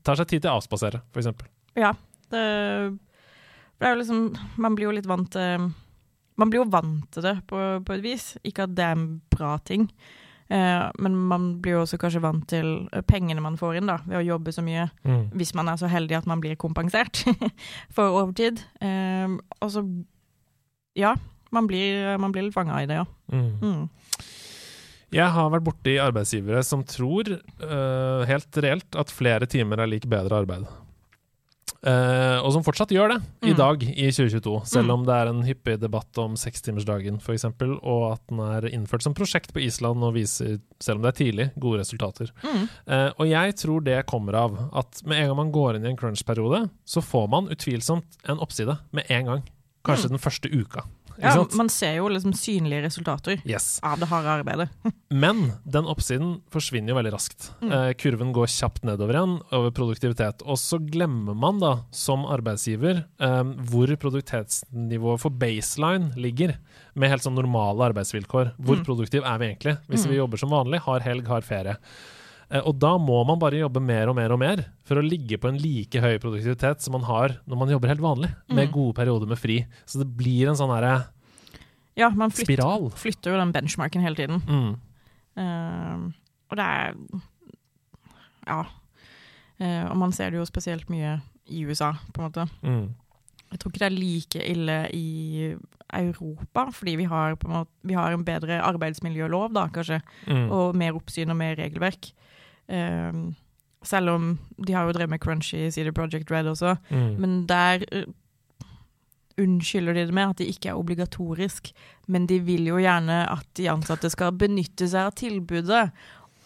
tar 0.06 0.16
seg 0.16 0.30
tid 0.30 0.44
til 0.44 0.52
å 0.52 0.56
avspasere, 0.60 1.02
f.eks. 1.12 1.30
Ja. 1.78 1.92
Det, 2.30 2.40
det, 3.76 3.84
er 3.84 3.92
jo 3.92 3.98
liksom 3.98 4.18
Man 4.62 4.76
blir 4.78 4.86
jo 4.86 4.92
litt 4.94 5.08
vant 5.10 5.32
til 5.34 5.64
Man 6.38 6.50
blir 6.52 6.60
jo 6.60 6.68
vant 6.70 7.08
til 7.10 7.24
det 7.26 7.40
på, 7.50 7.58
på 7.82 7.96
et 7.96 8.04
vis. 8.04 8.32
Ikke 8.46 8.68
at 8.68 8.76
det 8.78 8.86
er 8.86 8.96
en 8.96 9.08
bra 9.32 9.56
ting. 9.66 9.88
Eh, 10.50 10.84
men 10.98 11.14
man 11.30 11.46
blir 11.62 11.76
jo 11.76 11.82
også 11.84 11.98
kanskje 12.02 12.22
vant 12.24 12.42
til 12.50 12.72
eh, 12.90 13.04
pengene 13.06 13.42
man 13.44 13.58
får 13.60 13.78
inn 13.78 13.90
da, 13.90 14.00
ved 14.02 14.18
å 14.18 14.26
jobbe 14.32 14.54
så 14.54 14.64
mye, 14.66 14.88
mm. 15.06 15.28
hvis 15.38 15.54
man 15.54 15.70
er 15.70 15.78
så 15.78 15.90
heldig 15.90 16.18
at 16.18 16.26
man 16.30 16.42
blir 16.42 16.58
kompensert 16.58 17.22
for 17.96 18.18
overtid. 18.22 18.64
Eh, 18.82 19.38
og 19.60 19.70
så 19.70 19.84
ja, 20.98 21.14
man 21.54 21.70
blir, 21.70 22.16
man 22.18 22.34
blir 22.34 22.48
litt 22.48 22.56
fanga 22.56 22.82
i 22.82 22.90
det, 22.90 22.98
ja. 22.98 23.06
Mm. 23.30 23.50
Mm. 23.62 24.26
Jeg 25.10 25.34
har 25.34 25.48
vært 25.50 25.66
borti 25.66 25.96
arbeidsgivere 25.98 26.62
som 26.66 26.84
tror, 26.86 27.32
uh, 27.64 28.22
helt 28.30 28.58
reelt, 28.62 28.94
at 28.94 29.10
flere 29.10 29.48
timer 29.50 29.82
er 29.82 29.90
lik 29.90 30.06
bedre 30.10 30.38
arbeid. 30.44 30.68
Uh, 31.80 32.36
og 32.44 32.50
som 32.52 32.64
fortsatt 32.64 32.90
gjør 32.92 33.14
det 33.14 33.16
mm. 33.24 33.46
i 33.48 33.54
dag, 33.56 33.84
i 33.88 34.08
2022. 34.12 34.56
Selv 34.68 34.90
mm. 34.90 34.94
om 34.94 35.04
det 35.08 35.14
er 35.16 35.30
en 35.30 35.40
hyppig 35.46 35.76
debatt 35.80 36.20
om 36.20 36.34
sekstimersdagen 36.36 37.16
f.eks., 37.22 37.46
og 37.80 38.02
at 38.10 38.24
den 38.28 38.42
er 38.44 38.68
innført 38.68 39.06
som 39.06 39.16
prosjekt 39.16 39.54
på 39.56 39.62
Island 39.64 40.04
og 40.04 40.12
viser, 40.18 40.58
selv 40.82 41.00
om 41.00 41.06
det 41.06 41.12
er 41.14 41.18
tidlig, 41.22 41.48
gode 41.56 41.80
resultater. 41.80 42.34
Mm. 42.44 42.66
Uh, 42.84 43.08
og 43.16 43.30
jeg 43.30 43.56
tror 43.62 43.86
det 43.86 44.02
kommer 44.10 44.36
av 44.42 44.60
at 44.82 45.00
med 45.08 45.22
en 45.22 45.32
gang 45.32 45.40
man 45.40 45.54
går 45.56 45.78
inn 45.78 45.88
i 45.88 45.92
en 45.94 46.00
crunch-periode, 46.00 46.66
så 46.84 47.04
får 47.04 47.32
man 47.32 47.48
utvilsomt 47.54 48.20
en 48.28 48.44
oppside 48.44 48.76
med 48.92 49.08
en 49.08 49.32
gang. 49.32 49.48
Kanskje 49.86 50.10
mm. 50.10 50.18
den 50.18 50.24
første 50.28 50.52
uka. 50.52 50.84
Ja, 51.20 51.46
Man 51.58 51.68
ser 51.72 51.98
jo 51.98 52.08
liksom 52.10 52.32
synlige 52.36 52.84
resultater 52.86 53.40
yes. 53.44 53.78
av 53.86 54.00
det 54.00 54.08
harde 54.10 54.32
arbeidet. 54.40 54.68
Men 55.24 55.52
den 55.64 55.88
oppsiden 55.90 56.38
forsvinner 56.52 56.92
jo 56.92 56.98
veldig 56.98 57.12
raskt. 57.14 57.50
Mm. 57.60 57.72
Eh, 57.76 57.88
kurven 58.00 58.32
går 58.36 58.50
kjapt 58.50 58.86
nedover 58.88 59.18
igjen 59.18 59.36
over 59.56 59.74
produktivitet. 59.76 60.44
Og 60.46 60.60
så 60.60 60.80
glemmer 60.82 61.36
man 61.36 61.60
da, 61.62 61.72
som 61.94 62.24
arbeidsgiver, 62.28 63.04
eh, 63.20 63.42
hvor 63.72 63.92
produktivitetsnivået 63.96 65.24
for 65.24 65.40
baseline 65.42 66.14
ligger. 66.20 66.56
Med 66.94 67.12
helt 67.12 67.26
sånn 67.26 67.38
normale 67.38 67.90
arbeidsvilkår. 67.90 68.54
Hvor 68.58 68.80
mm. 68.80 68.86
produktiv 68.86 69.26
er 69.26 69.42
vi 69.42 69.50
egentlig? 69.52 69.76
Hvis 69.90 70.06
mm. 70.06 70.14
vi 70.14 70.22
jobber 70.22 70.40
som 70.42 70.54
vanlig, 70.54 70.82
har 70.86 71.04
helg, 71.04 71.28
har 71.30 71.46
ferie. 71.46 71.76
Eh, 72.50 72.62
og 72.66 72.74
da 72.82 72.96
må 72.98 73.20
man 73.28 73.38
bare 73.40 73.62
jobbe 73.62 73.82
mer 73.84 74.10
og 74.10 74.18
mer 74.18 74.34
og 74.34 74.40
mer 74.42 74.64
for 74.86 74.98
å 74.98 75.06
ligge 75.06 75.38
på 75.40 75.50
en 75.50 75.60
like 75.60 76.02
høy 76.02 76.18
produktivitet 76.22 76.82
som 76.82 76.96
man 76.98 77.06
har 77.06 77.38
når 77.46 77.62
man 77.62 77.72
jobber 77.76 77.92
helt 77.92 78.04
vanlig, 78.04 78.32
med 78.50 78.68
mm. 78.68 78.74
gode 78.74 78.96
perioder 78.98 79.30
med 79.30 79.40
fri. 79.40 79.62
Så 79.86 80.02
det 80.02 80.10
blir 80.18 80.50
en 80.50 80.58
sånn 80.58 80.74
herre 80.74 80.98
ja, 81.98 82.08
man 82.16 82.32
flytter, 82.32 82.54
spiral. 82.54 82.86
flytter 82.96 83.34
jo 83.34 83.40
den 83.40 83.52
benchmarken 83.52 84.04
hele 84.04 84.16
tiden. 84.16 84.42
Mm. 84.46 84.70
Uh, 85.40 86.06
og 86.50 86.58
det 86.58 86.66
er 86.66 86.94
Ja. 88.48 88.60
Uh, 89.60 89.84
og 89.90 89.96
man 90.00 90.14
ser 90.16 90.32
det 90.32 90.40
jo 90.40 90.46
spesielt 90.48 90.88
mye 90.88 91.18
i 91.50 91.64
USA, 91.66 91.92
på 92.14 92.22
en 92.22 92.28
måte. 92.30 92.46
Mm. 92.62 92.94
Jeg 93.50 93.60
tror 93.60 93.72
ikke 93.72 93.82
det 93.82 93.88
er 93.90 93.98
like 93.98 94.44
ille 94.46 94.78
i 94.94 95.08
Europa, 95.92 96.68
fordi 96.72 96.94
vi 97.00 97.08
har, 97.10 97.34
en, 97.34 97.50
måte, 97.50 97.70
vi 97.82 97.98
har 97.98 98.14
en 98.14 98.24
bedre 98.24 98.60
arbeidsmiljølov, 98.62 99.50
da, 99.52 99.66
kanskje. 99.74 100.00
Mm. 100.30 100.46
Og 100.54 100.78
mer 100.78 100.96
oppsyn 100.96 101.34
og 101.34 101.36
mer 101.42 101.58
regelverk. 101.58 102.12
Um, 102.70 103.30
selv 103.82 104.12
om 104.12 104.32
de 104.60 104.74
har 104.76 104.86
jo 104.86 104.94
drevet 104.94 105.10
med 105.10 105.22
crunch 105.22 105.54
i 105.56 105.70
CD 105.72 105.92
Project 105.96 106.30
Red 106.30 106.50
også. 106.50 106.76
Mm. 106.90 107.12
Men 107.22 107.36
der 107.48 107.84
uh, 107.96 108.08
unnskylder 109.40 109.96
de 109.96 110.06
det 110.08 110.14
med 110.14 110.34
at 110.34 110.40
det 110.42 110.50
ikke 110.52 110.72
er 110.72 110.80
obligatorisk. 110.80 111.72
Men 112.06 112.26
de 112.30 112.40
vil 112.44 112.68
jo 112.68 112.80
gjerne 112.80 113.22
at 113.30 113.46
de 113.58 113.70
ansatte 113.72 114.10
skal 114.12 114.36
benytte 114.36 114.88
seg 114.90 115.08
av 115.08 115.16
tilbudet 115.18 115.86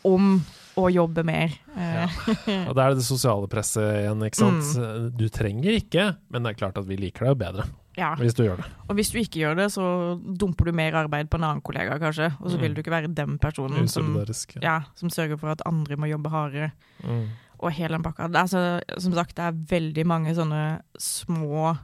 om 0.04 0.36
å 0.78 0.88
jobbe 0.90 1.24
mer. 1.26 1.54
Ja. 1.74 2.08
Og 2.68 2.74
da 2.76 2.84
er 2.84 2.92
det 2.92 3.00
det 3.00 3.06
sosiale 3.06 3.48
presset 3.50 4.02
igjen, 4.02 4.24
ikke 4.26 4.42
sant. 4.42 4.74
Mm. 4.76 5.08
Du 5.16 5.26
trenger 5.32 5.78
ikke, 5.78 6.10
men 6.28 6.44
det 6.44 6.52
er 6.52 6.60
klart 6.60 6.80
at 6.80 6.88
vi 6.88 6.98
liker 7.00 7.30
deg 7.30 7.40
bedre. 7.40 7.66
Ja. 7.98 8.14
Hvis 8.18 8.34
du 8.34 8.42
gjør 8.44 8.58
det. 8.62 8.66
Og 8.88 8.98
hvis 8.98 9.12
du 9.12 9.20
ikke 9.20 9.40
gjør 9.42 9.58
det, 9.58 9.68
så 9.74 9.86
dumper 10.40 10.68
du 10.68 10.74
mer 10.76 10.96
arbeid 11.04 11.30
på 11.30 11.38
en 11.38 11.46
annen 11.48 11.62
kollega, 11.64 11.98
kanskje. 12.02 12.32
Og 12.40 12.50
så 12.50 12.58
mm. 12.58 12.62
vil 12.64 12.74
du 12.74 12.82
ikke 12.82 12.94
være 12.94 13.12
den 13.14 13.38
personen 13.42 13.88
som, 13.88 14.12
ja, 14.62 14.80
som, 14.98 15.12
sørger 15.12 15.38
for 15.40 15.54
at 15.54 15.62
andre 15.68 15.98
må 16.00 16.10
jobbe 16.10 16.32
hardere. 16.32 16.70
Mm. 17.04 17.26
Og 17.64 17.72
hele 17.72 17.96
den 17.96 18.04
pakka. 18.04 18.28
Altså, 18.34 18.80
som 18.98 19.14
sagt, 19.14 19.36
det 19.38 19.46
er 19.46 19.64
veldig 19.70 20.06
mange 20.10 20.34
sånne 20.36 20.64
små 21.00 21.74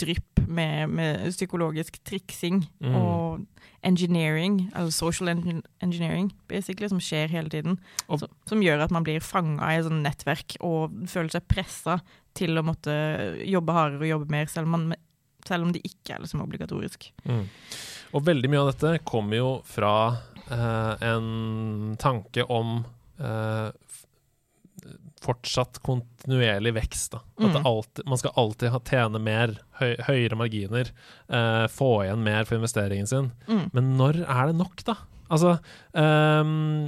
drypp 0.00 0.40
med, 0.48 0.88
med 0.88 1.30
psykologisk 1.30 1.98
triksing 2.04 2.62
mm. 2.80 2.94
og 2.96 3.44
engineering, 3.84 4.70
altså 4.74 4.90
social 4.98 5.28
engineering, 5.28 6.32
basically, 6.48 6.88
som 6.88 7.00
skjer 7.00 7.28
hele 7.28 7.52
tiden. 7.52 7.78
Og, 8.08 8.18
som, 8.22 8.32
som, 8.48 8.62
gjør 8.64 8.86
at 8.86 8.94
man 8.94 9.04
blir 9.06 9.20
fanga 9.20 9.70
i 9.70 9.78
et 9.78 9.86
sånt 9.86 10.02
nettverk 10.02 10.56
og 10.64 10.94
føler 11.10 11.36
seg 11.36 11.46
pressa 11.50 11.98
til 12.38 12.58
å 12.58 12.64
måtte 12.66 12.94
jobbe 13.46 13.76
hardere 13.76 14.06
og 14.06 14.12
jobbe 14.12 14.32
mer, 14.34 14.50
selv 14.50 14.70
om 14.70 14.76
man 14.76 14.96
selv 15.46 15.68
om 15.68 15.74
det 15.74 15.84
ikke 15.86 16.16
er 16.16 16.24
liksom 16.24 16.42
obligatorisk. 16.44 17.10
Mm. 17.28 17.44
Og 18.16 18.24
veldig 18.24 18.50
mye 18.50 18.62
av 18.64 18.72
dette 18.72 19.04
kommer 19.08 19.38
jo 19.38 19.50
fra 19.68 19.94
eh, 20.48 21.08
en 21.10 21.96
tanke 22.00 22.44
om 22.48 22.80
eh, 23.20 23.68
fortsatt 25.20 25.80
kontinuerlig 25.84 26.74
vekst. 26.78 27.12
Da. 27.12 27.22
At 27.36 27.58
mm. 27.58 27.66
alltid, 27.66 28.06
man 28.08 28.20
skal 28.20 28.34
alltid 28.34 28.72
ha, 28.74 28.80
tjene 28.86 29.20
mer, 29.22 29.54
høy, 29.80 29.94
høyere 30.08 30.38
marginer, 30.38 30.92
eh, 31.28 31.66
få 31.72 31.92
igjen 32.06 32.24
mer 32.26 32.48
for 32.48 32.58
investeringen 32.60 33.10
sin. 33.10 33.30
Mm. 33.48 33.64
Men 33.76 33.94
når 34.00 34.22
er 34.24 34.50
det 34.50 34.58
nok, 34.60 34.84
da? 34.88 34.98
Altså 35.28 35.58
um, 35.92 36.86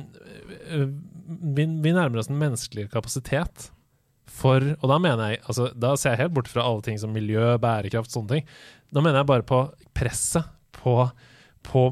vi, 0.48 1.66
vi, 1.66 1.92
nærmer 1.92 2.22
oss 2.22 2.30
den 2.30 2.40
menneskelige 2.40 2.88
kapasitet 2.88 3.66
for 4.30 4.64
Og 4.78 4.86
da 4.90 4.98
mener 5.02 5.32
jeg 5.34 5.40
altså, 5.44 5.70
Da 5.74 5.94
ser 5.98 6.14
jeg 6.14 6.24
helt 6.24 6.36
bort 6.36 6.50
fra 6.50 6.64
alle 6.66 6.84
ting 6.86 7.00
som 7.00 7.12
miljø, 7.14 7.56
bærekraft, 7.60 8.12
sånne 8.14 8.36
ting. 8.36 8.46
Da 8.94 9.02
mener 9.04 9.20
jeg 9.20 9.30
bare 9.30 9.46
på 9.46 9.64
presset 9.96 10.46
på, 10.76 10.94
på 11.66 11.84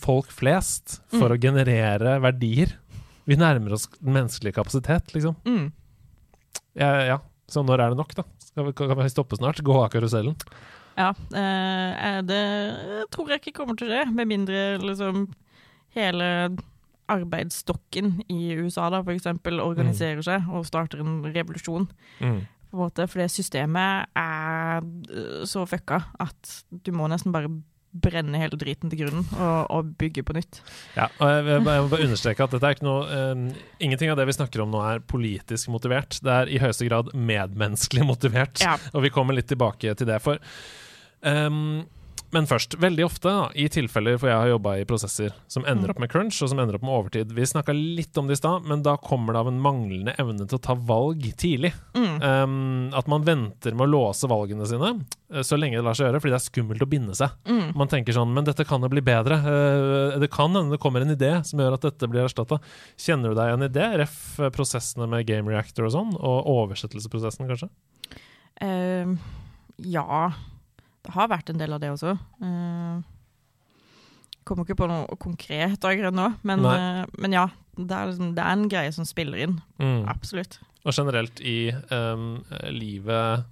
folk 0.00 0.30
flest 0.32 1.00
for 1.12 1.28
mm. 1.28 1.34
å 1.34 1.40
generere 1.42 2.14
verdier. 2.22 2.76
Vi 3.28 3.38
nærmer 3.38 3.76
oss 3.76 3.88
den 3.98 4.14
menneskelige 4.16 4.56
kapasitet, 4.56 5.12
liksom. 5.14 5.36
Mm. 5.46 5.70
Ja, 6.78 6.90
ja, 7.06 7.18
Så 7.50 7.62
når 7.66 7.82
er 7.82 7.92
det 7.92 8.00
nok, 8.00 8.14
da? 8.16 8.24
Vi, 8.54 8.72
kan 8.76 8.96
vi 8.98 9.10
stoppe 9.12 9.38
snart? 9.38 9.60
Gå 9.64 9.76
av 9.78 9.90
karusellen? 9.92 10.36
Ja. 10.98 11.12
Eh, 11.12 12.18
det 12.26 12.42
tror 13.14 13.30
jeg 13.32 13.42
ikke 13.42 13.56
kommer 13.60 13.78
til 13.78 13.92
skje, 13.92 14.04
med 14.12 14.30
mindre 14.30 14.62
liksom 14.82 15.26
hele 15.96 16.28
arbeidsstokken 17.10 18.20
i 18.30 18.54
USA 18.60 18.88
da, 18.92 19.02
for 19.02 19.14
eksempel, 19.14 19.60
organiserer 19.62 20.20
mm. 20.20 20.26
seg 20.28 20.52
og 20.52 20.66
starter 20.68 21.02
en 21.02 21.20
revolusjon. 21.26 21.88
Mm. 22.20 22.40
På 22.72 22.78
en 22.78 22.84
måte, 22.86 23.06
for 23.10 23.20
det 23.20 23.32
systemet 23.34 24.08
er 24.16 24.80
øh, 24.80 25.42
så 25.48 25.66
fucka 25.68 26.00
at 26.22 26.56
du 26.70 26.92
må 26.96 27.10
nesten 27.12 27.34
bare 27.34 27.50
brenne 27.92 28.38
hele 28.40 28.56
driten 28.56 28.88
til 28.88 29.02
grunnen 29.02 29.26
og, 29.36 29.66
og, 29.68 29.90
bygge 30.00 30.24
på 30.24 30.32
nytt. 30.36 30.62
Ja, 30.96 31.10
og 31.18 31.28
jeg, 31.28 31.44
jeg, 31.50 31.64
må 31.66 31.74
bare 31.92 32.06
understreke 32.06 32.46
at 32.46 32.54
dette 32.54 32.68
er 32.68 32.76
ikke 32.76 32.86
noe 32.86 33.18
um, 33.32 33.42
Ingenting 33.84 34.12
av 34.12 34.16
det 34.16 34.24
vi 34.30 34.36
snakker 34.38 34.62
om 34.64 34.72
nå 34.72 34.80
er 34.88 35.02
politisk 35.04 35.68
motivert. 35.74 36.16
Det 36.24 36.32
er 36.32 36.52
i 36.52 36.60
høyeste 36.62 36.88
grad 36.88 37.12
medmenneskelig 37.12 38.06
motivert, 38.08 38.62
ja. 38.64 38.78
og 38.94 39.04
vi 39.04 39.12
kommer 39.12 39.36
litt 39.36 39.50
tilbake 39.52 39.92
til 39.98 40.08
det. 40.08 40.22
For 40.24 40.40
um, 41.20 41.82
men 42.32 42.46
først, 42.48 42.74
veldig 42.80 43.04
ofte 43.06 43.28
da, 43.28 43.46
i 43.54 43.68
tilfeller 43.72 44.16
hvor 44.16 44.30
jeg 44.30 44.38
har 44.38 44.50
jobba 44.50 44.74
i 44.80 44.86
prosesser 44.88 45.34
som 45.50 45.66
ender 45.68 45.90
mm. 45.90 45.94
opp 45.94 46.02
med 46.02 46.10
crunch, 46.12 46.40
og 46.44 46.50
som 46.52 46.60
ender 46.62 46.78
opp 46.78 46.84
med 46.86 46.94
overtid 46.94 47.32
Vi 47.36 47.46
snakka 47.48 47.74
litt 47.76 48.16
om 48.20 48.28
det 48.28 48.38
i 48.38 48.40
stad, 48.40 48.64
men 48.68 48.84
da 48.86 48.96
kommer 49.00 49.34
det 49.34 49.42
av 49.42 49.50
en 49.50 49.60
manglende 49.62 50.14
evne 50.20 50.46
til 50.46 50.58
å 50.58 50.62
ta 50.62 50.76
valg 50.76 51.26
tidlig. 51.38 51.72
Mm. 51.96 52.14
Um, 52.22 52.54
at 52.96 53.10
man 53.10 53.26
venter 53.26 53.76
med 53.76 53.86
å 53.86 53.92
låse 53.92 54.30
valgene 54.30 54.68
sine 54.68 54.94
uh, 54.94 55.42
så 55.44 55.58
lenge 55.60 55.78
det 55.78 55.84
lar 55.86 55.98
seg 55.98 56.08
gjøre, 56.08 56.22
fordi 56.24 56.34
det 56.34 56.40
er 56.40 56.46
skummelt 56.46 56.86
å 56.86 56.90
binde 56.94 57.18
seg. 57.18 57.36
Mm. 57.48 57.74
Man 57.78 57.92
tenker 57.92 58.16
sånn 58.16 58.32
Men 58.32 58.48
dette 58.48 58.66
kan 58.68 58.82
jo 58.84 58.90
bli 58.92 59.04
bedre. 59.04 59.38
Uh, 59.44 60.18
det 60.22 60.32
kan 60.32 60.56
hende 60.56 60.76
det 60.76 60.80
kommer 60.82 61.04
en 61.04 61.14
idé 61.14 61.34
som 61.48 61.60
gjør 61.60 61.76
at 61.76 61.86
dette 61.88 62.08
blir 62.10 62.24
erstatta. 62.24 62.62
Kjenner 63.00 63.32
du 63.32 63.38
deg 63.38 63.54
en 63.54 63.68
idé? 63.68 63.92
Ref 64.02 64.18
prosessene 64.56 65.08
med 65.10 65.28
Game 65.28 65.52
Reactor 65.52 65.90
og 65.90 65.94
sånn, 65.94 66.16
og 66.16 66.50
oversettelsesprosessen, 66.56 67.48
kanskje? 67.52 67.70
Uh 68.62 69.40
ja. 69.76 70.32
Det 71.02 71.14
har 71.16 71.30
vært 71.32 71.50
en 71.50 71.58
del 71.60 71.74
av 71.74 71.82
det 71.82 71.90
også. 71.92 72.14
Uh, 72.42 73.02
kommer 74.46 74.66
ikke 74.66 74.78
på 74.82 74.90
noe 74.90 75.18
konkret 75.22 75.82
akkurat 75.86 76.14
nå, 76.14 76.28
men, 76.46 76.64
uh, 76.66 77.02
men 77.18 77.38
ja. 77.38 77.48
Det 77.72 77.88
er, 77.96 78.10
liksom, 78.10 78.34
det 78.36 78.42
er, 78.42 78.52
en 78.52 78.68
greie 78.68 78.92
som 78.92 79.06
spiller 79.08 79.46
inn. 79.46 79.54
Mm. 79.80 80.02
Absolutt. 80.12 80.58
Og 80.84 80.92
generelt 80.92 81.38
i 81.40 81.70
um, 81.88 82.42
livet 82.68 83.46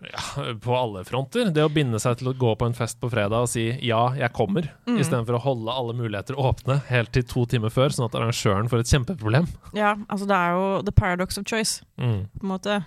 ja, 0.00 0.54
på 0.62 0.76
alle 0.76 1.04
fronter. 1.08 1.50
Det 1.54 1.64
å 1.64 1.72
binde 1.72 1.98
seg 2.02 2.18
til 2.20 2.30
å 2.30 2.34
gå 2.36 2.52
på 2.58 2.68
en 2.68 2.76
fest 2.76 2.98
på 3.00 3.08
fredag 3.12 3.46
og 3.46 3.50
si 3.50 3.64
'ja, 3.80 4.12
jeg 4.18 4.32
kommer', 4.36 4.68
mm. 4.86 4.98
istedenfor 5.00 5.38
å 5.38 5.44
holde 5.44 5.72
alle 5.72 5.94
muligheter 5.96 6.36
åpne 6.36 6.80
helt 6.90 7.12
til 7.12 7.24
to 7.24 7.46
timer 7.46 7.72
før, 7.72 7.94
sånn 7.94 8.08
at 8.08 8.18
arrangøren 8.18 8.68
får 8.68 8.84
et 8.84 8.92
kjempeproblem. 8.92 9.48
Ja, 9.74 9.96
altså 10.08 10.28
det 10.28 10.36
er 10.36 10.50
jo 10.52 10.82
the 10.82 10.92
paradox 10.92 11.38
of 11.38 11.46
choice, 11.48 11.82
mm. 11.96 12.28
på 12.28 12.44
en 12.44 12.52
måte. 12.52 12.84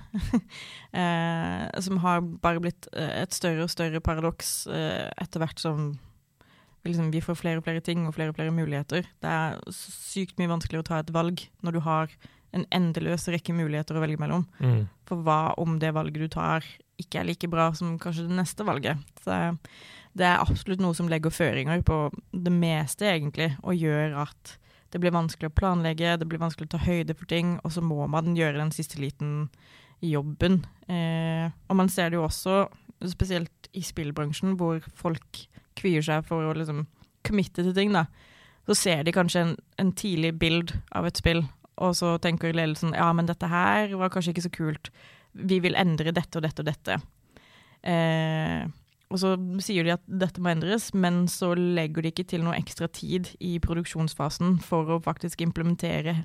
eh, 1.01 1.81
som 1.81 1.97
har 2.05 2.21
bare 2.21 2.61
blitt 2.61 2.87
eh, 2.93 3.23
et 3.23 3.33
større 3.33 3.65
og 3.65 3.73
større 3.73 3.99
paradoks 3.99 4.67
eh, 4.67 5.09
etter 5.17 5.41
hvert 5.41 5.59
som 5.59 5.97
liksom, 6.85 7.11
vi 7.11 7.21
får 7.21 7.35
flere 7.35 7.57
og 7.57 7.65
flere 7.65 7.81
ting 7.81 8.05
og 8.07 8.13
flere 8.13 8.29
og 8.29 8.37
flere 8.37 8.53
muligheter. 8.53 9.07
Det 9.21 9.29
er 9.29 9.57
sykt 9.73 10.37
mye 10.37 10.51
vanskeligere 10.51 10.85
å 10.85 10.89
ta 10.91 10.99
et 11.01 11.13
valg 11.13 11.41
når 11.65 11.75
du 11.75 11.81
har 11.85 12.13
en 12.55 12.65
endeløs 12.73 13.27
rekke 13.29 13.53
muligheter 13.53 13.97
å 13.97 14.03
velge 14.03 14.21
mellom. 14.21 14.45
Mm. 14.59 14.87
For 15.09 15.25
hva 15.25 15.55
om 15.61 15.77
det 15.81 15.93
valget 15.97 16.23
du 16.23 16.31
tar, 16.33 16.65
ikke 16.99 17.21
er 17.21 17.29
like 17.29 17.49
bra 17.51 17.69
som 17.77 17.97
kanskje 18.01 18.27
det 18.27 18.37
neste 18.37 18.65
valget. 18.67 18.99
Så 19.23 19.35
det 20.17 20.25
er 20.25 20.41
absolutt 20.41 20.81
noe 20.83 20.97
som 20.97 21.09
legger 21.11 21.33
føringer 21.33 21.83
på 21.85 22.07
det 22.31 22.53
meste, 22.53 23.07
egentlig, 23.07 23.53
og 23.63 23.77
gjør 23.77 24.17
at 24.25 24.55
det 24.89 25.01
blir 25.01 25.13
vanskelig 25.13 25.51
å 25.51 25.57
planlegge, 25.57 26.15
det 26.17 26.27
blir 26.29 26.41
vanskelig 26.41 26.69
å 26.69 26.73
ta 26.73 26.81
høyde 26.81 27.13
for 27.17 27.29
ting, 27.29 27.57
og 27.63 27.73
så 27.75 27.83
må 27.85 28.07
man 28.09 28.33
gjøre 28.37 28.57
den 28.57 28.73
siste 28.73 28.97
liten 29.01 29.47
jobben. 30.01 30.63
Eh, 30.89 31.51
og 31.69 31.77
man 31.77 31.91
ser 31.93 32.09
det 32.09 32.17
jo 32.17 32.25
også, 32.25 32.63
spesielt 33.13 33.69
i 33.77 33.83
spillbransjen, 33.85 34.57
hvor 34.59 34.81
folk 34.97 35.45
kvier 35.79 36.03
seg 36.03 36.25
for 36.27 36.49
å 36.49 36.55
liksom 36.57 36.87
committe 37.27 37.63
til 37.63 37.75
ting, 37.77 37.93
da. 37.93 38.07
Så 38.67 38.75
ser 38.77 39.05
de 39.05 39.13
kanskje 39.13 39.45
en, 39.45 39.53
en 39.81 39.93
tidlig 39.97 40.33
bild 40.41 40.73
av 40.95 41.07
et 41.07 41.21
spill, 41.21 41.45
og 41.79 41.93
så 41.95 42.17
tenker 42.21 42.51
ledelsen 42.55 42.91
ja, 42.97 43.07
men 43.15 43.29
dette 43.29 43.47
her 43.47 43.93
var 43.95 44.11
kanskje 44.11 44.33
ikke 44.33 44.47
så 44.49 44.51
kult 44.51 44.89
vi 45.33 45.59
vil 45.63 45.77
endre 45.79 46.13
dette 46.15 46.39
og 46.39 46.45
dette 46.45 46.63
og 46.63 46.69
dette. 46.69 46.99
Eh, 47.87 48.65
og 49.09 49.17
så 49.17 49.33
sier 49.63 49.85
de 49.85 49.95
at 49.95 50.03
dette 50.05 50.41
må 50.41 50.51
endres, 50.51 50.91
men 50.93 51.23
så 51.31 51.55
legger 51.57 52.05
de 52.05 52.11
ikke 52.13 52.27
til 52.29 52.43
noe 52.45 52.57
ekstra 52.59 52.89
tid 52.93 53.31
i 53.41 53.57
produksjonsfasen 53.63 54.59
for 54.61 54.93
å 54.93 54.99
faktisk 55.01 55.41
implementere 55.41 56.19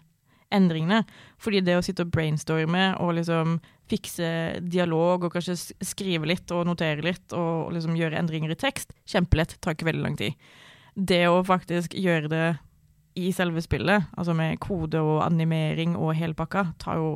endringene. 0.55 1.03
Fordi 1.41 1.63
det 1.65 1.79
å 1.79 1.85
sitte 1.85 2.05
og 2.05 2.13
brainstorme 2.13 2.91
og 3.01 3.15
liksom 3.19 3.57
fikse 3.91 4.29
dialog 4.69 5.25
og 5.25 5.33
kanskje 5.33 5.57
skrive 5.85 6.29
litt 6.29 6.53
og 6.55 6.67
notere 6.69 7.05
litt 7.05 7.35
og 7.37 7.73
liksom 7.75 7.97
gjøre 7.99 8.21
endringer 8.21 8.53
i 8.53 8.61
tekst, 8.61 8.93
kjempelett, 9.09 9.57
tar 9.61 9.77
ikke 9.77 9.89
veldig 9.89 10.05
lang 10.05 10.21
tid. 10.21 10.37
Det 10.95 11.25
å 11.29 11.43
faktisk 11.47 11.97
gjøre 11.97 12.31
det 12.31 12.47
i 13.19 13.31
selve 13.35 13.63
spillet, 13.63 14.11
altså 14.19 14.35
med 14.37 14.59
kode 14.63 15.01
og 15.03 15.23
animering 15.25 15.95
og 15.97 16.17
hele 16.19 16.37
pakka, 16.37 16.69
tar 16.83 17.01
jo 17.01 17.11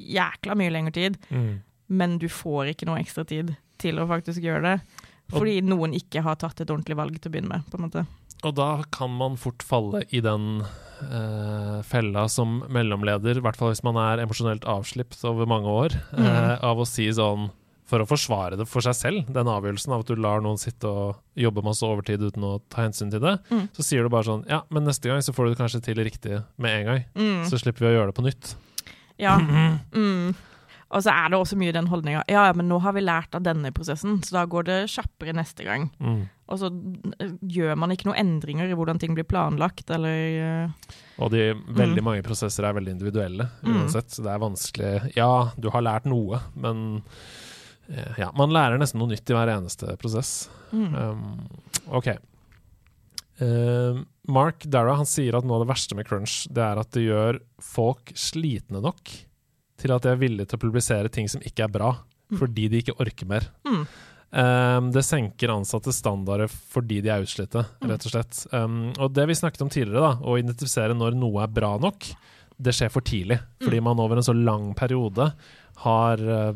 jækla 0.00 0.56
mye 0.58 0.72
lengre 0.72 0.94
tid, 0.96 1.18
mm. 1.28 1.52
men 1.92 2.18
du 2.22 2.28
får 2.32 2.72
ikke 2.72 2.88
noe 2.88 3.00
ekstra 3.02 3.26
tid 3.28 3.54
til 3.80 4.00
å 4.00 4.08
faktisk 4.10 4.44
gjøre 4.44 4.64
det. 4.66 5.04
Fordi 5.30 5.60
og, 5.60 5.68
noen 5.70 5.94
ikke 5.96 6.24
har 6.26 6.38
tatt 6.40 6.62
et 6.62 6.70
ordentlig 6.70 6.98
valg 6.98 7.18
til 7.18 7.30
å 7.30 7.34
begynne 7.34 7.52
med. 7.52 7.68
på 7.70 7.78
en 7.78 7.86
måte. 7.86 8.06
Og 8.46 8.56
da 8.56 8.70
kan 8.92 9.12
man 9.12 9.36
fort 9.38 9.62
falle 9.66 10.02
i 10.16 10.22
den 10.24 10.62
eh, 11.04 11.80
fella 11.86 12.24
som 12.32 12.62
mellomleder, 12.72 13.38
i 13.38 13.44
hvert 13.44 13.58
fall 13.60 13.74
hvis 13.74 13.84
man 13.86 14.00
er 14.00 14.24
emosjonelt 14.24 14.64
avslipt 14.68 15.20
over 15.28 15.48
mange 15.50 15.70
år, 15.70 15.96
mm. 16.16 16.24
eh, 16.24 16.54
av 16.66 16.80
å 16.80 16.88
si 16.88 17.10
sånn 17.14 17.50
for 17.90 18.04
å 18.04 18.06
forsvare 18.06 18.58
det 18.58 18.68
for 18.70 18.86
seg 18.86 18.96
selv, 18.96 19.30
den 19.34 19.50
avgjørelsen 19.50 19.94
av 19.94 20.04
at 20.04 20.10
du 20.10 20.20
lar 20.22 20.42
noen 20.44 20.60
sitte 20.60 20.86
og 20.86 21.18
jobbe 21.38 21.64
masse 21.66 21.82
overtid 21.86 22.22
uten 22.22 22.46
å 22.46 22.52
ta 22.70 22.84
hensyn 22.84 23.10
til 23.12 23.22
det, 23.24 23.36
mm. 23.50 23.64
så 23.76 23.86
sier 23.86 24.06
du 24.06 24.12
bare 24.12 24.28
sånn 24.28 24.44
Ja, 24.50 24.62
men 24.70 24.86
neste 24.86 25.10
gang 25.10 25.22
så 25.26 25.34
får 25.34 25.48
du 25.48 25.52
det 25.52 25.60
kanskje 25.60 25.82
til 25.88 26.02
riktig 26.06 26.38
med 26.60 26.76
en 26.76 26.90
gang. 26.90 27.06
Mm. 27.18 27.40
Så 27.50 27.58
slipper 27.60 27.86
vi 27.86 27.90
å 27.90 27.96
gjøre 27.98 28.12
det 28.12 28.18
på 28.20 28.26
nytt. 28.28 28.54
Ja. 29.20 29.36
Mm. 29.40 30.32
Og 30.90 31.04
så 31.04 31.12
er 31.14 31.30
det 31.30 31.38
også 31.38 31.58
mye 31.58 31.74
den 31.74 31.86
holdninga 31.90 32.24
ja, 32.26 32.48
ja, 32.48 32.54
men 32.56 32.66
nå 32.70 32.80
har 32.82 32.96
vi 32.96 33.02
lært 33.04 33.36
av 33.38 33.44
denne 33.46 33.70
prosessen, 33.74 34.18
så 34.26 34.40
da 34.40 34.46
går 34.50 34.66
det 34.66 34.78
kjappere 34.90 35.34
neste 35.38 35.66
gang. 35.66 35.86
Mm. 36.02 36.24
Og 36.50 36.58
så 36.58 36.70
eh, 37.22 37.36
gjør 37.54 37.78
man 37.78 37.94
ikke 37.94 38.08
noen 38.08 38.18
endringer 38.18 38.70
i 38.70 38.78
hvordan 38.78 38.98
ting 38.98 39.14
blir 39.14 39.28
planlagt, 39.30 39.86
eller 39.94 40.64
uh, 40.66 40.96
Og 41.22 41.30
de 41.34 41.52
veldig 41.54 42.02
mm. 42.02 42.08
mange 42.08 42.24
prosesser 42.26 42.66
er 42.66 42.74
veldig 42.74 42.96
individuelle 42.96 43.46
mm. 43.60 43.70
uansett, 43.70 44.10
så 44.10 44.26
det 44.26 44.32
er 44.34 44.42
vanskelig 44.42 44.92
Ja, 45.14 45.30
du 45.54 45.70
har 45.70 45.86
lært 45.86 46.10
noe, 46.10 46.42
men 46.58 46.82
uh, 47.06 48.18
ja, 48.18 48.32
man 48.34 48.50
lærer 48.54 48.82
nesten 48.82 48.98
noe 49.02 49.12
nytt 49.12 49.30
i 49.30 49.38
hver 49.38 49.54
eneste 49.54 49.94
prosess. 50.02 50.34
Mm. 50.74 50.90
Um, 50.90 51.70
OK. 52.00 52.10
Uh, 53.38 54.02
Mark 54.32 54.64
Dara 54.70 54.94
han 54.98 55.08
sier 55.08 55.36
at 55.36 55.46
noe 55.46 55.58
av 55.58 55.64
det 55.64 55.72
verste 55.72 55.96
med 55.98 56.08
crunch 56.08 56.44
det 56.52 56.62
er 56.64 56.80
at 56.80 56.92
det 56.96 57.06
gjør 57.06 57.40
folk 57.62 58.12
slitne 58.18 58.82
nok 58.84 59.12
til 59.80 59.94
at 59.94 60.04
de 60.04 60.12
er 60.12 60.20
villige 60.20 60.50
til 60.50 60.60
å 60.60 60.62
publisere 60.66 61.10
ting 61.12 61.28
som 61.30 61.42
ikke 61.46 61.64
er 61.64 61.72
bra, 61.72 61.94
mm. 62.30 62.38
fordi 62.40 62.68
de 62.68 62.82
ikke 62.82 62.98
orker 63.00 63.28
mer. 63.30 63.46
Mm. 63.64 63.84
Um, 64.30 64.90
det 64.94 65.02
senker 65.02 65.50
ansattes 65.50 65.98
standarder 65.98 66.50
fordi 66.50 67.00
de 67.02 67.10
er 67.10 67.24
utslitte, 67.24 67.64
mm. 67.80 67.88
rett 67.90 68.04
og 68.06 68.12
slett. 68.14 68.42
Um, 68.52 68.90
og 68.98 69.14
det 69.16 69.26
vi 69.30 69.38
snakket 69.40 69.64
om 69.64 69.72
tidligere, 69.72 70.04
da, 70.04 70.12
å 70.20 70.36
identifisere 70.38 70.96
når 70.96 71.16
noe 71.18 71.42
er 71.44 71.54
bra 71.54 71.74
nok, 71.82 72.10
det 72.60 72.76
skjer 72.76 72.92
for 72.92 73.06
tidlig. 73.06 73.40
Fordi 73.64 73.80
mm. 73.80 73.88
man 73.88 74.04
over 74.04 74.20
en 74.20 74.26
så 74.26 74.36
lang 74.36 74.70
periode 74.78 75.30
har 75.86 76.22
uh, 76.28 76.52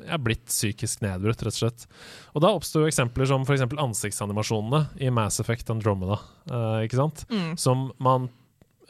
er 0.00 0.20
blitt 0.22 0.46
psykisk 0.48 1.02
nedbrutt, 1.04 1.42
rett 1.44 1.56
og 1.56 1.60
slett. 1.60 1.86
Og 2.32 2.44
da 2.44 2.52
oppsto 2.56 2.84
eksempler 2.88 3.28
som 3.28 3.44
f.eks. 3.44 3.64
ansiktsanimasjonene 3.70 4.86
i 5.04 5.10
Mass 5.14 5.40
Effect 5.42 5.70
Andromeda. 5.74 6.18
Uh, 6.50 6.80
ikke 6.86 7.00
sant? 7.00 7.26
Mm. 7.32 7.52
Som 7.60 7.90
man 8.02 8.30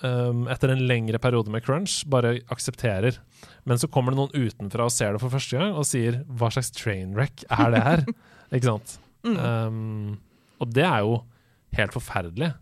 um, 0.03 0.47
etter 0.53 0.73
en 0.73 0.85
lengre 0.89 1.21
periode 1.23 1.53
med 1.53 1.65
crunch 1.67 2.03
bare 2.11 2.37
aksepterer. 2.53 3.19
Men 3.69 3.81
så 3.81 3.91
kommer 3.91 4.15
det 4.15 4.21
noen 4.21 4.49
utenfra 4.49 4.87
og 4.87 4.95
ser 4.95 5.15
det 5.15 5.23
for 5.23 5.35
første 5.35 5.59
gang 5.59 5.75
og 5.75 5.89
sier 5.89 6.23
'hva 6.27 6.53
slags 6.55 6.73
trainwreck 6.75 7.45
er 7.51 7.75
det 7.75 7.83
her?' 7.83 8.07
ikke 8.55 8.71
sant? 8.71 8.99
Mm. 9.27 9.39
Um, 9.39 10.19
og 10.63 10.71
det 10.75 10.87
er 10.87 11.03
jo 11.03 11.23
helt 11.79 11.95
forferdelig. 11.95 12.53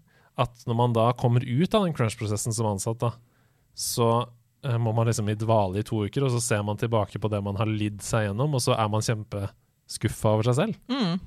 At 0.41 0.63
når 0.67 0.77
man 0.77 0.93
da 0.97 1.11
kommer 1.13 1.45
ut 1.45 1.75
av 1.75 1.85
den 1.85 1.95
crunch-prosessen 1.97 2.55
som 2.57 2.71
ansatt, 2.71 3.01
da, 3.03 3.13
så 3.77 4.31
må 4.61 4.93
man 4.93 5.09
liksom 5.09 5.29
i 5.33 5.39
dvale 5.39 5.81
i 5.81 5.87
to 5.87 6.03
uker, 6.05 6.27
og 6.27 6.35
så 6.35 6.41
ser 6.45 6.65
man 6.67 6.79
tilbake 6.81 7.21
på 7.21 7.31
det 7.33 7.41
man 7.45 7.57
har 7.57 7.69
lidd 7.69 8.03
seg 8.05 8.29
gjennom, 8.29 8.57
og 8.57 8.65
så 8.65 8.75
er 8.77 8.91
man 8.93 9.05
kjempeskuffa 9.05 10.35
over 10.35 10.51
seg 10.51 10.59
selv. 10.59 10.81
Mm. 10.93 11.21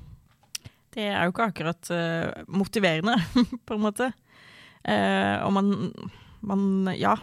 Det 0.94 1.08
er 1.10 1.24
jo 1.24 1.32
ikke 1.34 1.48
akkurat 1.50 1.90
uh, 1.90 2.44
motiverende, 2.46 3.16
på 3.66 3.74
en 3.76 3.82
måte. 3.82 4.12
Uh, 4.86 5.42
og 5.42 5.50
man, 5.56 5.72
man, 6.46 6.94
Ja, 6.94 7.16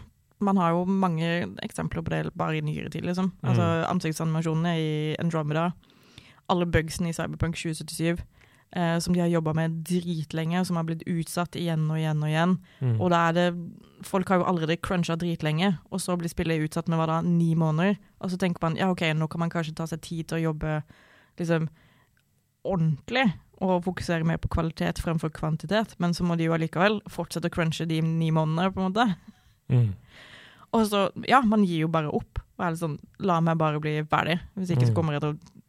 man 0.43 0.59
har 0.59 0.75
jo 0.75 0.83
mange 0.89 1.29
eksempler 1.63 2.03
på 2.03 2.11
det 2.11 2.35
bare 2.35 2.59
i 2.59 2.65
nyere 2.65 2.91
tid, 2.91 3.05
liksom. 3.07 3.31
Mm. 3.39 3.47
Altså 3.53 3.69
ansiktsanimasjonene 3.87 4.75
i 4.81 4.91
Andromeda, 5.21 5.69
alle 6.51 6.67
bugsene 6.67 7.13
i 7.13 7.15
Cyberpunk 7.15 7.55
2077 7.55 8.19
eh, 8.75 8.97
som 8.99 9.15
de 9.15 9.21
har 9.23 9.31
jobba 9.31 9.53
med 9.57 9.81
dritlenge, 9.87 10.65
som 10.65 10.79
har 10.79 10.87
blitt 10.87 11.05
utsatt 11.09 11.55
igjen 11.59 11.87
og 11.91 11.99
igjen 11.99 12.23
og 12.23 12.31
igjen. 12.31 12.57
Mm. 12.79 12.97
Og 12.99 13.13
da 13.13 13.27
er 13.29 13.39
det 13.39 13.47
Folk 14.01 14.31
har 14.33 14.39
jo 14.41 14.47
allerede 14.49 14.79
cruncha 14.81 15.13
dritlenge, 15.13 15.75
og 15.93 15.99
så 16.01 16.15
blir 16.17 16.31
spillet 16.31 16.63
utsatt 16.65 16.87
med 16.89 16.97
hva 16.97 17.05
da, 17.05 17.19
ni 17.21 17.51
måneder. 17.53 17.99
Og 18.17 18.31
så 18.31 18.39
tenker 18.41 18.63
man 18.65 18.73
ja, 18.79 18.87
OK, 18.89 19.03
nå 19.13 19.27
kan 19.29 19.43
man 19.43 19.51
kanskje 19.53 19.75
ta 19.77 19.85
seg 19.85 20.01
tid 20.01 20.31
til 20.31 20.39
å 20.39 20.45
jobbe 20.47 20.79
liksom 21.37 21.67
ordentlig 22.65 23.27
og 23.61 23.83
fokusere 23.85 24.25
mer 24.25 24.39
på 24.41 24.49
kvalitet 24.55 24.97
fremfor 25.05 25.29
kvantitet, 25.37 25.93
men 26.01 26.15
så 26.17 26.25
må 26.25 26.33
de 26.37 26.47
jo 26.47 26.55
allikevel 26.55 26.97
fortsette 27.13 27.51
å 27.51 27.53
crunche 27.53 27.85
de 27.85 28.01
ni 28.01 28.31
månedene, 28.33 28.73
på 28.73 28.81
en 28.81 28.89
måte. 28.89 29.05
Mm. 29.69 29.91
Og 30.73 30.85
så, 30.89 31.05
ja, 31.29 31.43
man 31.45 31.65
gir 31.67 31.85
jo 31.85 31.91
bare 31.91 32.09
opp. 32.09 32.41
Og 32.57 32.65
er 32.65 32.73
litt 32.73 32.81
sånn, 32.81 32.99
La 33.21 33.39
meg 33.43 33.59
bare 33.61 33.81
bli 33.83 33.99
ferdig. 34.09 34.39
Hvis 34.57 34.73
ikke 34.73 34.87
så 34.87 34.93
mm. 34.93 34.97
kommer 34.97 35.17
jeg 35.17 35.23
til 35.23 35.35
å 35.35 35.60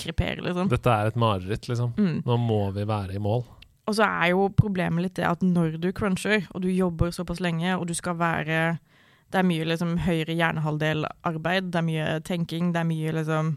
krepere, 0.00 0.42
liksom. 0.44 0.70
Dette 0.72 0.92
er 0.92 1.10
et 1.10 1.20
mareritt, 1.20 1.68
liksom. 1.70 1.94
Mm. 1.96 2.22
Nå 2.26 2.38
må 2.40 2.60
vi 2.76 2.86
være 2.88 3.16
i 3.16 3.22
mål. 3.22 3.44
Og 3.86 3.94
så 3.94 4.06
er 4.06 4.32
jo 4.32 4.48
problemet 4.58 5.04
litt 5.04 5.18
det 5.18 5.28
at 5.28 5.44
når 5.46 5.78
du 5.82 5.92
cruncher, 5.94 6.48
og 6.50 6.64
du 6.64 6.70
jobber 6.72 7.12
såpass 7.14 7.40
lenge, 7.42 7.76
og 7.76 7.86
du 7.86 7.94
skal 7.94 8.18
være 8.18 8.78
Det 9.26 9.40
er 9.40 9.46
mye 9.46 9.64
liksom 9.66 9.96
høyre 10.06 10.34
hjernehalvdel-arbeid, 10.38 11.72
det 11.72 11.78
er 11.80 11.86
mye 11.86 12.06
tenking, 12.22 12.72
det 12.72 12.80
er 12.80 12.86
mye 12.86 13.12
liksom 13.12 13.56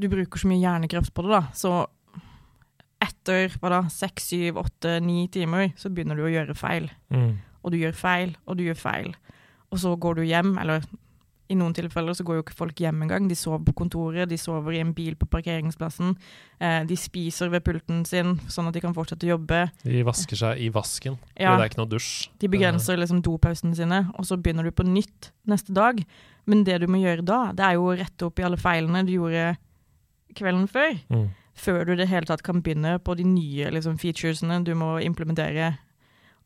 Du 0.00 0.08
bruker 0.08 0.40
så 0.40 0.48
mye 0.48 0.62
hjernekraft 0.62 1.12
på 1.14 1.26
det, 1.26 1.32
da. 1.34 1.42
Så 1.52 1.72
etter 3.04 3.52
hva 3.60 3.70
da, 3.70 3.80
seks, 3.92 4.30
syv, 4.32 4.56
åtte, 4.62 4.98
ni 5.04 5.26
timer, 5.32 5.74
så 5.76 5.90
begynner 5.92 6.16
du 6.16 6.24
å 6.24 6.32
gjøre 6.32 6.56
feil. 6.56 6.88
Mm. 7.12 7.36
Og 7.62 7.72
du 7.72 7.76
gjør 7.78 7.96
feil, 7.98 8.36
og 8.46 8.56
du 8.56 8.64
gjør 8.64 8.78
feil. 8.80 9.10
Og 9.70 9.82
så 9.82 9.92
går 10.00 10.16
du 10.16 10.22
hjem, 10.24 10.54
eller 10.62 10.84
i 11.52 11.56
noen 11.58 11.74
tilfeller 11.76 12.16
så 12.16 12.24
går 12.26 12.38
jo 12.38 12.44
ikke 12.44 12.56
folk 12.58 12.80
hjem 12.82 13.04
engang. 13.04 13.28
De 13.30 13.36
sover 13.38 13.62
på 13.68 13.74
kontoret, 13.82 14.26
de 14.30 14.38
sover 14.40 14.76
i 14.76 14.80
en 14.82 14.92
bil 14.96 15.14
på 15.18 15.28
parkeringsplassen. 15.30 16.16
Eh, 16.58 16.80
de 16.88 16.98
spiser 16.98 17.50
ved 17.52 17.62
pulten 17.66 18.02
sin, 18.08 18.34
sånn 18.50 18.70
at 18.70 18.76
de 18.76 18.82
kan 18.82 18.96
fortsette 18.96 19.28
å 19.28 19.34
jobbe. 19.36 19.62
De 19.84 20.02
vasker 20.06 20.40
seg 20.40 20.62
i 20.64 20.70
vasken, 20.74 21.18
ja. 21.34 21.54
det 21.54 21.68
er 21.68 21.70
ikke 21.70 21.82
noe 21.82 21.92
dusj. 21.92 22.10
De 22.42 22.50
begrenser 22.50 22.98
liksom 22.98 23.22
dopausene 23.26 23.78
sine, 23.78 24.02
og 24.16 24.26
så 24.26 24.38
begynner 24.40 24.66
du 24.66 24.74
på 24.74 24.86
nytt 24.88 25.30
neste 25.46 25.76
dag. 25.76 26.02
Men 26.50 26.66
det 26.66 26.80
du 26.82 26.88
må 26.90 27.00
gjøre 27.02 27.26
da, 27.26 27.40
det 27.54 27.66
er 27.66 27.78
jo 27.78 27.88
å 27.90 27.96
rette 27.98 28.26
opp 28.28 28.42
i 28.42 28.46
alle 28.46 28.58
feilene 28.60 29.04
du 29.06 29.14
gjorde 29.16 29.54
kvelden 30.36 30.66
før. 30.70 30.98
Mm. 31.12 31.28
Før 31.56 31.86
du 31.86 31.94
i 31.94 32.00
det 32.02 32.10
hele 32.10 32.28
tatt 32.28 32.44
kan 32.44 32.60
begynne 32.62 32.98
på 33.02 33.14
de 33.18 33.24
nye 33.26 33.70
liksom, 33.72 33.96
featuresene 34.02 34.60
du 34.66 34.74
må 34.78 34.96
implementere. 35.04 35.76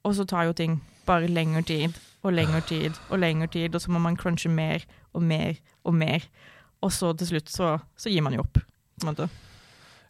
Og 0.04 0.14
så 0.16 0.28
tar 0.28 0.48
jo 0.48 0.56
ting 0.56 0.78
bare 1.08 1.28
lengre 1.28 1.64
tid 1.66 1.96
og 2.22 2.34
lengre 2.36 2.60
tid 2.68 2.96
og 3.08 3.22
lengre 3.22 3.48
tid, 3.52 3.74
og 3.74 3.82
så 3.82 3.92
må 3.92 4.00
man 4.02 4.18
crunche 4.20 4.50
mer 4.52 4.84
og 5.12 5.22
mer 5.22 5.60
og 5.84 5.94
mer. 5.96 6.26
Og 6.84 6.92
så 6.92 7.12
til 7.16 7.34
slutt 7.34 7.52
så, 7.52 7.76
så 7.96 8.12
gir 8.12 8.24
man 8.24 8.36
jo 8.36 8.44
opp. 8.44 8.60
på 8.60 9.06
en 9.06 9.12
måte. 9.12 9.30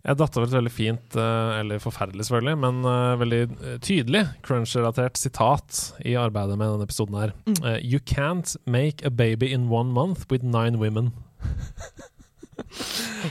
Jeg 0.01 0.17
datt 0.17 0.37
over 0.39 0.49
et 0.49 0.55
veldig 0.57 0.73
fint, 0.73 1.17
eh, 1.21 1.51
eller 1.61 1.81
forferdelig 1.83 2.25
selvfølgelig, 2.25 2.57
men 2.63 2.79
eh, 2.89 3.19
veldig 3.21 3.41
eh, 3.45 3.75
tydelig 3.85 4.23
crunch-relatert 4.47 5.21
sitat 5.21 5.81
i 6.09 6.15
arbeidet 6.17 6.57
med 6.57 6.73
denne 6.73 6.87
episoden 6.89 7.19
her. 7.21 7.35
Mm. 7.45 7.59
You 7.85 8.01
can't 8.01 8.55
make 8.65 9.05
a 9.05 9.11
baby 9.11 9.53
in 9.53 9.69
one 9.69 9.93
month 9.93 10.25
with 10.33 10.45
nine 10.45 10.81
women. 10.81 11.13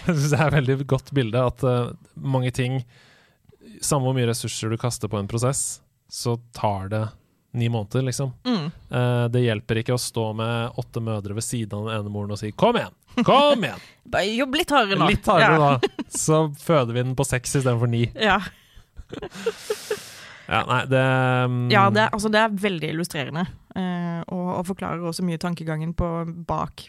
Jeg 0.06 0.14
syns 0.14 0.30
det 0.30 0.40
er 0.40 0.48
et 0.52 0.58
veldig 0.60 0.88
godt 0.90 1.10
bilde 1.16 1.42
at 1.42 1.62
mange 2.18 2.50
ting 2.52 2.82
Samme 3.86 4.08
hvor 4.10 4.16
mye 4.18 4.28
ressurser 4.28 4.74
du 4.74 4.76
kaster 4.82 5.08
på 5.08 5.16
en 5.16 5.30
prosess, 5.30 5.80
så 6.12 6.34
tar 6.58 6.90
det 6.92 7.04
ni 7.52 7.70
måneder, 7.70 8.04
liksom. 8.06 8.34
Mm. 8.46 8.66
Uh, 8.92 9.26
det 9.34 9.46
hjelper 9.46 9.82
ikke 9.82 9.96
å 9.96 10.02
stå 10.02 10.26
med 10.38 10.82
åtte 10.82 11.02
mødre 11.02 11.38
ved 11.38 11.46
siden 11.46 11.80
av 11.80 11.88
den 11.88 11.96
ene 12.00 12.14
moren 12.14 12.36
og 12.36 12.42
si 12.42 12.52
'kom 12.52 12.78
igjen', 12.78 13.24
kom 13.26 13.64
igjen! 13.64 13.88
Bare 14.14 14.36
jobb 14.36 14.56
litt 14.56 14.74
hardere 14.74 15.00
nå. 15.00 15.10
Litt 15.10 15.26
hardere 15.30 15.58
ja. 15.58 15.72
da, 15.78 16.06
så 16.10 16.44
føder 16.54 16.94
vi 16.94 17.04
den 17.04 17.16
på 17.18 17.26
seks 17.26 17.56
istedenfor 17.62 17.90
ni. 17.90 18.06
Ja. 18.16 18.42
Ja, 20.50 20.64
nei, 20.66 20.80
det 20.90 21.02
um... 21.46 21.58
Ja, 21.70 21.84
det 21.94 22.08
altså 22.10 22.30
det 22.34 22.40
er 22.42 22.62
veldig 22.68 22.94
illustrerende, 22.96 23.48
Uh, 23.78 24.26
og, 24.34 24.48
og 24.58 24.64
forklarer 24.66 25.04
også 25.06 25.22
mye 25.22 25.38
tankegangen 25.38 25.92
på 25.94 26.08
bak 26.50 26.88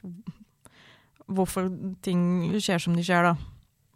hvorfor 1.29 1.69
ting 2.03 2.23
skjer 2.57 2.81
som 2.83 2.97
de 2.97 3.05
skjer, 3.05 3.29
da. 3.29 3.35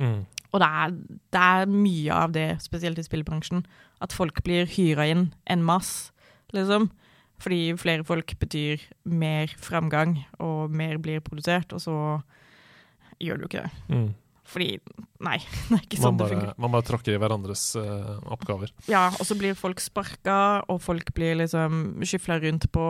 mm, 0.05 0.19
Og 0.53 0.61
det 0.63 0.69
er, 0.69 0.95
det 1.35 1.45
er 1.57 1.73
mye 1.73 2.19
av 2.27 2.35
det, 2.37 2.45
spesielt 2.63 3.01
i 3.01 3.07
spillbransjen, 3.07 3.65
at 4.05 4.15
folk 4.15 4.43
blir 4.47 4.69
hyra 4.77 5.09
inn 5.11 5.25
en 5.51 5.65
masse, 5.67 6.13
liksom. 6.57 6.91
Fordi 7.43 7.75
flere 7.77 8.07
folk 8.07 8.37
betyr 8.41 8.83
mer 9.11 9.51
framgang, 9.61 10.21
og 10.39 10.71
mer 10.71 11.01
blir 11.03 11.25
produsert, 11.25 11.75
og 11.75 11.83
så 11.83 11.97
gjør 13.23 13.43
du 13.43 13.49
ikke 13.49 13.65
det. 13.65 13.73
mm. 13.89 14.13
Fordi 14.45 14.75
Nei, 15.25 15.39
det 15.71 15.79
er 15.79 15.85
ikke 15.87 15.97
sånn 15.97 16.05
sånn 16.05 16.19
det 16.21 16.27
fungerer. 16.35 16.57
man 16.61 16.73
bare 16.75 16.85
tråkker 16.85 17.15
i 17.15 17.21
hverandres 17.21 17.63
uh, 17.81 18.19
oppgaver. 18.35 18.75
Ja, 18.91 19.07
og 19.17 19.25
så 19.25 19.37
blir 19.41 19.57
folk 19.57 19.81
sparka, 19.81 20.39
og 20.69 20.83
folk 20.85 21.15
blir 21.17 21.39
liksom 21.41 22.03
skyfla 22.05 22.41
rundt 22.45 22.69
på 22.75 22.89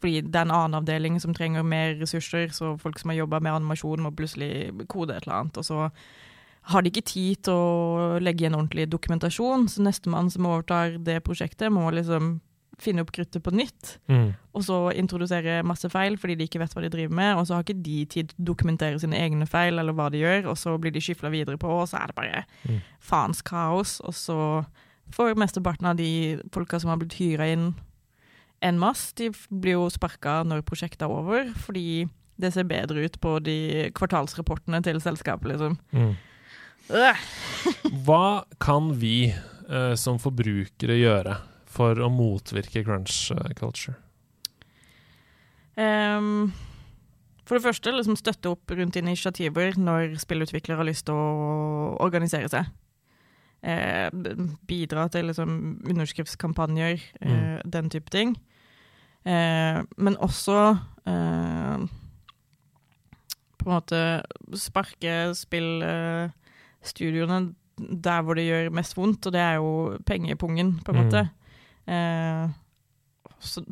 fordi 0.00 0.22
det 0.24 0.38
er 0.38 0.46
en 0.46 0.54
annen 0.56 0.78
avdeling 0.78 1.18
som 1.20 1.34
trenger 1.36 1.64
mer 1.66 1.98
ressurser, 2.00 2.48
så 2.56 2.72
folk 2.80 2.96
som 2.96 3.12
har 3.12 3.18
jobba 3.18 3.36
med 3.44 3.52
animasjon, 3.52 4.00
må 4.00 4.12
plutselig 4.16 4.72
kode 4.88 5.12
et 5.12 5.26
eller 5.26 5.34
annet. 5.42 5.58
Og 5.60 5.66
så 5.66 5.90
har 6.72 6.80
de 6.80 6.88
ikke 6.88 7.04
tid 7.04 7.42
til 7.44 7.52
å 7.52 8.20
legge 8.22 8.46
igjen 8.46 8.56
ordentlig 8.56 8.86
dokumentasjon, 8.88 9.66
så 9.68 9.84
nestemann 9.84 10.32
som 10.32 10.48
overtar 10.48 10.96
det 11.04 11.18
prosjektet, 11.26 11.68
må 11.72 11.84
liksom 11.92 12.38
finne 12.82 13.02
opp 13.04 13.12
kruttet 13.12 13.42
på 13.44 13.52
nytt, 13.54 13.98
Mm. 14.08 14.34
og 14.54 14.62
så 14.66 14.78
introdusere 14.96 15.62
masse 15.64 15.88
feil 15.92 16.16
fordi 16.16 16.36
de 16.38 16.46
ikke 16.48 16.58
vet 16.62 16.72
hva 16.74 16.82
de 16.82 16.90
driver 16.90 17.14
med, 17.14 17.36
og 17.36 17.46
så 17.46 17.54
har 17.54 17.62
ikke 17.64 17.82
de 17.82 18.04
tid 18.06 18.28
til 18.32 18.36
å 18.40 18.54
dokumentere 18.54 19.00
sine 19.00 19.16
egne 19.20 19.46
feil 19.46 19.78
eller 19.78 19.92
hva 19.92 20.10
de 20.10 20.18
gjør, 20.22 20.46
og 20.50 20.56
så 20.56 20.78
blir 20.80 20.92
de 20.92 21.00
skyfla 21.00 21.30
videre 21.30 21.58
på, 21.60 21.68
og 21.68 21.88
så 21.88 22.00
er 22.02 22.06
det 22.06 22.14
bare 22.16 22.44
Mm. 22.68 22.80
faens 23.00 23.42
kaos, 23.42 24.00
og 24.00 24.14
så 24.14 24.66
får 25.12 25.34
mesteparten 25.36 25.86
av 25.86 25.96
de 25.96 26.40
folka 26.52 26.80
som 26.80 26.90
har 26.90 26.96
blitt 26.98 27.18
hyra 27.18 27.52
inn 27.52 27.74
en 28.62 28.78
masse, 28.78 29.14
de 29.16 29.30
blir 29.50 29.72
jo 29.72 29.88
sparka 29.88 30.44
når 30.44 30.62
prosjektet 30.62 31.02
er 31.02 31.08
over, 31.08 31.44
fordi 31.56 32.08
det 32.38 32.52
ser 32.52 32.64
bedre 32.64 33.04
ut 33.04 33.18
på 33.20 33.42
de 33.42 33.90
kvartalsrapportene 33.94 34.82
til 34.82 35.00
selskapet, 35.00 35.48
liksom. 35.52 35.78
Mm. 35.92 36.16
Øh. 36.90 37.16
Hva 38.04 38.44
kan 38.60 38.92
vi 39.00 39.28
eh, 39.32 39.94
som 39.94 40.18
forbrukere 40.18 40.96
gjøre 40.98 41.36
for 41.70 41.98
å 42.02 42.10
motvirke 42.12 42.84
crunch 42.86 43.30
eh, 43.34 43.52
culture? 43.58 43.96
Um, 45.78 46.52
for 47.46 47.56
det 47.56 47.64
første, 47.64 47.92
liksom 47.94 48.16
støtte 48.18 48.50
opp 48.52 48.70
rundt 48.74 48.98
initiativer 48.98 49.78
når 49.78 50.18
spillutviklere 50.22 50.78
har 50.82 50.86
lyst 50.86 51.06
til 51.08 51.16
å 51.18 51.96
organisere 52.02 52.48
seg. 52.52 52.64
Eh, 53.60 54.08
bidra 54.68 55.08
til 55.12 55.24
liksom 55.28 55.50
underskriftskampanjer, 55.90 56.96
eh, 57.20 57.58
den 57.64 57.90
type 57.92 58.10
ting. 58.10 58.36
Eh, 59.26 59.82
men 59.98 60.16
også 60.16 60.78
eh, 61.06 61.78
på 63.60 63.68
en 63.68 63.74
måte 63.74 64.22
sparke 64.56 65.34
spillstudioene 65.36 67.54
der 67.76 68.22
hvor 68.22 68.34
det 68.36 68.46
gjør 68.46 68.70
mest 68.76 68.96
vondt, 68.96 69.26
og 69.26 69.32
det 69.34 69.40
er 69.40 69.54
jo 69.60 69.98
pengepungen, 70.08 70.80
på 70.84 70.92
en 70.92 70.98
Mm. 71.26 71.30
Eh, 71.90 72.52
så, 73.40 73.64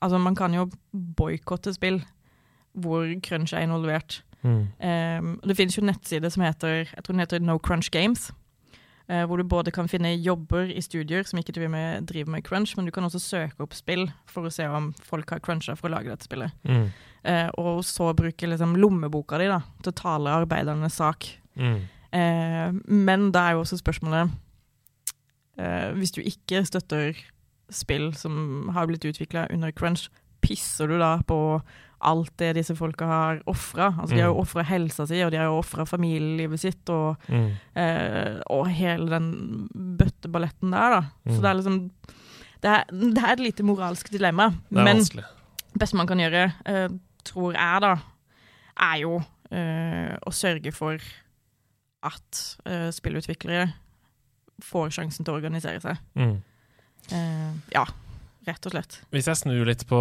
altså, 0.00 0.18
man 0.18 0.36
kan 0.36 0.54
jo 0.54 0.68
boikotte 1.16 1.72
spill 1.74 2.02
hvor 2.72 3.08
crunch 3.24 3.52
er 3.54 3.66
involvert. 3.66 4.22
Mm. 4.42 4.62
Eh, 4.80 5.48
det 5.48 5.56
finnes 5.56 5.76
jo 5.76 5.82
en 5.84 5.92
nettside 5.92 6.30
som 6.32 6.42
heter 6.42 6.82
jeg 6.82 7.04
tror 7.04 7.12
den 7.12 7.24
heter 7.24 7.42
No 7.44 7.58
Crunch 7.58 7.90
Games. 7.90 8.32
eh, 9.08 9.24
hvor 9.26 9.36
du 9.36 9.44
både 9.44 9.70
kan 9.70 9.88
finne 9.90 10.14
jobber 10.22 10.70
i 10.70 10.80
studier 10.80 11.26
som 11.26 11.38
ikke 11.38 11.52
driver 11.52 11.72
med, 11.72 12.06
driver 12.06 12.30
med 12.30 12.44
crunch, 12.46 12.76
men 12.76 12.86
du 12.86 12.92
kan 12.94 13.04
også 13.04 13.18
søke 13.18 13.64
opp 13.64 13.74
spill 13.74 14.06
for 14.30 14.46
å 14.46 14.52
se 14.52 14.66
om 14.68 14.92
folk 15.04 15.30
har 15.34 15.42
cruncha 15.44 15.76
for 15.76 15.90
å 15.90 15.96
lage 15.96 16.12
dette 16.12 16.28
spillet. 16.28 16.54
Mm. 16.68 16.86
Eh, 17.24 17.48
og 17.58 17.82
så 17.86 18.12
bruke 18.18 18.48
liksom, 18.48 18.76
lommeboka 18.80 19.38
di 19.38 19.50
da, 19.50 19.60
til 19.82 19.92
å 19.92 19.98
tale 19.98 20.36
arbeidernes 20.42 20.98
sak. 20.98 21.28
Mm. 21.58 21.76
Eh, 22.12 22.78
men 22.86 23.28
da 23.34 23.46
er 23.46 23.56
jo 23.56 23.62
også 23.62 23.78
spørsmålet 23.80 24.32
eh, 25.60 25.92
Hvis 25.96 26.12
du 26.12 26.18
ikke 26.20 26.62
støtter 26.68 27.16
spill 27.70 28.12
som 28.14 28.68
har 28.74 28.86
blitt 28.86 29.04
utvikla 29.04 29.46
under 29.52 29.70
crunch, 29.72 30.08
pisser 30.42 30.88
du 30.88 30.98
da 30.98 31.18
på 31.26 31.62
alt 32.02 32.32
det 32.36 32.56
disse 32.56 32.74
folka 32.74 33.06
har 33.06 33.42
ofra? 33.46 33.92
Altså, 34.00 34.14
de 34.16 34.20
har 34.20 34.28
jo 34.32 34.34
Mm. 34.34 34.42
ofra 34.42 34.62
helsa 34.64 35.06
si, 35.06 35.20
og 35.22 35.30
de 35.30 35.36
har 35.38 35.44
jo 35.46 35.58
ofra 35.60 35.84
familielivet 35.86 36.58
sitt, 36.60 36.88
og, 36.90 37.16
Mm. 37.28 37.52
eh, 37.76 38.40
og 38.50 38.66
hele 38.68 39.08
den 39.08 39.68
bøtteballetten 39.98 40.72
der, 40.72 40.90
da. 40.90 41.00
Mm. 41.24 41.34
Så 41.36 41.40
det 41.40 41.44
er 41.50 41.54
liksom 41.54 41.90
det 42.62 42.70
er, 42.70 42.84
det 42.92 43.18
er 43.18 43.32
et 43.32 43.40
lite 43.40 43.62
moralsk 43.64 44.10
dilemma. 44.10 44.50
Det 44.50 44.70
Men 44.70 44.96
vanskelig. 44.96 45.24
det 45.72 45.78
beste 45.80 45.96
man 45.96 46.06
kan 46.06 46.18
gjøre, 46.18 46.52
eh, 46.66 46.88
tror 47.24 47.52
jeg, 47.54 47.80
da, 47.80 47.96
er 48.80 48.98
jo 49.00 49.16
eh, 49.50 50.16
å 50.26 50.30
sørge 50.32 50.72
for 50.72 50.98
at 52.02 52.56
eh, 52.66 52.90
spillutviklere 52.90 53.72
får 54.62 54.90
sjansen 54.90 55.24
til 55.24 55.34
å 55.34 55.36
organisere 55.42 55.80
seg. 55.80 55.98
Mm. 57.10 57.16
Eh, 57.18 57.52
ja, 57.74 57.86
rett 58.46 58.66
og 58.66 58.72
slett. 58.72 59.00
Hvis 59.12 59.26
jeg 59.30 59.36
snur 59.42 59.64
litt 59.66 59.86
på, 59.88 59.98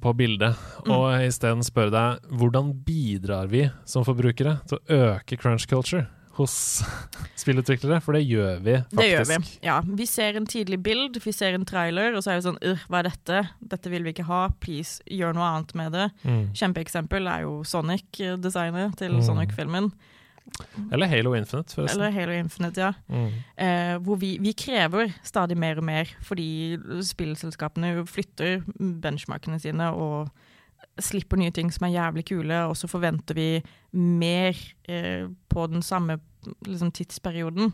på 0.00 0.12
bildet, 0.16 0.56
Mm. 0.86 0.92
og 0.96 1.26
isteden 1.26 1.62
spør 1.66 1.90
deg 1.92 2.30
hvordan 2.32 2.72
bidrar 2.86 3.46
vi 3.50 3.66
som 3.84 4.04
forbrukere 4.04 4.58
til 4.66 4.78
å 4.78 5.00
øke 5.16 5.36
crunch 5.38 5.66
culture 5.68 6.06
hos 6.38 6.82
spillutviklere? 7.42 8.00
For 8.02 8.12
det 8.16 8.22
gjør 8.26 8.60
vi 8.64 8.76
faktisk. 8.78 8.96
Det 8.96 9.08
gjør 9.10 9.26
vi. 9.28 9.38
Ja, 9.66 9.80
vi 9.84 10.06
ser 10.06 10.36
en 10.40 10.46
tidlig 10.46 10.80
bild, 10.82 11.18
vi 11.22 11.32
ser 11.36 11.54
en 11.54 11.66
trailer, 11.68 12.14
og 12.16 12.22
så 12.24 12.32
er 12.32 12.40
vi 12.40 12.46
sånn 12.48 12.58
«Øh, 12.62 12.78
Hva 12.88 13.02
er 13.02 13.10
dette? 13.10 13.42
Dette 13.74 13.90
vil 13.92 14.02
vi 14.06 14.14
ikke 14.14 14.26
ha. 14.30 14.48
Please, 14.60 15.02
gjør 15.10 15.34
noe 15.36 15.50
annet 15.50 15.74
med 15.74 15.92
det. 15.92 16.08
Mm. 16.24 16.46
Kjempeeksempel 16.56 17.28
er 17.28 17.44
jo 17.44 17.60
Sonic-designet 17.64 18.96
til 18.96 19.12
Mm. 19.18 19.22
Sonic-filmen. 19.26 19.92
Eller 20.92 21.08
Halo 21.10 21.34
Infinite, 21.34 21.74
forresten. 21.74 22.00
Eller 22.00 22.14
Halo 22.14 22.32
Infinite, 22.36 22.80
ja. 22.80 22.92
Mm. 23.08 23.32
Eh, 23.56 23.96
hvor 24.04 24.20
vi, 24.20 24.34
vi 24.42 24.52
krever 24.52 25.12
stadig 25.26 25.56
mer 25.58 25.80
og 25.80 25.86
mer, 25.88 26.10
fordi 26.26 26.78
spillselskapene 27.06 27.94
flytter 28.08 28.60
benchmarkene 28.78 29.60
sine 29.62 29.90
og 29.94 30.30
slipper 31.00 31.40
nye 31.40 31.52
ting 31.54 31.70
som 31.72 31.86
er 31.88 31.94
jævlig 31.94 32.26
kule, 32.32 32.64
og 32.68 32.76
så 32.78 32.90
forventer 32.90 33.36
vi 33.36 33.48
mer 33.96 34.58
eh, 34.88 35.28
på 35.48 35.66
den 35.70 35.84
samme 35.86 36.18
liksom, 36.66 36.92
tidsperioden. 36.92 37.72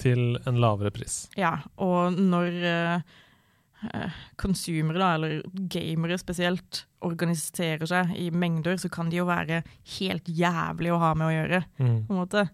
Til 0.00 0.38
en 0.48 0.60
lavere 0.60 0.92
pris. 0.94 1.26
Ja, 1.38 1.58
og 1.76 2.16
når 2.16 2.62
eh, 2.64 3.18
eh, 3.94 4.10
consumere, 4.36 4.98
da, 4.98 5.14
eller 5.16 5.42
gamere 5.72 6.18
spesielt, 6.20 6.84
organiserer 7.02 7.82
seg 7.90 8.12
i 8.14 8.28
mengder, 8.30 8.76
så 8.78 8.86
kan 8.92 9.08
de 9.10 9.16
jo 9.18 9.24
være 9.26 9.62
helt 9.98 10.28
jævlig 10.30 10.92
å 10.94 11.00
ha 11.02 11.08
med 11.18 11.26
å 11.26 11.32
gjøre, 11.34 11.58
Mm. 11.80 11.96
på 12.06 12.14
en 12.14 12.20
måte. 12.20 12.44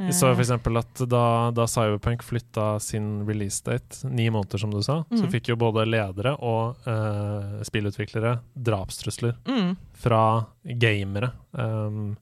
Vi 0.00 0.10
så 0.12 0.32
f.eks. 0.32 0.48
eksempel 0.48 0.78
at 0.80 1.04
da, 1.08 1.50
da 1.54 1.66
Cyberpunk 1.70 2.24
flytta 2.26 2.80
sin 2.82 3.24
release 3.28 3.62
date 3.62 4.02
ni 4.10 4.26
måneder, 4.34 4.58
som 4.58 4.70
du 4.74 4.82
sa, 4.82 5.04
så 5.12 5.22
Mhm. 5.22 5.30
fikk 5.30 5.48
jo 5.52 5.56
både 5.56 5.86
ledere 5.86 6.34
og 6.42 6.76
uh, 6.88 7.62
spillutviklere 7.62 8.40
drapstrusler 8.58 9.36
mm, 9.46 9.76
fra 9.94 10.44
gamere. 10.64 11.30
Um, 11.52 12.16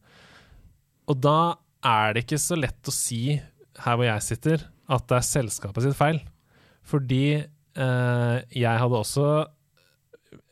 og 1.08 1.20
da 1.20 1.54
er 1.82 2.12
det 2.14 2.26
ikke 2.26 2.38
så 2.38 2.56
lett 2.60 2.82
å 2.84 2.92
si, 2.92 3.40
her 3.80 3.96
hvor 3.96 4.04
jeg 4.04 4.22
sitter, 4.28 4.68
at 4.92 5.08
det 5.08 5.16
er 5.16 5.24
selskapet 5.26 5.82
sitt 5.82 5.96
feil. 5.96 6.20
Fordi 6.84 7.22
eh, 7.40 7.46
jeg 7.74 8.78
hadde 8.82 8.98
også 9.00 9.26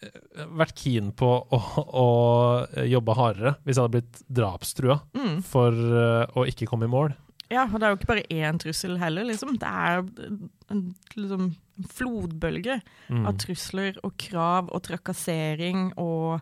eh, 0.03 0.45
vært 0.57 0.75
keen 0.81 1.11
på 1.16 1.29
å, 1.53 1.59
å 2.01 2.07
jobbe 2.89 3.16
hardere 3.18 3.55
hvis 3.64 3.77
jeg 3.77 3.85
hadde 3.85 3.97
blitt 3.99 4.23
drapstrua 4.41 5.01
Mm. 5.16 5.43
for 5.45 5.73
eh, 5.73 6.25
å 6.37 6.47
ikke 6.49 6.66
komme 6.71 6.89
i 6.89 6.93
mål. 6.93 7.12
Ja, 7.51 7.64
og 7.66 7.81
det 7.81 7.87
er 7.89 7.91
jo 7.95 7.99
ikke 7.99 8.11
bare 8.12 8.29
én 8.31 8.61
trussel 8.62 8.97
heller, 9.01 9.25
liksom. 9.27 9.57
Det 9.59 9.66
er 9.66 10.05
en 10.71 10.95
liksom, 11.18 11.49
flodbølge 11.91 12.77
Mm. 13.11 13.25
av 13.27 13.39
trusler 13.43 13.97
og 14.07 14.14
krav 14.23 14.68
og 14.71 14.83
trakassering 14.87 15.89
og 15.99 16.39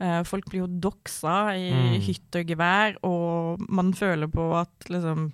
uh, 0.00 0.22
Folk 0.24 0.46
blir 0.48 0.62
jo 0.62 0.68
doxa 0.88 1.52
i 1.58 1.68
Mm. 1.68 2.00
hytte 2.06 2.40
og 2.40 2.46
gevær, 2.54 2.96
og 3.04 3.60
man 3.68 3.92
føler 3.92 4.26
på 4.32 4.48
at 4.56 4.88
liksom 4.88 5.32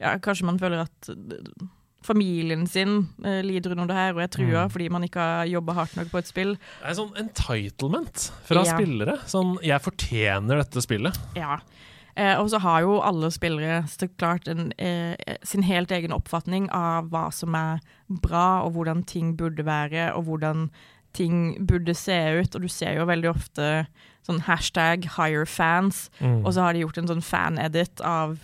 Ja, 0.00 0.18
kanskje 0.18 0.44
man 0.48 0.58
føler 0.58 0.82
at 0.84 1.08
eh, 1.08 1.66
familien 2.02 2.66
sin 2.66 3.08
eh, 3.24 3.42
lider 3.44 3.72
under 3.74 3.86
det 3.86 3.96
her 3.96 4.14
og 4.14 4.22
er 4.22 4.28
trua 4.32 4.64
Mm. 4.66 4.70
fordi 4.72 4.88
man 4.90 5.02
ikke 5.04 5.20
har 5.20 5.44
jobba 5.46 5.72
hardt 5.74 5.96
nok 5.96 6.08
på 6.10 6.18
et 6.18 6.26
spill. 6.26 6.54
Det 6.80 6.88
er 6.90 6.94
sånn 6.94 7.12
entitlement 7.16 8.30
fra 8.44 8.64
Ja. 8.64 8.76
spillere. 8.76 9.18
Sånn 9.26 9.58
'jeg 9.62 9.80
fortjener 9.82 10.56
dette 10.62 10.80
spillet'. 10.80 11.18
Ja. 11.36 11.58
Eh, 12.16 12.34
og 12.40 12.48
så 12.50 12.58
har 12.60 12.80
jo 12.82 13.00
alle 13.00 13.30
spillere 13.30 13.84
så 13.86 14.08
klart 14.18 14.48
en, 14.48 14.72
eh, 14.78 15.14
sin 15.44 15.62
helt 15.62 15.90
egen 15.90 16.10
oppfatning 16.10 16.68
av 16.72 17.08
hva 17.10 17.32
som 17.32 17.54
er 17.54 17.80
bra, 18.08 18.62
og 18.64 18.72
hvordan 18.74 19.04
ting 19.06 19.36
burde 19.36 19.64
være, 19.64 20.12
og 20.16 20.24
hvordan 20.24 20.70
ting 21.12 21.64
burde 21.66 21.94
se 21.94 22.40
ut. 22.40 22.54
Og 22.54 22.62
du 22.62 22.68
ser 22.68 22.94
jo 22.96 23.04
veldig 23.06 23.28
ofte 23.34 23.86
sånn 24.26 24.40
hashtag 24.40 25.04
higher 25.16 25.44
fans, 25.46 26.10
Mm. 26.20 26.44
og 26.46 26.52
så 26.54 26.62
har 26.62 26.72
de 26.72 26.80
gjort 26.80 26.98
en 26.98 27.06
sånn 27.08 27.22
fan-edit 27.22 28.00
av 28.04 28.38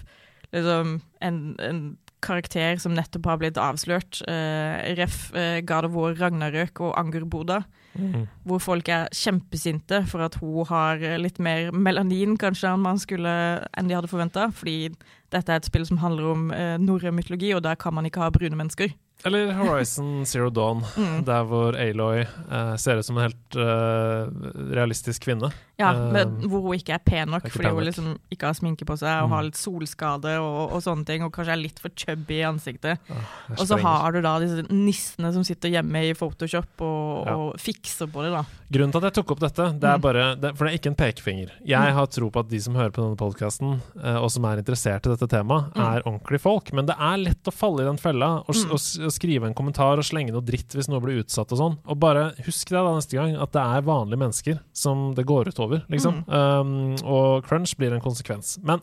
liksom 0.53 1.01
en, 1.21 1.57
en 1.59 1.97
karakter 2.27 2.81
som 2.83 2.95
nettopp 2.97 3.29
har 3.31 3.41
blitt 3.41 3.61
avslørt. 3.61 4.21
Uh, 4.27 4.95
ref. 4.99 5.29
Uh, 5.37 5.61
God 5.67 5.89
of 5.89 5.97
War, 5.97 6.17
Ragnarøk 6.19 6.83
og 6.85 6.97
Angerboda. 7.01 7.63
Mm. 7.97 8.27
Hvor 8.45 8.61
folk 8.61 8.91
er 8.93 9.09
kjempesinte 9.17 10.03
for 10.11 10.27
at 10.27 10.37
hun 10.43 10.67
har 10.69 11.01
litt 11.23 11.39
mer 11.41 11.71
melanin 11.73 12.35
kanskje 12.37 12.75
enn 12.75 12.85
man 12.85 13.01
skulle 13.01 13.33
enn 13.73 13.89
de 13.89 13.97
hadde 13.97 14.11
forventa. 14.13 14.51
Fordi 14.53 14.91
dette 15.33 15.49
er 15.53 15.63
et 15.63 15.69
spill 15.69 15.87
som 15.89 16.03
handler 16.03 16.31
om 16.35 16.47
uh, 16.53 16.77
norrøn 16.83 17.17
mytologi, 17.17 17.55
og 17.57 17.65
der 17.65 17.79
kan 17.81 17.97
man 17.97 18.09
ikke 18.09 18.25
ha 18.25 18.33
brune 18.35 18.59
mennesker. 18.59 18.93
Eller 19.25 19.53
Horizon 19.53 20.25
Zero 20.27 20.51
Dawn, 20.51 20.83
Mm. 20.97 21.25
der 21.25 21.45
hvor 21.49 21.75
Aloy 21.75 22.21
eh, 22.21 22.77
ser 22.77 22.99
ut 22.99 23.05
som 23.07 23.17
en 23.19 23.29
helt 23.31 23.57
eh, 23.57 24.29
realistisk 24.77 25.25
kvinne. 25.25 25.53
Ja, 25.79 25.91
Eh, 25.93 26.13
men 26.13 26.49
Hvor 26.49 26.63
hun 26.63 26.73
ikke 26.79 26.95
er 26.95 27.03
pen 27.05 27.29
nok 27.29 27.45
er 27.45 27.51
fordi 27.53 27.67
pen 27.69 27.75
hun 27.77 27.85
liksom 27.85 28.07
ikke 28.33 28.47
har 28.49 28.55
sminke 28.57 28.87
på 28.89 28.97
seg 28.97 29.23
og 29.23 29.29
Mm. 29.29 29.33
har 29.35 29.43
litt 29.45 29.59
solskade 29.61 30.37
og, 30.41 30.73
og 30.73 30.81
sånne 30.83 31.05
ting, 31.05 31.23
og 31.23 31.33
kanskje 31.33 31.53
er 31.53 31.61
litt 31.61 31.79
for 31.79 31.91
chubby 31.91 32.39
i 32.41 32.47
ansiktet. 32.49 32.99
Jeg 33.09 33.59
Og 33.59 33.67
så 33.69 33.79
har 33.83 34.13
du 34.13 34.21
da 34.23 34.39
disse 34.41 34.63
nissene 34.73 35.33
som 35.35 35.45
sitter 35.45 35.69
hjemme 35.75 36.01
i 36.11 36.15
Photoshop 36.15 36.81
og, 36.81 37.27
Ja. 37.27 37.35
og 37.37 37.57
fikser 37.61 38.07
på 38.09 38.23
det, 38.25 38.33
da. 38.33 38.45
Grunnen 38.73 38.93
til 38.93 38.99
at 39.05 39.09
jeg 39.15 39.15
tok 39.21 39.31
opp 39.33 39.41
dette, 39.41 39.67
det 39.81 39.85
er 39.91 39.99
Mm. 39.99 40.01
bare 40.03 40.35
det, 40.37 40.57
For 40.57 40.65
det 40.65 40.73
er 40.73 40.79
ikke 40.79 40.93
en 40.93 40.95
pekefinger. 40.97 41.51
Jeg 41.65 41.79
Mm. 41.91 41.95
har 41.95 42.07
tro 42.07 42.31
på 42.31 42.41
at 42.41 42.49
de 42.49 42.59
som 42.61 42.75
hører 42.75 42.91
på 42.93 43.03
denne 43.03 43.17
podkasten, 43.17 43.81
og 44.03 44.31
som 44.31 44.45
er 44.45 44.57
interessert 44.63 45.05
i 45.07 45.11
dette 45.15 45.29
temaet, 45.29 45.73
Mm. 45.75 45.83
er 45.97 46.03
ordentlige 46.07 46.41
folk. 46.41 46.73
Men 46.73 46.87
det 46.87 46.97
er 46.99 47.17
lett 47.19 47.43
å 47.45 47.53
falle 47.53 47.81
i 47.83 47.85
den 47.85 47.99
fella 47.99 48.39
og, 48.49 48.55
Mm. 48.55 48.71
og, 48.73 49.06
og 49.09 49.15
skrive 49.15 49.47
en 49.49 49.55
kommentar 49.57 49.99
og 50.01 50.05
slenge 50.07 50.35
noe 50.35 50.45
dritt 50.45 50.75
hvis 50.77 50.89
noe 50.91 51.01
blir 51.05 51.23
utsatt 51.23 51.53
og 51.55 51.61
sånn. 51.61 51.77
Og 51.87 51.99
bare 52.03 52.29
husk 52.47 52.69
deg 52.73 52.83
da 52.83 52.95
neste 52.97 53.17
gang 53.19 53.37
at 53.41 53.53
det 53.55 53.63
er 53.63 53.87
vanlige 53.87 54.21
mennesker 54.21 54.59
som 54.77 55.13
det 55.17 55.25
går 55.29 55.53
utover, 55.55 55.85
liksom. 55.93 56.25
Mm. 56.27 56.35
Um, 56.37 56.97
og 57.07 57.47
crunch 57.49 57.77
blir 57.79 57.95
en 57.97 58.03
konsekvens. 58.05 58.57
Men 58.67 58.83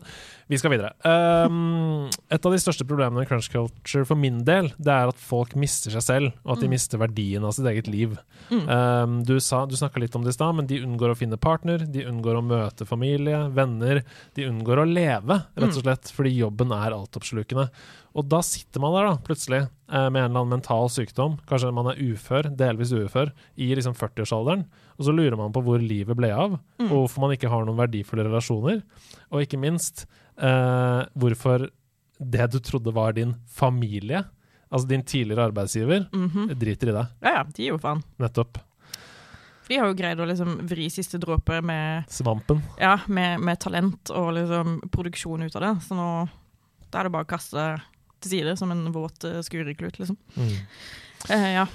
vi 0.50 0.58
skal 0.60 0.74
videre. 0.74 0.92
Um, 1.06 2.08
et 2.32 2.44
av 2.44 2.52
de 2.52 2.60
største 2.60 2.84
problemene 2.88 3.22
med 3.22 3.28
crunch 3.30 3.50
culture 3.52 4.04
for 4.08 4.18
min 4.20 4.42
del, 4.44 4.70
det 4.78 4.92
er 4.92 5.12
at 5.12 5.20
folk 5.20 5.54
mister 5.60 5.94
seg 5.94 6.04
selv, 6.04 6.32
og 6.44 6.56
at 6.56 6.64
de 6.64 6.68
Mm. 6.68 6.74
mister 6.74 6.98
verdien 6.98 7.44
av 7.44 7.52
sitt 7.52 7.66
eget 7.66 7.86
liv. 7.88 8.16
Mm. 8.50 8.64
Um, 8.68 9.16
du 9.24 9.38
sa, 9.40 9.64
du 9.66 9.76
snakka 9.76 10.00
litt 10.00 10.14
om 10.16 10.22
det 10.24 10.32
i 10.34 10.38
stad, 10.38 10.54
men 10.56 10.66
de 10.66 10.80
unngår 10.82 11.12
å 11.12 11.16
finne 11.18 11.36
partner, 11.40 11.78
de 11.86 12.04
unngår 12.08 12.38
å 12.40 12.44
møte 12.44 12.86
familie, 12.88 13.48
venner. 13.54 14.02
De 14.34 14.46
unngår 14.48 14.80
å 14.82 14.88
leve, 14.88 15.42
rett 15.56 15.76
og 15.76 15.82
slett, 15.84 16.10
fordi 16.14 16.32
jobben 16.38 16.72
er 16.72 16.96
altoppslukende. 16.96 17.68
Og 18.14 18.28
da 18.30 18.38
sitter 18.46 18.78
man 18.80 18.92
der 18.94 19.08
da, 19.08 19.14
plutselig 19.26 19.58
eh, 19.64 20.08
med 20.08 20.20
en 20.20 20.28
eller 20.30 20.40
annen 20.44 20.52
mental 20.60 20.86
sykdom. 20.88 21.38
Kanskje 21.50 21.72
man 21.74 21.88
er 21.90 21.98
ufør, 21.98 22.46
delvis 22.56 22.92
ufør, 22.94 23.32
i 23.58 23.72
liksom 23.74 23.96
40-årsalderen. 23.98 24.62
Og 24.98 25.08
så 25.08 25.14
lurer 25.16 25.34
man 25.40 25.50
på 25.52 25.62
hvor 25.66 25.82
livet 25.82 26.14
ble 26.16 26.30
av, 26.30 26.58
Mm. 26.78 26.90
og 26.90 26.94
hvorfor 27.08 27.20
man 27.24 27.32
ikke 27.34 27.48
har 27.50 27.64
noen 27.66 27.78
verdifulle 27.78 28.24
relasjoner. 28.26 28.82
Og 29.32 29.42
ikke 29.42 29.58
minst 29.58 30.06
eh, 30.38 31.02
hvorfor 31.18 31.68
det 32.20 32.46
du 32.52 32.58
trodde 32.60 32.92
var 32.94 33.12
din 33.14 33.34
familie, 33.50 34.22
altså 34.70 34.88
din 34.88 35.02
tidligere 35.02 35.48
arbeidsgiver, 35.50 36.06
Mhm. 36.12 36.54
driter 36.58 36.88
i 36.90 36.92
deg. 36.92 37.06
Ja 37.22 37.34
ja, 37.38 37.42
de 37.44 37.62
gir 37.62 37.72
jo 37.74 37.78
faen. 37.78 38.02
Nettopp. 38.18 38.58
De 39.68 39.76
har 39.78 39.86
jo 39.88 39.94
greid 39.94 40.18
å 40.20 40.26
liksom 40.28 40.58
vri 40.68 40.86
siste 40.90 41.18
dråpe 41.18 41.62
med 41.64 42.04
Svampen. 42.08 42.62
Ja, 42.78 42.98
med, 43.08 43.40
med 43.40 43.58
talent 43.60 44.10
og 44.10 44.34
liksom 44.34 44.80
produksjon 44.90 45.42
ut 45.46 45.56
av 45.56 45.62
det. 45.62 45.82
Så 45.86 45.94
nå 45.96 46.28
da 46.90 47.00
er 47.00 47.04
det 47.08 47.12
bare 47.12 47.24
å 47.24 47.30
kaste 47.32 47.80
til 48.24 48.32
side 48.38 48.56
som 48.60 48.72
en 48.74 48.86
våt 48.94 49.24
uh, 49.28 49.38
skureklut, 49.44 50.00
liksom. 50.00 50.16
Eh, 51.28 51.50
ja. 51.54 51.66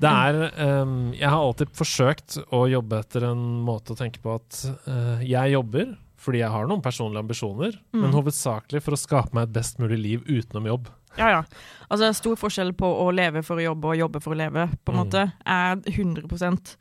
Det 0.00 0.10
er 0.10 0.38
um, 0.82 1.12
Jeg 1.14 1.28
har 1.30 1.38
alltid 1.38 1.70
forsøkt 1.76 2.38
å 2.52 2.64
jobbe 2.68 2.98
etter 3.04 3.26
en 3.30 3.42
måte 3.64 3.94
å 3.94 3.98
tenke 3.98 4.18
på 4.24 4.32
at 4.36 4.62
uh, 4.88 5.20
jeg 5.24 5.52
jobber 5.54 5.92
fordi 6.24 6.40
jeg 6.40 6.48
har 6.54 6.64
noen 6.70 6.80
personlige 6.80 7.20
ambisjoner, 7.20 7.74
Mm. 7.92 8.00
men 8.00 8.14
hovedsakelig 8.16 8.80
for 8.80 8.96
å 8.96 8.98
skape 8.98 9.34
meg 9.36 9.44
et 9.50 9.52
best 9.58 9.76
mulig 9.78 9.98
liv 10.00 10.22
utenom 10.24 10.64
jobb. 10.70 10.86
ja, 11.18 11.28
ja. 11.34 11.42
Altså, 11.90 12.00
det 12.00 12.08
er 12.08 12.16
stor 12.16 12.36
forskjell 12.40 12.72
på 12.80 12.88
å 12.88 13.10
leve 13.12 13.42
for 13.44 13.60
å 13.60 13.64
jobbe 13.66 13.90
og 13.92 13.98
jobbe 14.00 14.22
for 14.24 14.32
å 14.32 14.38
leve, 14.40 14.64
på 14.86 14.92
en 14.94 14.96
Mm. 14.96 15.02
måte. 15.04 15.32
Er 15.44 15.76
100 15.84 16.76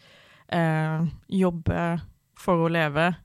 eh, 0.49 1.03
jobbe 1.29 2.01
for 2.39 2.55
å 2.63 2.71
leve, 2.71 3.15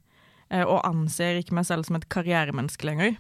eh, 0.51 0.65
og 0.67 0.83
anser 0.85 1.39
ikke 1.39 1.55
meg 1.55 1.65
selv 1.71 1.87
som 1.87 1.97
et 1.97 2.09
karrieremenneske 2.09 2.85
lenger. 2.85 3.17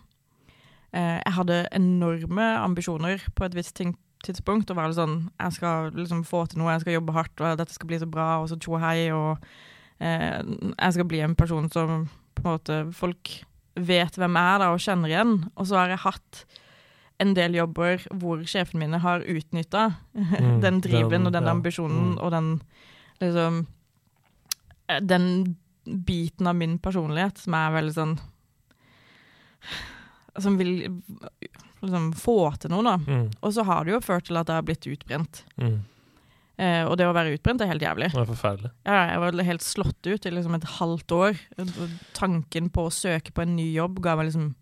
Eh, 0.96 1.18
jeg 1.20 1.34
hadde 1.36 1.64
enorme 1.76 2.44
ambisjoner 2.62 3.24
på 3.36 3.44
et 3.44 3.56
visst 3.56 3.80
tidspunkt, 4.24 4.70
og 4.70 4.78
var 4.78 4.88
litt 4.88 4.98
sånn 4.98 5.18
Jeg 5.36 5.56
skal 5.58 5.90
liksom 5.94 6.22
få 6.26 6.46
til 6.48 6.62
noe, 6.62 6.72
jeg 6.72 6.86
skal 6.86 6.96
jobbe 6.96 7.16
hardt, 7.16 7.42
og 7.42 7.58
dette 7.60 7.74
skal 7.74 7.90
bli 7.90 7.98
så 8.00 8.08
bra, 8.08 8.28
og 8.40 8.48
så 8.48 8.56
tjo 8.56 8.80
hei, 8.80 9.10
og 9.12 9.36
eh, 10.00 10.40
jeg 10.40 10.96
skal 10.96 11.08
bli 11.10 11.20
en 11.24 11.36
person 11.38 11.68
som 11.72 12.08
på 12.38 12.44
en 12.44 12.54
måte 12.54 12.78
folk 12.96 13.34
vet 13.78 14.16
hvem 14.18 14.38
jeg 14.38 14.54
er 14.54 14.62
da, 14.62 14.70
og 14.72 14.82
kjenner 14.82 15.12
igjen. 15.12 15.36
Og 15.54 15.68
så 15.68 15.78
har 15.78 15.92
jeg 15.92 16.02
hatt 16.06 16.42
en 17.22 17.34
del 17.34 17.58
jobber 17.58 18.02
hvor 18.14 18.42
sjefene 18.46 18.86
mine 18.86 19.02
har 19.02 19.26
utnytta 19.26 19.90
Mm, 20.18 20.60
den 20.64 20.80
driven 20.82 21.26
og 21.26 21.32
den 21.32 21.46
ja, 21.46 21.50
ambisjonen 21.50 22.14
mm. 22.14 22.18
og 22.18 22.30
den 22.34 22.48
liksom 23.20 23.66
eh, 24.88 25.00
Den 25.02 25.56
biten 25.84 26.46
av 26.46 26.56
min 26.58 26.78
personlighet 26.78 27.38
som 27.38 27.54
er 27.54 27.74
veldig 27.76 27.94
sånn 27.94 28.16
Som 30.40 30.56
vil 30.60 30.72
liksom 31.82 32.12
få 32.18 32.34
til 32.58 32.70
noe, 32.74 32.82
da. 32.86 32.96
Mm, 33.06 33.28
Og 33.42 33.52
så 33.54 33.64
har 33.66 33.84
det 33.86 33.92
jo 33.96 34.00
ført 34.04 34.26
til 34.28 34.36
at 34.40 34.46
jeg 34.50 34.54
har 34.60 34.66
blitt 34.66 34.86
utbrent. 34.90 35.44
mm. 35.60 35.78
Eh, 36.58 36.82
og 36.90 36.96
det 36.98 37.06
å 37.06 37.12
være 37.14 37.36
utbrent 37.36 37.60
er 37.62 37.68
helt 37.70 37.84
jævlig. 37.84 38.08
Det 38.10 38.18
er 38.18 38.26
forferdelig. 38.26 38.70
Ja, 38.82 38.96
jeg 39.12 39.20
var 39.22 39.44
helt 39.46 39.62
slått 39.62 40.08
ut 40.10 40.24
i 40.26 40.30
liksom 40.34 40.56
et 40.56 40.64
halvt 40.80 41.12
år. 41.14 41.36
Tanken 42.18 42.66
på 42.74 42.88
å 42.88 42.90
søke 42.90 43.30
på 43.30 43.44
en 43.44 43.52
ny 43.54 43.68
jobb 43.76 44.00
ga 44.02 44.16
meg 44.18 44.26
liksom 44.26 44.56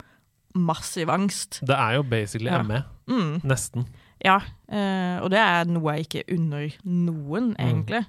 massiv 0.61 1.09
angst. 1.09 1.63
Det 1.65 1.73
er 1.73 1.95
jo 1.97 2.03
basically 2.03 2.51
Ja. 2.53 2.61
ME. 2.63 2.83
Mm. 3.09 3.41
Nesten. 3.49 3.87
Ja, 4.21 4.37
eh, 4.69 5.23
og 5.25 5.31
det 5.33 5.41
er 5.41 5.65
noe 5.65 5.97
jeg 5.97 6.05
ikke 6.05 6.35
unner 6.37 6.69
noen, 6.85 7.55
egentlig. 7.57 8.05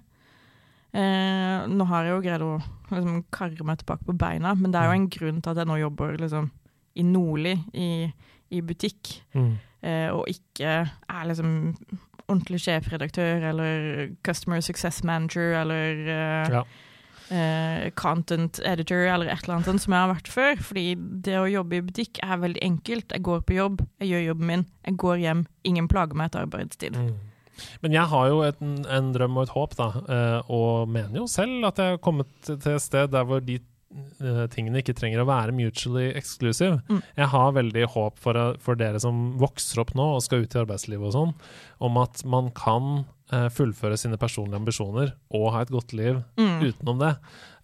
Eh, 0.93 1.68
nå 1.68 1.88
har 1.88 2.03
jeg 2.07 2.11
jo 2.15 2.22
greid 2.24 2.41
å 2.45 2.51
liksom, 2.91 3.24
karre 3.32 3.63
meg 3.68 3.78
tilbake 3.80 4.03
på 4.07 4.18
beina, 4.18 4.53
men 4.55 4.72
det 4.74 4.80
er 4.82 4.88
jo 4.91 4.97
en 4.99 5.09
grunn 5.09 5.41
til 5.43 5.51
at 5.51 5.57
jeg 5.61 5.68
nå 5.70 5.80
jobber 5.80 6.18
liksom, 6.18 6.51
i 6.98 7.06
Nordli, 7.06 7.54
i, 7.74 7.89
i 8.52 8.62
butikk, 8.66 9.20
Mm. 9.38 9.54
eh, 9.84 10.10
og 10.12 10.26
ikke 10.32 10.74
er 10.89 11.28
liksom 11.30 11.76
ordentlig 12.28 12.60
sjefredaktør 12.66 13.45
eller 13.52 14.10
customer 14.26 14.60
success 14.66 15.04
manager 15.08 15.54
eller 15.62 16.02
eh, 16.12 16.50
Ja. 16.58 16.64
eh, 17.32 17.89
content 17.95 18.60
editor 18.66 19.06
eller 19.08 19.28
et 19.32 19.43
eller 19.43 19.56
annet 19.62 19.82
som 19.82 19.93
jeg 19.93 20.02
har 20.02 20.14
vært 20.16 20.28
før. 20.32 20.56
Fordi 20.64 20.86
det 21.24 21.38
å 21.39 21.48
jobbe 21.52 21.78
i 21.80 21.86
butikk 21.88 22.20
er 22.24 22.38
veldig 22.43 22.64
enkelt. 22.64 23.12
Jeg 23.16 23.24
går 23.24 23.41
på 23.48 23.56
jobb, 23.58 23.82
jeg 24.02 24.10
gjør 24.12 24.26
jobben 24.32 24.48
min, 24.52 24.66
jeg 24.86 24.98
går 24.98 25.18
hjem. 25.24 25.45
Ingen 25.64 25.88
plager 25.88 26.16
meg 26.20 26.30
etter 26.32 26.45
arbeidstid. 26.48 26.95
Mm. 27.00 27.16
Men 27.82 27.91
jeg 27.95 28.06
har 28.12 28.28
jo 28.30 28.41
et, 28.45 28.60
en 28.62 29.08
drøm 29.16 29.38
og 29.39 29.48
et 29.48 29.56
håp, 29.56 29.76
da, 29.80 29.88
eh, 30.08 30.41
og 30.54 30.88
mener 30.93 31.16
jo 31.24 31.28
selv 31.28 31.66
at 31.66 31.80
jeg 31.82 31.95
har 31.95 31.98
kommet 31.98 32.28
til 32.45 32.54
et 32.76 32.82
sted 32.84 33.08
der 33.12 33.24
hvor 33.26 33.39
de 33.41 33.60
tingene 34.54 34.82
ikke 34.82 34.95
trenger 34.98 35.22
å 35.24 35.28
være 35.30 35.54
mutually 35.56 36.10
exclusive. 36.18 36.82
Mm. 36.89 37.02
Jeg 37.18 37.28
har 37.34 37.52
veldig 37.58 37.86
håp 37.93 38.18
for, 38.20 38.38
eh, 38.38 38.56
for 38.64 38.76
dere 38.80 39.00
som 39.00 39.38
vokser 39.41 39.80
opp 39.84 39.93
nå 39.98 40.16
og 40.16 40.24
skal 40.26 40.43
ut 40.45 40.56
i 40.56 40.62
arbeidslivet 40.64 41.08
og 41.10 41.14
sånn, 41.16 41.34
om 41.82 41.98
at 42.02 42.24
man 42.26 42.52
kan 42.52 43.06
uh, 43.34 43.50
fullføre 43.52 43.98
sine 44.00 44.16
personlige 44.16 44.56
ambisjoner 44.56 45.10
og 45.36 45.50
ha 45.52 45.62
et 45.66 45.72
godt 45.74 45.91
liv 45.98 46.24
Mm. 46.39 46.62
utenom 46.72 46.98
det. 47.02 47.18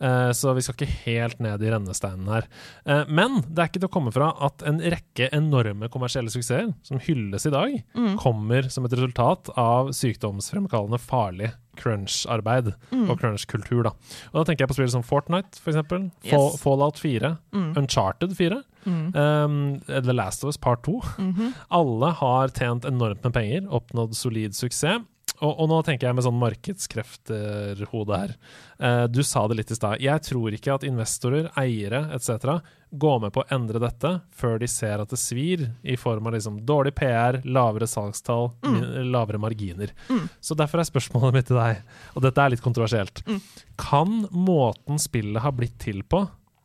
Uh, 0.04 0.32
så 0.36 0.52
vi 0.54 0.60
skal 0.62 0.76
ikke 0.76 0.98
helt 1.06 1.40
ned 1.40 1.64
i 1.64 1.70
rennesteinen 1.72 2.28
her. 2.28 2.50
Uh, 2.86 3.06
men 3.08 3.40
det 3.48 3.60
er 3.64 3.70
ikke 3.70 3.80
til 3.80 3.88
å 3.88 3.94
komme 3.94 4.12
fra 4.12 4.34
at 4.44 4.62
en 4.68 4.82
rekke 4.84 5.30
enorme 5.32 5.88
kommersielle 5.90 6.28
suksesser 6.34 6.74
som 6.84 7.00
hylles 7.00 7.48
i 7.48 7.54
dag, 7.56 7.78
Mm. 7.96 8.18
kommer 8.20 8.70
som 8.70 8.84
et 8.84 8.92
resultat 8.92 9.50
av 9.56 9.94
sykdomsfremkallende 9.96 11.00
farlig 11.00 11.54
crunch-arbeid 11.78 12.74
Mm. 12.92 13.10
og 13.10 13.20
crunch-kultur. 13.20 13.84
da. 13.84 13.90
Og 14.34 14.34
Da 14.34 14.44
tenker 14.52 14.64
jeg 14.64 14.70
på 14.70 14.74
spill 14.74 14.90
som 14.90 15.04
Fortnite, 15.04 15.60
for 15.60 15.72
eksempel. 15.72 16.12
Yes. 16.24 16.32
Fall, 16.32 16.52
Fallout 16.58 17.00
4. 17.00 17.38
Mm. 17.54 17.74
Uncharted 17.78 18.36
4. 18.36 18.64
Mm. 18.86 19.16
Um, 19.16 19.80
The 19.88 20.14
Last 20.14 20.44
of 20.44 20.48
Us 20.50 20.58
Part 20.58 20.84
2. 20.84 21.02
-hmm. 21.18 21.54
Alle 21.72 22.12
har 22.12 22.48
tjent 22.48 22.86
enormt 22.86 23.24
med 23.24 23.34
penger, 23.34 23.68
oppnådd 23.70 24.14
solid 24.16 24.54
suksess. 24.56 25.02
Og, 25.44 25.52
og 25.60 25.68
nå 25.68 25.82
tenker 25.84 26.08
jeg 26.08 26.16
med 26.16 26.24
sånn 26.24 26.38
markedskrefter-hode 26.40 28.18
her. 28.20 28.34
Eh, 28.80 29.04
du 29.12 29.20
sa 29.28 29.44
det 29.48 29.58
litt 29.60 29.72
i 29.74 29.76
stad. 29.76 30.00
Jeg 30.04 30.24
tror 30.24 30.56
ikke 30.56 30.76
at 30.78 30.86
investorer, 30.88 31.50
eiere 31.60 32.06
etc. 32.16 32.62
går 32.92 33.20
med 33.26 33.34
på 33.36 33.44
å 33.44 33.48
endre 33.54 33.82
dette 33.84 34.14
før 34.32 34.60
de 34.62 34.70
ser 34.72 35.02
at 35.04 35.12
det 35.12 35.20
svir, 35.20 35.66
i 35.84 35.98
form 36.00 36.28
av 36.30 36.36
liksom 36.38 36.62
dårlig 36.68 36.94
PR, 36.96 37.42
lavere 37.44 37.88
salgstall, 37.90 38.52
Mm. 38.64 39.12
lavere 39.12 39.38
marginer. 39.42 39.92
Mm. 40.10 40.30
Så 40.40 40.56
derfor 40.56 40.80
er 40.80 40.88
spørsmålet 40.88 41.34
mitt 41.34 41.48
til 41.48 41.58
deg, 41.60 41.82
og 42.16 42.22
dette 42.24 42.40
er 42.42 42.50
litt 42.54 42.64
kontroversielt. 42.64 43.24
Mm. 43.28 43.42
Kan 43.78 44.28
måten 44.32 45.00
spillet 45.00 45.42
har 45.44 45.52
blitt 45.52 45.78
til 45.80 46.04
på, 46.04 46.24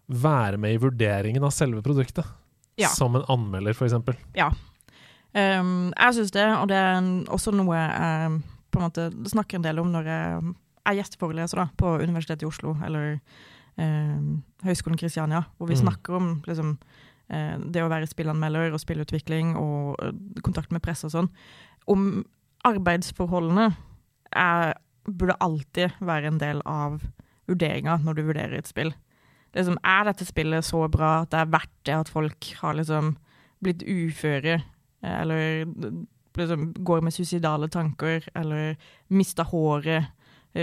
være 0.09 0.57
med 0.57 0.75
i 0.77 0.79
vurderingen 0.79 1.43
av 1.45 1.51
selve 1.53 1.83
produktet? 1.83 2.25
Ja. 2.79 2.89
Som 2.95 3.17
en 3.19 3.27
anmelder, 3.29 3.75
f.eks. 3.75 3.93
Ja. 4.39 4.53
Um, 5.35 5.91
jeg 5.93 6.15
syns 6.15 6.31
det, 6.33 6.47
og 6.57 6.69
det 6.71 6.77
er 6.79 7.03
også 7.29 7.53
noe 7.53 7.75
jeg 7.77 8.39
på 8.71 8.79
en 8.81 8.87
måte 8.89 9.09
snakker 9.31 9.59
en 9.59 9.63
del 9.67 9.79
om 9.83 9.91
når 9.93 10.05
jeg 10.05 10.55
er 10.89 10.99
gjesteforeleser 10.99 11.57
da, 11.63 11.67
på 11.77 11.95
Universitetet 12.03 12.43
i 12.43 12.49
Oslo 12.49 12.77
eller 12.85 13.21
eh, 13.79 14.19
Høgskolen 14.65 14.99
Kristiania, 14.99 15.45
hvor 15.59 15.69
vi 15.69 15.75
Mm. 15.77 15.83
snakker 15.85 16.15
om 16.17 16.43
liksom, 16.47 16.79
eh, 17.31 17.59
det 17.59 17.83
å 17.83 17.89
være 17.91 18.09
spillanmelder 18.09 18.73
og 18.73 18.81
spillutvikling 18.81 19.57
og 19.57 19.97
eh, 20.03 20.13
kontakt 20.43 20.73
med 20.73 20.83
presse 20.83 21.07
og 21.07 21.13
sånn. 21.13 21.29
Om 21.87 22.25
arbeidsforholdene 22.65 23.69
er, 24.37 24.75
burde 25.09 25.37
alltid 25.41 25.93
være 26.01 26.27
en 26.33 26.39
del 26.39 26.63
av 26.67 27.01
vurderinga 27.49 27.99
når 28.05 28.15
du 28.19 28.23
vurderer 28.29 28.59
et 28.59 28.69
spill. 28.69 28.93
Liksom, 29.57 29.79
er 29.85 30.05
dette 30.11 30.27
spillet 30.29 30.65
så 30.67 30.83
bra 30.93 31.23
at 31.23 31.31
det 31.33 31.41
er 31.41 31.53
verdt 31.55 31.77
det 31.89 31.95
at 31.97 32.11
folk 32.13 32.51
har 32.61 32.75
liksom 32.77 33.15
blitt 33.65 33.83
uføre, 33.83 34.59
eh, 35.03 35.21
eller 35.23 35.65
liksom 36.39 36.73
går 36.85 37.03
med 37.03 37.13
suicidale 37.15 37.69
tanker, 37.69 38.25
eller 38.35 38.77
mista 39.11 39.45
håret, 39.45 40.09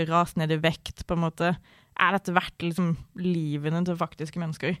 ras 0.08 0.34
ned 0.36 0.50
i 0.52 0.56
vekt, 0.60 1.04
på 1.06 1.14
en 1.16 1.24
måte. 1.24 1.56
Er 1.98 2.12
dette 2.12 2.34
verdt 2.36 2.60
liksom 2.66 2.96
livene 3.16 3.84
til 3.86 3.96
faktiske 3.96 4.38
mennesker? 4.42 4.76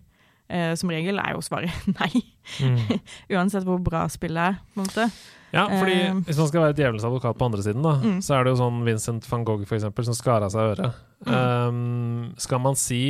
Eh, 0.48 0.74
som 0.78 0.90
regel 0.92 1.18
er 1.18 1.32
jo 1.34 1.40
svaret 1.42 1.72
nei, 2.00 2.22
Mm. 2.62 2.78
uansett 3.34 3.64
hvor 3.66 3.80
bra 3.82 4.04
spillet 4.08 4.38
er. 4.38 4.58
på 4.74 4.78
en 4.80 4.84
måte. 4.86 5.06
Ja, 5.52 5.64
fordi 5.66 5.94
Eh, 6.06 6.20
hvis 6.28 6.38
man 6.38 6.46
skal 6.50 6.62
være 6.62 6.76
djevelens 6.78 7.04
advokat 7.08 7.38
på 7.38 7.44
andre 7.48 7.62
siden, 7.64 7.82
da, 7.82 7.96
Mm. 7.98 8.20
så 8.22 8.34
er 8.36 8.44
det 8.44 8.52
jo 8.52 8.60
sånn 8.60 8.84
Vincent 8.86 9.26
van 9.30 9.44
Gogh 9.44 9.64
for 9.66 9.74
eksempel, 9.74 10.04
som 10.06 10.14
skar 10.14 10.42
av 10.46 10.50
seg 10.54 10.76
øret. 10.76 10.94
Mm. 11.26 11.34
Um, 11.34 12.34
skal 12.38 12.58
man 12.62 12.76
si 12.78 13.00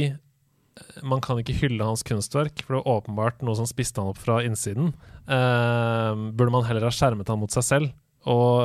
man 1.02 1.20
kan 1.24 1.38
ikke 1.40 1.54
hylle 1.60 1.84
hans 1.84 2.02
kunstverk, 2.06 2.62
for 2.64 2.76
det 2.76 2.82
var 2.84 2.98
åpenbart 3.00 3.42
noe 3.46 3.56
som 3.58 3.66
spiste 3.68 4.00
han 4.02 4.10
opp 4.12 4.18
fra 4.22 4.40
innsiden. 4.44 4.92
Uh, 5.26 6.12
burde 6.36 6.52
man 6.54 6.66
heller 6.68 6.86
ha 6.88 6.92
skjermet 6.94 7.28
han 7.32 7.40
mot 7.40 7.52
seg 7.54 7.64
selv, 7.66 7.92
og, 8.26 8.60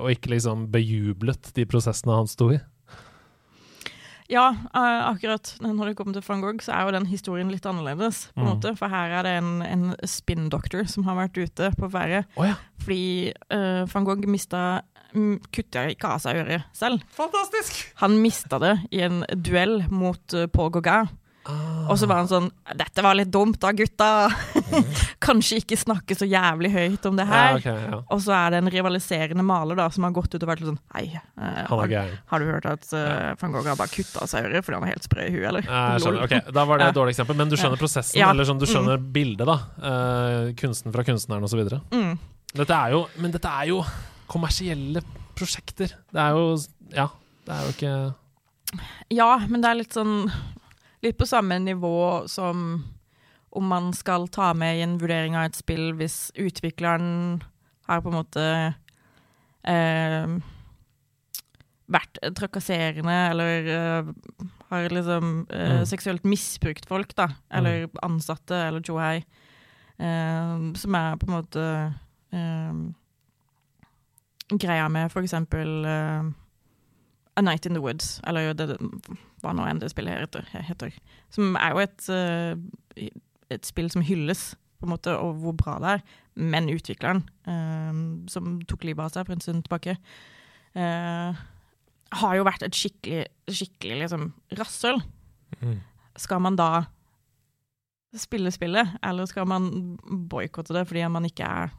og 0.00 0.10
ikke 0.12 0.30
liksom 0.36 0.68
bejublet 0.72 1.52
de 1.56 1.64
prosessene 1.66 2.14
han 2.20 2.30
sto 2.30 2.52
i? 2.54 2.60
Ja, 4.32 4.46
uh, 4.72 5.10
akkurat. 5.10 5.50
Når 5.60 5.90
det 5.90 5.96
kommer 5.98 6.14
til 6.16 6.24
van 6.24 6.40
Gogh, 6.40 6.62
så 6.64 6.72
er 6.72 6.86
jo 6.86 6.94
den 6.96 7.06
historien 7.10 7.50
litt 7.52 7.66
annerledes. 7.68 8.22
på 8.32 8.40
en 8.40 8.46
Mm. 8.46 8.52
måte. 8.54 8.72
For 8.78 8.88
her 8.88 9.10
er 9.18 9.22
det 9.26 9.34
en, 9.42 9.50
en 9.62 9.84
spin 10.08 10.48
doctor 10.48 10.86
som 10.88 11.04
har 11.04 11.18
vært 11.18 11.36
ute 11.36 11.68
på 11.76 11.90
ferie. 11.92 12.22
Oh, 12.40 12.46
ja. 12.48 12.54
Fordi 12.80 13.34
uh, 13.52 13.84
van 13.92 14.04
Gogh 14.08 14.24
mista 14.26 14.80
Kutta 15.14 15.84
ikke 15.92 16.08
av 16.10 16.18
seg 16.24 16.40
øret 16.40 16.64
selv. 16.74 17.04
Fantastisk! 17.14 17.84
Han 18.00 18.16
mista 18.18 18.58
det 18.58 18.72
i 18.90 19.04
en 19.06 19.20
duell 19.36 19.84
mot 19.92 20.34
uh, 20.34 20.46
Paul 20.50 20.72
Gauguin. 20.74 21.12
Og 21.88 21.98
så 22.00 22.08
var 22.10 22.22
han 22.22 22.30
sånn 22.30 22.48
'Dette 22.74 23.02
var 23.04 23.16
litt 23.18 23.30
dumt 23.32 23.58
da, 23.60 23.72
gutta'. 23.76 24.10
Kanskje 25.26 25.60
ikke 25.62 25.78
snakke 25.78 26.16
så 26.18 26.26
jævlig 26.28 26.70
høyt 26.74 27.06
om 27.08 27.16
det 27.18 27.26
her. 27.28 27.54
ja, 27.54 27.60
okay, 27.60 27.86
ja. 27.90 28.00
Og 28.12 28.22
så 28.24 28.34
er 28.36 28.54
det 28.54 28.60
en 28.62 28.70
rivaliserende 28.74 29.44
maler 29.46 29.78
da, 29.78 29.88
som 29.94 30.06
har 30.06 30.14
gått 30.16 30.34
ut 30.34 30.42
og 30.42 30.50
vært 30.50 30.64
sånn 30.66 30.80
Hei, 30.94 31.06
eh, 31.14 31.62
har, 31.70 31.94
har 32.30 32.42
du 32.42 32.46
hørt 32.48 32.66
at 32.70 32.86
uh, 32.92 33.32
van 33.40 33.54
Gogh 33.54 33.68
har 33.68 33.78
bare 33.78 33.92
kutta 33.92 34.28
seg 34.30 34.48
øret 34.48 34.66
fordi 34.66 34.78
han 34.78 34.84
var 34.84 34.92
helt 34.92 35.06
sprø 35.06 35.26
i 35.26 35.32
huet, 35.34 35.48
eller? 35.50 35.66
Jeg 35.68 36.04
skjønner. 36.04 36.26
Ok, 36.26 36.52
Da 36.54 36.66
var 36.68 36.80
det 36.80 36.88
et 36.90 36.98
dårlig 36.98 37.14
eksempel, 37.16 37.38
men 37.38 37.52
du 37.52 37.56
skjønner 37.58 37.80
prosessen, 37.80 38.20
eller 38.22 38.48
sånn, 38.48 38.62
du 38.62 38.68
skjønner 38.70 39.02
bildet, 39.14 39.46
da. 39.48 39.58
Uh, 39.80 40.54
kunsten 40.58 40.94
fra 40.94 41.04
kunstneren 41.06 41.46
osv. 41.46 41.64
Mm. 41.94 42.14
Dette 42.54 42.74
er 42.74 42.94
jo 42.94 43.04
Men 43.18 43.34
dette 43.34 43.50
er 43.50 43.70
jo 43.72 43.80
kommersielle 44.30 45.02
prosjekter. 45.38 45.94
Det 46.14 46.20
er 46.20 46.36
jo 46.36 46.56
Ja, 46.94 47.08
det 47.46 47.54
er 47.54 47.64
jo 47.66 47.74
ikke 47.74 47.94
Ja, 49.14 49.30
men 49.48 49.62
det 49.62 49.70
er 49.70 49.80
litt 49.82 49.96
sånn 49.96 50.30
Litt 51.04 51.18
på 51.20 51.26
samme 51.28 51.58
nivå 51.60 52.24
som 52.32 52.84
om 53.54 53.66
man 53.70 53.92
skal 53.94 54.24
ta 54.32 54.48
med 54.56 54.78
i 54.78 54.82
en 54.82 54.96
vurdering 54.98 55.36
av 55.38 55.50
et 55.50 55.58
spill 55.58 55.92
hvis 55.98 56.30
utvikleren 56.40 57.42
har 57.86 58.00
på 58.02 58.10
en 58.10 58.16
måte 58.16 58.46
eh, 59.68 60.32
vært 61.94 62.18
trakasserende 62.38 63.14
eller 63.30 63.68
eh, 63.74 64.10
har 64.72 64.88
liksom 64.96 65.46
eh, 65.50 65.74
Mm. 65.74 65.86
seksuelt 65.86 66.24
misbrukt 66.24 66.86
folk, 66.88 67.14
da. 67.14 67.28
Eller 67.52 67.86
ansatte, 68.02 68.56
eller 68.56 68.80
tjohei. 68.82 69.24
Eh, 69.98 70.72
som 70.80 70.94
er 70.98 71.16
på 71.20 71.28
en 71.28 71.36
måte 71.36 71.66
eh, 72.32 72.72
greia 74.58 74.88
med 74.88 75.12
for 75.12 75.22
eksempel 75.22 75.84
A 75.86 77.40
Night 77.42 77.66
in 77.66 77.74
the 77.74 77.80
Woods, 77.80 78.20
eller 78.26 78.54
det, 78.54 78.78
hva 79.44 79.54
nå 79.56 79.66
enn 79.68 79.80
det 79.82 79.92
spillet 79.92 80.24
heter, 80.24 80.48
heter. 80.66 80.98
Som 81.34 81.58
er 81.60 81.74
jo 81.74 81.82
et, 81.84 82.06
eh, 82.12 83.08
et 83.54 83.68
spill 83.68 83.90
som 83.92 84.04
hylles, 84.04 84.52
på 84.80 84.88
en 84.88 84.94
måte, 84.96 85.14
og 85.16 85.38
hvor 85.40 85.56
bra 85.56 85.78
det 85.80 85.92
er. 85.94 86.04
Men 86.34 86.68
utvikleren, 86.72 87.22
eh, 87.46 88.00
som 88.32 88.58
tok 88.68 88.84
livet 88.88 89.04
av 89.04 89.14
seg 89.14 89.26
for 89.26 89.36
en 89.36 89.44
stund 89.44 89.64
tilbake, 89.64 89.96
eh, 90.74 91.44
har 92.14 92.36
jo 92.36 92.46
vært 92.46 92.66
et 92.66 92.76
skikkelig, 92.76 93.26
skikkelig 93.48 94.02
liksom, 94.04 94.32
rasshøl. 94.58 95.00
Mm. 95.60 95.80
Skal 96.20 96.42
man 96.42 96.56
da 96.56 96.86
spille 98.14 98.52
spillet, 98.54 98.98
eller 99.02 99.26
skal 99.26 99.46
man 99.50 99.96
boikotte 100.30 100.74
det 100.76 100.86
fordi 100.86 101.02
man 101.10 101.26
ikke 101.26 101.46
er 101.46 101.72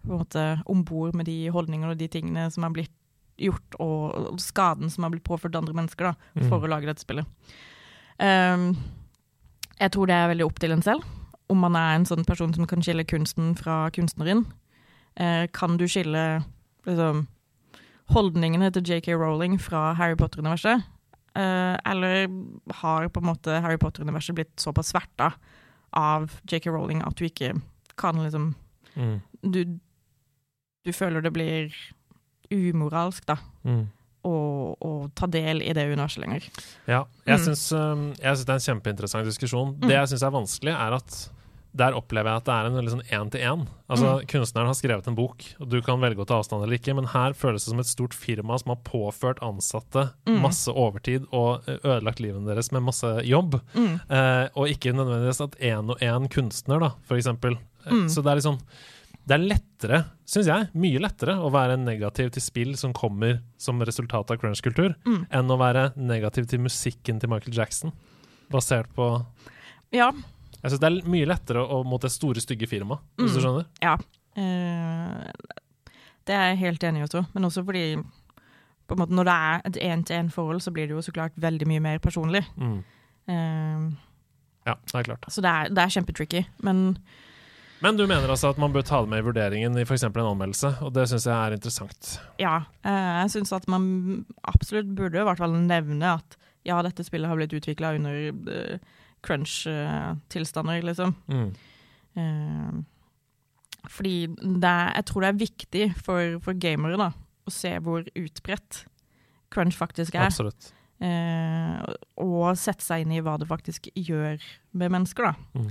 på 0.00 0.14
en 0.14 0.20
måte 0.22 0.44
om 0.70 0.84
bord 0.86 1.16
med 1.18 1.26
de 1.28 1.50
holdningene 1.52 1.92
og 1.92 1.98
de 2.00 2.08
tingene 2.08 2.46
som 2.52 2.64
er 2.64 2.74
blitt 2.76 2.94
gjort, 3.40 3.76
og 3.80 4.36
skaden 4.40 4.90
som 4.92 5.04
har 5.06 5.10
blitt 5.14 5.24
påført 5.26 5.56
andre 5.56 5.74
mennesker 5.74 6.10
da, 6.10 6.14
for 6.48 6.58
Mm. 6.60 6.64
å 6.64 6.68
lage 6.68 6.86
dette 6.90 7.02
spillet. 7.04 7.26
Um, 8.20 8.76
jeg 9.80 9.90
tror 9.92 10.06
det 10.06 10.14
er 10.14 10.28
veldig 10.34 10.44
opp 10.46 10.58
til 10.60 10.72
en 10.72 10.82
selv, 10.82 11.04
om 11.48 11.58
man 11.58 11.74
er 11.76 11.94
en 11.96 12.04
sånn 12.06 12.24
person 12.26 12.52
som 12.54 12.66
kan 12.66 12.82
skille 12.84 13.04
kunsten 13.08 13.54
fra 13.56 13.88
kunstneren. 13.90 14.44
Uh, 15.18 15.46
kan 15.52 15.76
du 15.76 15.86
skille 15.88 16.44
liksom, 16.86 17.26
holdningene 18.14 18.70
til 18.72 18.82
JK 18.82 19.08
Rowling 19.16 19.58
fra 19.60 19.94
Harry 19.94 20.14
Potter-universet? 20.16 20.84
Uh, 21.36 21.76
eller 21.86 22.26
har 22.82 23.08
på 23.08 23.20
en 23.22 23.26
måte 23.30 23.60
Harry 23.62 23.78
Potter-universet 23.78 24.34
blitt 24.34 24.56
såpass 24.60 24.90
sverta 24.92 25.32
av 25.94 26.40
JK 26.50 26.66
Rowling 26.70 27.02
at 27.06 27.16
du 27.16 27.24
ikke 27.28 27.60
kan 27.96 28.16
liksom 28.16 28.54
Mm. 28.96 29.20
Du, 29.46 29.64
du 30.84 30.90
føler 30.92 31.22
det 31.22 31.30
blir 31.32 31.70
umoralsk, 32.50 33.24
da, 33.26 33.36
Mm. 33.64 33.86
å, 34.24 34.76
å 34.80 35.10
ta 35.14 35.26
del 35.26 35.62
i 35.62 35.72
det 35.72 35.86
universet 35.92 36.20
lenger. 36.26 36.42
Ja. 36.86 37.04
Jeg 37.26 37.38
Mm. 37.38 37.44
syns, 37.46 37.72
um, 37.72 38.12
jeg 38.14 38.36
syns 38.36 38.44
det 38.44 38.48
er 38.48 38.54
en 38.74 38.80
kjempeinteressant 38.80 39.24
diskusjon. 39.24 39.74
Mm. 39.78 39.88
Det 39.88 39.90
jeg 39.96 40.08
syns 40.08 40.22
er 40.26 40.30
vanskelig, 40.30 40.74
er 40.74 40.92
at 40.94 41.30
der 41.72 41.92
opplever 41.94 42.24
jeg 42.26 42.36
at 42.36 42.44
det 42.44 42.52
er 42.52 42.66
en 42.66 42.74
veldig 42.74 42.90
sånn 42.90 43.08
én-til-én. 43.14 43.66
Altså, 43.88 44.18
Mm. 44.20 44.26
Kunstneren 44.26 44.66
har 44.66 44.74
skrevet 44.74 45.06
en 45.06 45.14
bok, 45.14 45.44
og 45.60 45.68
du 45.70 45.80
kan 45.80 46.00
velge 46.00 46.18
å 46.18 46.26
ta 46.26 46.40
avstand 46.40 46.64
eller 46.64 46.76
ikke, 46.76 46.94
men 46.96 47.04
her 47.06 47.32
føles 47.32 47.64
det 47.64 47.70
som 47.70 47.78
et 47.78 47.86
stort 47.86 48.10
firma 48.12 48.58
som 48.58 48.70
har 48.74 48.80
påført 48.82 49.38
ansatte 49.40 50.12
Mm. 50.26 50.40
masse 50.42 50.66
overtid 50.68 51.26
og 51.32 51.62
ødelagt 51.66 52.18
livene 52.18 52.44
deres 52.46 52.72
med 52.72 52.82
masse 52.82 53.06
jobb. 53.24 53.60
Mm. 53.72 54.00
Eh, 54.10 54.48
og 54.56 54.66
ikke 54.66 54.92
nødvendigvis 54.92 55.40
at 55.40 55.52
én 55.60 55.88
og 55.90 55.98
én 56.00 56.28
kunstner, 56.28 56.80
da, 56.80 56.90
for 57.04 57.16
eksempel. 57.16 57.56
Eh, 57.86 57.90
Mm. 57.92 58.08
Så 58.08 58.16
det 58.22 58.26
er 58.26 58.36
liksom 58.40 58.58
Det 59.30 59.36
er 59.36 59.44
lettere, 59.46 59.98
syns 60.26 60.48
jeg, 60.50 60.68
mye 60.82 60.98
lettere 61.02 61.36
å 61.38 61.50
være 61.54 61.76
negativ 61.78 62.32
til 62.34 62.42
spill 62.42 62.72
som 62.80 62.90
kommer 62.96 63.36
som 63.62 63.78
resultat 63.86 64.32
av 64.34 64.40
crunch-kultur, 64.42 64.96
Mm. 65.06 65.20
enn 65.30 65.52
å 65.54 65.58
være 65.60 65.92
negativ 65.96 66.48
til 66.50 66.58
musikken 66.64 67.20
til 67.22 67.30
Michael 67.30 67.54
Jackson, 67.54 67.92
basert 68.50 68.90
på 68.96 69.06
Ja. 69.94 70.10
Jeg 70.62 70.72
syns 70.72 70.80
det 70.82 70.88
er 70.90 71.08
mye 71.08 71.26
lettere 71.30 71.62
å, 71.62 71.84
mot 71.86 72.02
det 72.02 72.10
store, 72.10 72.42
stygge 72.42 72.66
firmaet, 72.68 72.98
hvis 73.16 73.36
du 73.36 73.40
skjønner? 73.40 73.68
skjønner. 73.80 74.02
Uh, 74.36 75.30
det 76.26 76.34
er 76.34 76.50
jeg 76.50 76.58
helt 76.64 76.84
enig 76.84 77.00
i 77.00 77.06
Otto. 77.06 77.22
men 77.34 77.44
også 77.44 77.64
fordi 77.64 77.84
på 77.96 78.96
en 78.96 78.98
måte 78.98 79.14
når 79.14 79.24
det 79.30 79.32
er 79.38 79.62
et 79.64 79.76
én-til-én-forhold, 79.86 80.60
så 80.60 80.72
blir 80.74 80.88
det 80.88 80.96
jo 80.96 81.02
så 81.06 81.12
klart 81.14 81.32
veldig 81.38 81.66
mye 81.70 81.80
mer 81.80 81.98
personlig. 81.98 82.42
Mm. 82.58 82.82
Uh, 83.30 83.90
Ja, 84.66 84.74
det 84.74 84.94
er 84.94 85.02
klart. 85.04 85.24
så 85.30 85.40
det 85.40 85.50
er, 85.50 85.68
det 85.70 85.78
er 85.78 85.94
kjempetricky. 85.94 86.44
Men 86.62 86.98
Men 87.80 87.96
du 87.96 88.04
mener 88.04 88.28
altså 88.28 88.50
at 88.52 88.60
man 88.60 88.74
bør 88.74 88.84
ta 88.84 89.00
det 89.02 89.08
med 89.12 89.22
i 89.22 89.26
vurderingen 89.26 89.78
i 89.80 89.86
f.eks. 89.86 90.04
en 90.08 90.20
anmeldelse, 90.20 90.74
og 90.84 90.92
det 90.96 91.06
syns 91.08 91.26
jeg 91.28 91.36
er 91.36 91.56
interessant. 91.56 92.12
Ja, 92.42 92.58
eh, 92.84 93.10
jeg 93.22 93.32
syns 93.36 93.54
at 93.56 93.68
man 93.72 93.86
absolutt 94.48 94.90
burde 94.96 95.22
i 95.22 95.26
hvert 95.26 95.40
fall 95.40 95.56
nevne 95.64 96.16
at 96.18 96.36
ja, 96.68 96.76
dette 96.84 97.06
spillet 97.06 97.30
har 97.30 97.38
blitt 97.40 97.54
utvikla 97.56 97.94
under 97.96 98.18
uh, 98.52 98.98
crunch-tilstander, 99.24 100.82
liksom. 100.84 101.14
Mm. 101.32 101.54
Eh, 102.20 102.80
fordi 103.88 104.14
det, 104.26 104.74
jeg 104.96 105.06
tror 105.08 105.24
det 105.24 105.30
er 105.30 105.40
viktig 105.40 105.86
for, 106.04 106.36
for 106.44 106.60
gamere 106.60 107.00
da, 107.00 107.10
å 107.48 107.54
se 107.54 107.72
hvor 107.84 108.04
utbredt 108.04 108.84
crunch 109.52 109.78
faktisk 109.78 110.18
er. 110.18 110.28
Absolutt. 110.28 110.72
Eh, 111.00 111.94
og 112.20 112.58
sette 112.60 112.84
seg 112.84 113.06
inn 113.06 113.16
i 113.16 113.22
hva 113.24 113.38
det 113.40 113.48
faktisk 113.48 113.88
gjør 113.96 114.36
med 114.76 114.92
mennesker. 114.92 115.30
da. 115.30 115.60
Mm. 115.60 115.70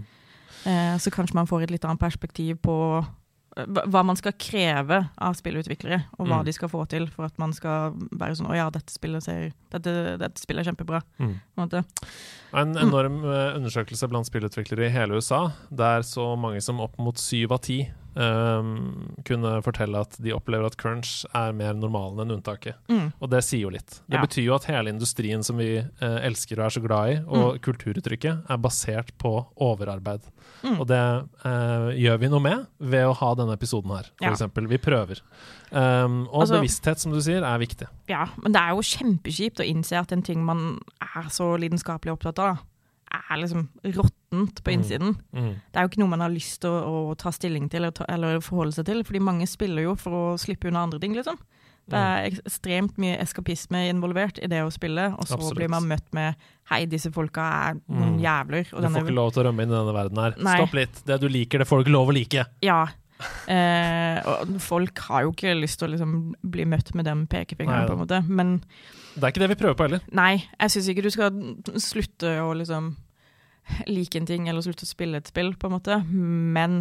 Eh, 0.66 0.98
så 0.98 1.12
kanskje 1.12 1.36
man 1.36 1.48
får 1.48 1.64
et 1.64 1.72
litt 1.78 1.86
annet 1.88 2.02
perspektiv 2.02 2.58
på 2.66 2.76
eh, 3.00 3.66
hva 3.88 4.04
man 4.06 4.18
skal 4.20 4.36
kreve 4.40 5.00
av 5.18 5.38
spillutviklere, 5.38 6.02
og 6.18 6.28
hva 6.28 6.42
Mm. 6.42 6.46
de 6.46 6.54
skal 6.54 6.70
få 6.70 6.84
til 6.88 7.08
for 7.08 7.26
at 7.26 7.38
man 7.40 7.54
skal 7.54 7.94
være 8.12 8.36
sånn 8.36 8.52
Å 8.52 8.56
ja, 8.58 8.70
dette 8.70 8.92
spillet, 8.92 9.24
ser, 9.24 9.52
dette, 9.72 10.18
dette 10.20 10.42
spillet 10.42 10.66
er 10.66 10.72
kjempebra. 10.72 11.02
Mm. 11.20 11.40
En. 11.58 11.86
En 12.54 12.78
enorm 12.78 13.22
mm. 13.24 13.56
undersøkelse 13.62 14.08
blant 14.10 14.28
spillutviklere 14.28 14.88
i 14.88 14.94
hele 14.94 15.16
USA, 15.16 15.52
der 15.70 16.02
så 16.02 16.36
mange 16.36 16.62
som 16.62 16.80
opp 16.80 16.98
mot 16.98 17.18
syv 17.18 17.52
av 17.54 17.60
ti 17.66 17.88
ehm, 18.16 19.16
kunne 19.28 19.62
fortelle 19.66 20.00
at 20.02 20.18
de 20.22 20.34
opplever 20.36 20.66
at 20.66 20.78
crunch 20.80 21.26
er 21.36 21.54
mer 21.54 21.74
normalen 21.78 22.20
enn 22.24 22.36
unntaket. 22.38 22.76
Mm. 22.90 23.12
Og 23.22 23.30
det 23.30 23.44
sier 23.46 23.62
jo 23.68 23.70
litt. 23.74 24.02
Det 24.08 24.18
Ja. 24.20 24.24
betyr 24.26 24.44
jo 24.46 24.56
at 24.56 24.66
hele 24.66 24.90
industrien 24.90 25.44
som 25.44 25.58
vi 25.58 25.80
uh, 25.80 26.20
elsker 26.26 26.60
og 26.60 26.66
er 26.66 26.70
så 26.70 26.82
glad 26.82 27.10
i, 27.14 27.20
og 27.28 27.60
kulturuttrykket, 27.62 28.50
er 28.50 28.58
basert 28.58 29.12
på 29.18 29.46
overarbeid. 29.58 30.22
Mm. 30.64 30.80
Og 30.80 30.88
det 30.88 31.00
uh, 31.46 31.90
gjør 31.96 32.20
vi 32.20 32.30
noe 32.30 32.44
med 32.44 32.66
ved 32.80 33.06
å 33.08 33.14
ha 33.16 33.34
denne 33.36 33.54
episoden 33.56 33.92
her, 33.96 34.10
for 34.18 34.26
Ja. 34.30 34.68
Vi 34.70 34.78
prøver. 34.78 35.22
Um, 35.72 36.28
og 36.32 36.42
Altså- 36.42 36.60
bevissthet, 36.60 37.00
som 37.00 37.12
du 37.12 37.22
sier, 37.22 37.44
er 37.44 37.58
viktig. 37.60 37.88
Ja, 38.08 38.26
men 38.42 38.52
det 38.52 38.62
er 38.62 38.70
jo 38.74 38.82
kjempekjipt 38.82 39.60
å 39.62 39.68
innse 39.68 39.98
at 40.00 40.12
en 40.12 40.22
ting 40.22 40.44
man 40.44 40.80
er 41.02 41.30
så 41.30 41.58
lidenskapelig 41.58 42.12
opptatt 42.18 42.40
av, 42.40 42.60
er 43.12 43.38
liksom 43.42 43.68
råttent 43.84 44.62
på 44.64 44.70
Mm. 44.72 44.76
innsiden. 44.80 45.16
Mm. 45.34 45.54
Det 45.72 45.76
er 45.76 45.82
jo 45.82 45.90
ikke 45.90 46.00
noe 46.04 46.10
man 46.10 46.22
har 46.22 46.30
lyst 46.30 46.62
til 46.62 46.70
å, 46.70 47.12
å 47.12 47.18
ta 47.18 47.30
stilling 47.32 47.70
til 47.70 47.82
eller, 47.82 47.92
ta, 47.92 48.06
eller 48.10 48.40
forholde 48.40 48.74
seg 48.74 48.86
til, 48.86 49.04
fordi 49.04 49.20
mange 49.20 49.48
spiller 49.48 49.84
jo 49.84 49.96
for 49.96 50.12
å 50.12 50.38
slippe 50.38 50.68
unna 50.70 50.84
andre 50.84 51.00
ting, 51.00 51.14
liksom. 51.16 51.38
Det 51.90 51.98
er 51.98 52.30
ekstremt 52.30 53.00
mye 53.02 53.18
eskapisme 53.18 53.90
involvert 53.90 54.38
i 54.44 54.46
det 54.48 54.60
å 54.62 54.70
spille, 54.72 55.08
og 55.18 55.26
så 55.26 55.34
Absolutt. 55.40 55.56
blir 55.58 55.70
man 55.70 55.88
møtt 55.90 56.06
med 56.14 56.36
'hei, 56.70 56.86
disse 56.88 57.10
folka 57.12 57.42
er 57.42 57.74
noen 57.90 58.20
Mm. 58.20 58.22
jævler'. 58.22 58.74
Og 58.74 58.82
Du 58.82 58.88
får 58.88 58.94
denne- 58.94 59.08
ikke 59.10 59.16
lov 59.16 59.34
til 59.34 59.44
å 59.44 59.46
rømme 59.48 59.62
inn 59.64 59.72
i 59.72 59.74
denne 59.74 59.94
verden 59.94 60.18
her. 60.18 60.36
Nei. 60.38 60.58
Stopp 60.58 60.74
litt. 60.76 61.04
Det 61.06 61.20
du 61.20 61.28
liker, 61.28 61.58
det 61.58 61.68
får 61.68 61.78
du 61.84 61.90
ikke 61.90 61.94
lov 61.98 62.08
å 62.10 62.14
like. 62.14 62.46
Ja. 62.62 62.88
Eh, 63.48 64.22
og 64.24 64.62
folk 64.62 64.98
har 65.00 65.24
jo 65.24 65.32
ikke 65.32 65.60
lyst 65.60 65.80
til 65.80 65.90
å 65.90 65.92
liksom 65.98 66.36
bli 66.44 66.64
møtt 66.66 66.94
med 66.96 67.06
den 67.06 67.26
pekefingeren, 67.28 67.88
Nei, 67.88 67.88
på 67.88 67.92
en 67.98 68.06
måte. 68.08 68.28
Men 68.30 68.64
Det 69.20 69.28
er 69.28 69.34
ikke 69.34 69.44
det 69.44 69.52
vi 69.52 69.60
prøver 69.60 69.78
på 69.80 69.86
heller. 69.88 70.02
nei, 70.16 70.46
jeg 70.60 70.72
syns 70.74 70.90
ikke 70.92 71.04
du 71.06 71.12
skal 71.14 71.40
slutte 71.84 72.32
å 72.44 72.54
liksom 72.58 72.96
like 73.88 74.18
en 74.18 74.26
ting, 74.26 74.48
eller 74.50 74.64
slutte 74.66 74.88
å 74.88 74.90
spille 74.90 75.20
et 75.22 75.28
spill, 75.30 75.54
på 75.60 75.68
en 75.70 75.76
måte. 75.76 76.00
Men 76.10 76.80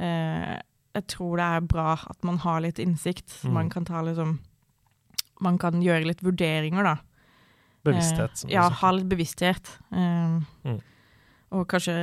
eh, 0.00 0.56
jeg 0.96 1.06
tror 1.12 1.36
det 1.40 1.48
er 1.48 1.66
bra 1.70 1.92
at 1.98 2.24
man 2.26 2.38
har 2.44 2.62
litt 2.64 2.78
innsikt. 2.82 3.34
Mm. 3.44 3.52
Man 3.58 3.70
kan 3.72 3.84
ta 3.88 4.00
liksom 4.06 4.38
Man 5.40 5.56
kan 5.58 5.80
gjøre 5.80 6.04
litt 6.04 6.20
vurderinger, 6.20 6.84
da. 6.84 6.96
Bevissthet. 7.88 8.42
Eh, 8.44 8.52
ja, 8.52 8.66
ha 8.68 8.90
litt 8.92 9.08
bevissthet. 9.08 9.74
Eh, 9.92 10.40
Mm. 10.64 10.80
Og 11.50 11.64
kanskje 11.66 11.94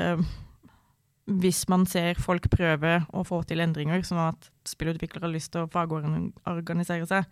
hvis 1.27 1.67
man 1.69 1.85
ser 1.85 2.15
folk 2.19 2.49
prøve 2.49 3.05
å 3.13 3.23
få 3.27 3.41
til 3.47 3.59
endringer, 3.63 3.99
sånn 4.03 4.19
at 4.29 4.49
spillutviklere 4.67 5.27
har 5.27 5.31
lyst 5.33 5.51
til 5.53 5.65
å 5.65 5.69
fagorganisere 5.71 7.07
seg, 7.07 7.25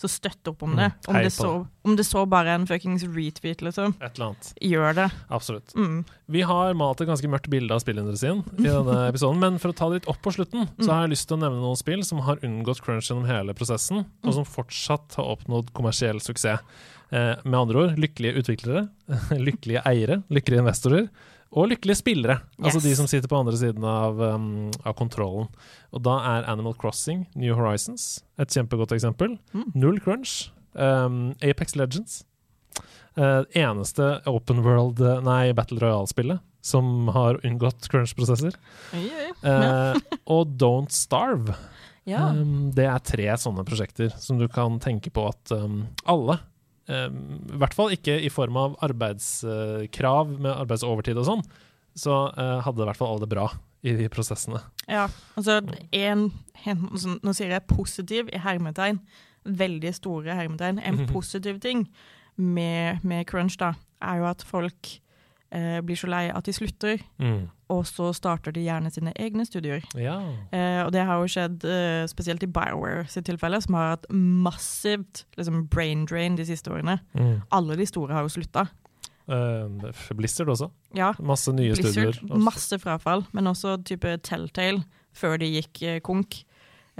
så 0.00 0.08
støtt 0.08 0.48
opp 0.48 0.62
om 0.64 0.72
det. 0.78 0.86
Mm, 0.96 1.08
Om 1.12 1.16
det, 1.20 1.30
så, 1.34 1.48
om 1.84 1.96
det 1.98 2.06
så 2.08 2.22
bare 2.28 2.48
er 2.54 2.58
en 2.60 2.66
fuckings 2.68 3.02
retweet, 3.04 3.60
liksom. 3.66 3.92
Et 4.00 4.16
eller 4.16 4.30
annet. 4.30 4.50
Gjør 4.64 4.94
det. 4.96 5.08
Absolutt. 5.36 5.74
Mm. 5.76 5.98
Vi 6.32 6.44
har 6.48 6.72
malt 6.80 7.02
et 7.04 7.10
ganske 7.10 7.28
mørkt 7.28 7.50
bilde 7.52 7.74
av 7.76 7.82
spillindustrien 7.84 8.40
i 8.58 8.62
denne 8.70 8.96
episoden, 9.10 9.40
men 9.42 9.58
for 9.60 9.74
å 9.74 9.76
ta 9.76 9.90
det 9.92 10.00
litt 10.00 10.08
opp 10.14 10.22
på 10.24 10.32
slutten, 10.38 10.68
så 10.78 10.86
Mm. 10.88 10.94
har 10.94 11.02
jeg 11.04 11.12
lyst 11.14 11.28
til 11.28 11.36
å 11.36 11.42
nevne 11.44 11.60
noen 11.60 11.76
spill 11.80 12.04
som 12.08 12.22
har 12.24 12.40
unngått 12.46 12.80
crunch 12.84 13.10
gjennom 13.10 13.28
hele 13.28 13.52
prosessen, 13.54 14.06
og 14.24 14.32
som 14.38 14.48
fortsatt 14.48 15.18
har 15.20 15.28
oppnådd 15.36 15.72
kommersiell 15.76 16.18
suksess. 16.24 16.64
Eh, 17.12 17.34
med 17.44 17.58
andre 17.58 17.76
ord 17.84 17.96
lykkelige 17.98 18.38
utviklere, 18.38 18.84
lykkelige 19.48 19.82
eiere, 19.84 20.22
lykkelige 20.30 20.62
investorer. 20.62 21.08
Og 21.50 21.66
lykkelige 21.72 21.98
spillere, 21.98 22.36
altså 22.62 22.78
de 22.82 22.92
som 22.94 23.08
sitter 23.10 23.26
på 23.30 23.40
andre 23.40 23.56
siden 23.58 23.82
av, 23.82 24.20
um, 24.22 24.68
av 24.86 24.94
kontrollen. 24.98 25.48
Og 25.90 26.04
da 26.06 26.14
er 26.36 26.46
Animal 26.52 26.76
Crossing, 26.78 27.24
New 27.34 27.56
Horizons, 27.58 28.20
et 28.38 28.54
kjempegodt 28.54 28.94
eksempel. 28.94 29.34
Mm. 29.50 29.64
Null 29.74 29.98
crunch. 30.04 30.52
Um, 30.78 31.32
Apex 31.42 31.74
Legends. 31.74 32.20
Uh, 33.18 33.42
eneste 33.58 34.20
open 34.30 34.62
world, 34.62 35.02
eh, 35.02 35.18
nei, 35.26 35.50
Battle 35.58 35.82
Royale-spillet 35.82 36.38
som 36.60 37.08
har 37.08 37.40
unngått 37.46 37.88
crunch-prosesser. 37.88 38.54
Eh, 38.92 39.96
og 40.34 40.56
Don't 40.60 40.92
Starve. 40.92 41.56
Ja. 42.08 42.30
Um, 42.30 42.70
det 42.74 42.86
er 42.88 43.02
tre 43.04 43.28
sånne 43.38 43.64
prosjekter 43.66 44.12
som 44.18 44.40
du 44.40 44.46
kan 44.50 44.78
tenke 44.82 45.12
på 45.14 45.26
at 45.30 45.52
um, 45.54 45.84
alle 46.08 46.38
I 46.88 47.58
hvert 47.60 47.74
fall 47.76 47.92
ikke 47.94 48.16
i 48.24 48.30
form 48.32 48.56
av 48.58 48.72
arbeidskrav 48.82 50.30
med 50.40 50.50
arbeidsovertid 50.50 51.18
og 51.20 51.26
sånn, 51.28 51.42
så 51.98 52.22
eh, 52.32 52.56
hadde 52.64 52.82
i 52.82 52.88
hvert 52.88 52.98
fall 52.98 53.12
alle 53.12 53.26
det 53.26 53.32
bra 53.34 53.48
i 53.86 53.94
de 53.96 54.08
prosessene. 54.12 54.60
ja. 54.88 55.06
Altså, 55.38 55.60
en, 55.96 56.26
en, 56.64 56.86
altså, 56.90 57.16
nå 57.24 57.34
sier 57.36 57.54
jeg 57.54 57.68
positiv 57.70 58.32
i 58.32 58.40
hermetegn, 58.42 59.00
veldig 59.44 59.92
store 59.96 60.36
hermetegn. 60.36 60.80
En 60.84 61.06
positiv 61.08 61.60
ting 61.64 61.86
med, 62.36 63.00
med 63.06 63.24
crunch, 63.30 63.56
da, 63.60 63.72
er 64.04 64.20
jo 64.20 64.28
at 64.28 64.44
folk 64.46 64.90
eh, 65.52 65.80
blir 65.82 65.96
så 65.96 66.06
lei 66.08 66.30
at 66.30 66.44
de 66.44 66.52
slutter, 66.52 67.00
og 67.70 67.84
så 67.86 68.12
starter 68.14 68.52
de 68.52 68.64
gjerne 68.64 68.90
sine 68.90 69.12
egne 69.16 69.44
studier. 69.46 69.80
Ja. 69.94 70.18
Eh, 70.52 70.82
og 70.84 70.92
det 70.92 71.04
har 71.06 71.20
jo 71.20 71.26
skjedd 71.30 71.64
eh, 71.64 72.06
spesielt 72.10 72.42
i 72.42 72.46
Bioware 72.50 73.06
sitt 73.08 73.24
tilfelle, 73.26 73.60
som 73.62 73.74
har 73.74 73.96
hatt 73.96 74.06
massivt 74.10 75.24
liksom, 75.38 75.66
brain 75.70 76.04
drain 76.06 76.36
de 76.36 76.44
siste 76.48 76.70
årene. 76.70 76.98
Alle 77.52 77.76
de 77.76 77.86
store 77.86 78.12
har 78.14 78.22
jo 78.26 78.34
slutta. 78.40 78.66
Eh, 79.30 79.90
Blizzard 80.18 80.48
også. 80.50 80.70
Ja, 80.96 81.12
Masse 81.22 81.52
nye 81.54 81.74
Blizzard, 81.76 82.14
studier. 82.14 82.38
masse 82.42 82.78
frafall, 82.82 83.26
men 83.32 83.46
også 83.46 83.76
type 83.86 84.16
Telltale, 84.26 84.82
før 85.14 85.36
de 85.38 85.46
gikk 85.60 85.82
eh, 85.86 86.00
konk. 86.00 86.40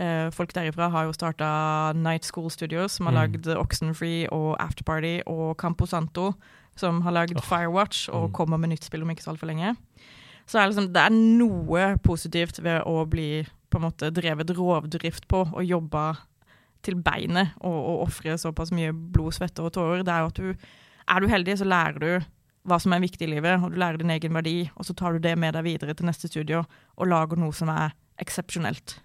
Eh, 0.01 0.31
folk 0.33 0.53
derifra 0.55 0.89
har 0.91 1.05
jo 1.09 1.13
starta 1.13 1.93
Night 1.99 2.25
School 2.25 2.49
Studios, 2.51 2.93
som 2.93 3.07
har 3.07 3.13
Mm. 3.13 3.19
lagd 3.19 3.47
Oxenfree 3.59 4.29
og 4.33 4.57
Afterparty, 4.61 5.21
og 5.27 5.57
Camposanto, 5.59 6.35
som 6.81 7.03
har 7.05 7.15
lagd 7.17 7.39
oh. 7.39 7.45
Firewatch, 7.45 8.09
og 8.09 8.31
mm. 8.31 8.35
kommer 8.37 8.61
med 8.61 8.75
nytt 8.75 8.89
spill 8.89 9.05
om 9.05 9.13
ikke 9.13 9.27
så 9.27 9.35
altfor 9.35 9.53
lenge. 9.53 9.75
Så 10.49 10.59
er 10.59 10.65
det, 10.65 10.73
liksom, 10.73 10.91
det 10.95 11.05
er 11.05 11.15
noe 11.15 11.87
positivt 12.03 12.59
ved 12.65 12.83
å 12.89 13.05
bli 13.09 13.45
på 13.71 13.79
en 13.79 13.87
måte 13.87 14.11
drevet 14.11 14.51
rovdrift 14.57 15.29
på 15.31 15.45
og 15.47 15.63
jobba 15.63 16.09
til 16.83 16.97
beinet 17.05 17.53
og, 17.61 17.77
og 17.77 18.05
ofre 18.09 18.35
såpass 18.41 18.73
mye 18.75 18.93
blod, 18.93 19.37
svette 19.37 19.63
og 19.63 19.75
tårer. 19.77 20.03
Det 20.07 20.15
er 20.15 20.25
jo 20.25 20.33
at 20.33 20.41
du 20.41 20.69
Er 21.11 21.21
du 21.21 21.27
heldig, 21.27 21.57
så 21.59 21.67
lærer 21.67 21.97
du 21.99 22.27
hva 22.69 22.77
som 22.79 22.93
er 22.93 23.01
viktig 23.03 23.25
i 23.27 23.31
livet, 23.33 23.65
og 23.65 23.73
du 23.73 23.79
lærer 23.81 23.99
din 23.99 24.13
egen 24.15 24.35
verdi, 24.37 24.71
og 24.77 24.85
så 24.87 24.95
tar 24.95 25.17
du 25.17 25.19
det 25.19 25.33
med 25.39 25.57
deg 25.57 25.65
videre 25.65 25.95
til 25.97 26.07
neste 26.07 26.29
studio 26.29 26.61
og 26.97 27.09
lager 27.11 27.41
noe 27.41 27.57
som 27.57 27.73
er 27.73 27.97
eksepsjonelt. 28.21 28.99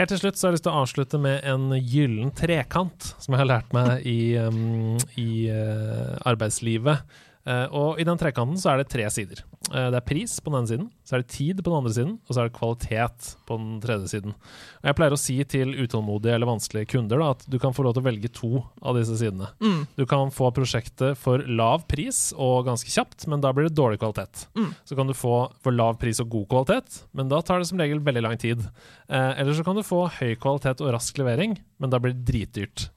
Helt 0.00 0.14
til 0.14 0.20
slutt 0.22 0.38
så 0.40 0.46
har 0.46 0.54
jeg 0.54 0.56
lyst 0.56 0.64
til 0.64 0.72
å 0.72 0.80
avslutte 0.80 1.18
med 1.20 1.42
en 1.44 1.74
gyllen 1.76 2.30
trekant, 2.32 3.10
som 3.20 3.34
jeg 3.34 3.42
har 3.42 3.48
lært 3.50 3.74
meg 3.76 4.06
i, 4.08 4.32
um, 4.40 4.94
i 5.20 5.50
uh, 5.52 6.14
arbeidslivet. 6.24 7.02
Uh, 7.44 7.66
og 7.68 8.00
i 8.00 8.06
den 8.08 8.16
trekanten 8.16 8.56
så 8.56 8.72
er 8.72 8.80
det 8.80 8.88
tre 8.88 9.04
sider. 9.12 9.42
Eh, 9.68 9.88
det 9.92 9.98
er 9.98 10.06
pris 10.06 10.38
på 10.40 10.48
den 10.48 10.62
ene 10.62 10.70
siden, 10.70 10.86
så 11.04 11.14
er 11.14 11.22
det 11.22 11.34
tid 11.34 11.58
på 11.60 11.68
den 11.68 11.76
andre 11.76 11.92
siden, 11.92 12.14
og 12.24 12.32
så 12.32 12.40
er 12.40 12.48
det 12.48 12.56
kvalitet 12.56 13.26
på 13.46 13.58
den 13.60 13.74
tredje 13.82 14.08
siden. 14.14 14.32
Og 14.80 14.88
jeg 14.88 14.96
pleier 14.96 15.16
å 15.16 15.20
si 15.20 15.36
til 15.52 15.74
utålmodige 15.76 16.32
eller 16.32 16.48
vanskelige 16.48 16.88
kunder 16.94 17.20
da, 17.20 17.28
at 17.36 17.44
du 17.52 17.58
kan 17.60 17.76
få 17.76 17.84
lov 17.84 17.94
til 17.94 18.02
å 18.02 18.08
velge 18.08 18.32
to 18.32 18.50
av 18.80 18.96
disse 18.96 19.18
sidene. 19.20 19.50
Mm. 19.60 19.84
Du 20.00 20.06
kan 20.08 20.32
få 20.32 20.48
prosjektet 20.56 21.20
for 21.20 21.44
lav 21.44 21.84
pris 21.92 22.30
og 22.38 22.64
ganske 22.70 22.90
kjapt, 22.90 23.28
men 23.30 23.44
da 23.44 23.52
blir 23.54 23.68
det 23.68 23.76
dårlig 23.76 24.00
kvalitet. 24.00 24.46
Mm. 24.56 24.72
Så 24.88 24.98
kan 24.98 25.12
du 25.12 25.16
få 25.18 25.36
for 25.60 25.76
lav 25.76 26.00
pris 26.00 26.22
og 26.24 26.32
god 26.32 26.48
kvalitet, 26.54 27.02
men 27.12 27.28
da 27.28 27.44
tar 27.44 27.60
det 27.60 27.68
som 27.70 27.80
regel 27.80 28.00
veldig 28.04 28.24
lang 28.26 28.40
tid. 28.40 28.64
Eh, 29.12 29.32
eller 29.36 29.52
så 29.54 29.66
kan 29.66 29.76
du 29.76 29.84
få 29.86 30.06
høy 30.08 30.34
kvalitet 30.40 30.80
og 30.80 30.94
rask 30.96 31.20
levering, 31.20 31.58
men 31.76 31.92
da 31.92 32.00
blir 32.00 32.16
det 32.16 32.24
dritdyrt. 32.32 32.88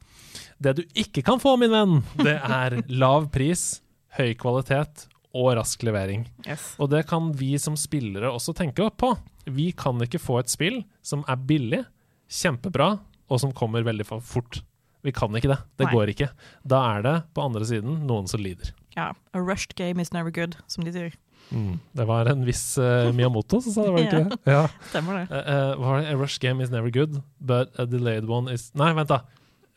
Det 0.63 0.77
du 0.79 0.85
ikke 0.95 1.25
kan 1.27 1.43
få, 1.43 1.57
min 1.59 1.73
venn, 1.75 1.99
det 2.23 2.39
er 2.39 2.79
lav 2.87 3.27
pris, 3.35 3.83
høy 4.15 4.31
kvalitet 4.39 5.09
og 5.33 5.55
rask 5.57 5.81
levering. 5.85 6.27
Yes. 6.45 6.73
Og 6.77 6.91
det 6.93 7.05
kan 7.09 7.31
vi 7.37 7.55
som 7.61 7.77
spillere 7.79 8.29
også 8.29 8.53
tenke 8.57 8.85
på. 8.97 9.13
Vi 9.49 9.71
kan 9.75 9.99
ikke 10.05 10.21
få 10.21 10.39
et 10.41 10.51
spill 10.53 10.83
som 11.05 11.25
er 11.27 11.41
billig, 11.49 11.81
kjempebra, 12.29 12.93
og 13.29 13.41
som 13.41 13.53
kommer 13.55 13.85
veldig 13.85 14.05
fort. 14.21 14.61
Vi 15.03 15.11
kan 15.11 15.33
ikke 15.35 15.51
det. 15.51 15.59
Det 15.81 15.89
Nei. 15.89 15.93
går 15.93 16.13
ikke. 16.13 16.29
Da 16.69 16.79
er 16.95 17.03
det 17.03 17.15
på 17.35 17.43
andre 17.43 17.65
siden 17.67 18.05
noen 18.07 18.29
som 18.29 18.43
lider. 18.43 18.71
Ja. 18.95 19.11
A 19.33 19.41
rushed 19.41 19.75
game 19.75 19.99
is 19.99 20.13
never 20.13 20.31
good, 20.31 20.55
som 20.67 20.85
de 20.85 20.93
sier. 20.95 21.17
Mm. 21.51 21.79
Det 21.91 22.05
var 22.07 22.29
en 22.31 22.45
viss 22.47 22.77
uh, 22.79 23.11
Miyamoto 23.13 23.59
som 23.61 23.73
sa 23.75 23.83
det, 23.83 23.91
var 23.91 23.99
det 23.99 24.05
ikke 24.07 24.21
det? 24.29 24.37
Ja. 24.53 24.61
Stemmer 24.93 25.19
det. 25.19 25.25
Uh, 25.33 25.81
uh, 25.81 25.97
A 26.13 26.15
rushed 26.15 26.39
game 26.41 26.63
is 26.63 26.71
never 26.71 26.93
good, 26.93 27.19
but 27.39 27.73
a 27.77 27.85
delayed 27.85 28.29
one 28.29 28.51
is 28.53 28.69
Nei, 28.79 28.93
vent, 28.95 29.11
da. 29.11 29.23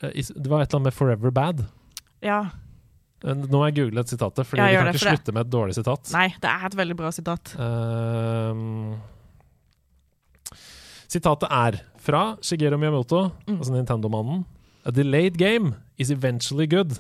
Uh, 0.04 0.12
is, 0.14 0.30
det 0.36 0.52
var 0.52 0.62
et 0.62 0.70
eller 0.70 0.84
annet 0.84 0.92
med 0.92 0.94
'forever 0.94 1.34
bad'. 1.34 1.66
Ja. 2.22 2.46
Uh, 3.24 3.32
Nå 3.34 3.48
må 3.56 3.64
jeg 3.70 3.76
google 3.78 4.00
et 4.04 4.08
sitat, 4.12 4.34
fordi 4.44 4.60
vi 4.60 4.76
kan 4.76 4.86
ikke 4.90 4.98
for 4.98 5.08
det- 5.08 5.18
slutte 5.18 5.32
med 5.34 5.46
et 5.46 5.50
dårlig 5.52 5.74
sitat. 5.74 6.12
Nei, 6.12 6.28
det 6.40 6.50
er 6.50 6.66
et 6.66 6.76
veldig 6.76 6.96
bra 6.96 7.10
sitat. 7.10 7.54
Uh, 7.56 8.96
sitatet 11.10 11.48
er 11.50 11.78
fra 12.02 12.36
Shigeru 12.42 12.78
Miyamoto, 12.78 13.32
Mm. 13.46 13.58
altså 13.58 13.72
Nintendo-mannen. 13.72 14.44
A 14.84 14.90
delayed 14.90 15.36
game 15.38 15.74
is 15.98 16.10
eventually 16.10 16.66
good, 16.66 16.98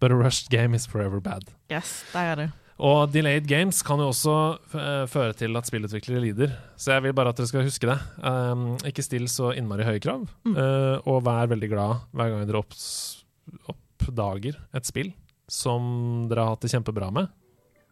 but 0.00 0.10
a 0.10 0.14
rushed 0.14 0.48
game 0.50 0.74
is 0.74 0.86
forever 0.86 1.20
bad. 1.20 1.44
Yes, 1.70 2.04
der 2.12 2.20
er 2.20 2.34
det. 2.36 2.50
Og 2.78 3.10
delayed 3.12 3.46
games 3.48 3.82
kan 3.82 3.98
jo 3.98 4.08
også 4.12 4.58
eh, 4.74 5.06
føre 5.10 5.32
til 5.34 5.56
at 5.56 5.66
spillutviklere 5.66 6.20
lider. 6.22 6.52
Så 6.76 6.92
jeg 6.92 7.02
vil 7.02 7.12
bare 7.12 7.28
at 7.28 7.36
dere 7.36 7.46
skal 7.50 7.64
huske 7.66 7.86
det. 7.90 7.98
Um, 8.22 8.76
ikke 8.86 9.02
still 9.02 9.26
så 9.26 9.50
innmari 9.56 9.82
høye 9.84 10.00
krav, 10.00 10.28
Mm. 10.46 10.56
uh, 10.56 11.00
og 11.06 11.24
vær 11.24 11.48
veldig 11.50 11.68
glad 11.70 12.00
hver 12.14 12.30
gang 12.30 12.46
dere 12.46 12.58
opps, 12.62 13.24
oppdager 13.68 14.54
et 14.74 14.86
spill 14.86 15.12
som 15.48 16.28
dere 16.30 16.44
har 16.44 16.54
hatt 16.54 16.64
det 16.64 16.72
kjempebra 16.72 17.10
med, 17.14 17.30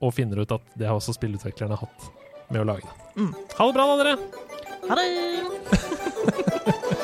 og 0.04 0.14
finner 0.14 0.42
ut 0.44 0.52
at 0.52 0.64
det 0.76 0.88
har 0.88 0.98
også 0.98 1.16
spillutviklerne 1.16 1.78
hatt 1.80 2.10
med 2.52 2.60
å 2.62 2.68
lage 2.68 2.84
det. 2.84 2.94
Mm. 3.16 3.32
Ha 3.56 3.66
det 3.66 3.76
bra, 3.78 3.86
da, 3.88 3.94
dere! 4.04 4.14
Ha 4.86 4.92
det! 5.00 5.06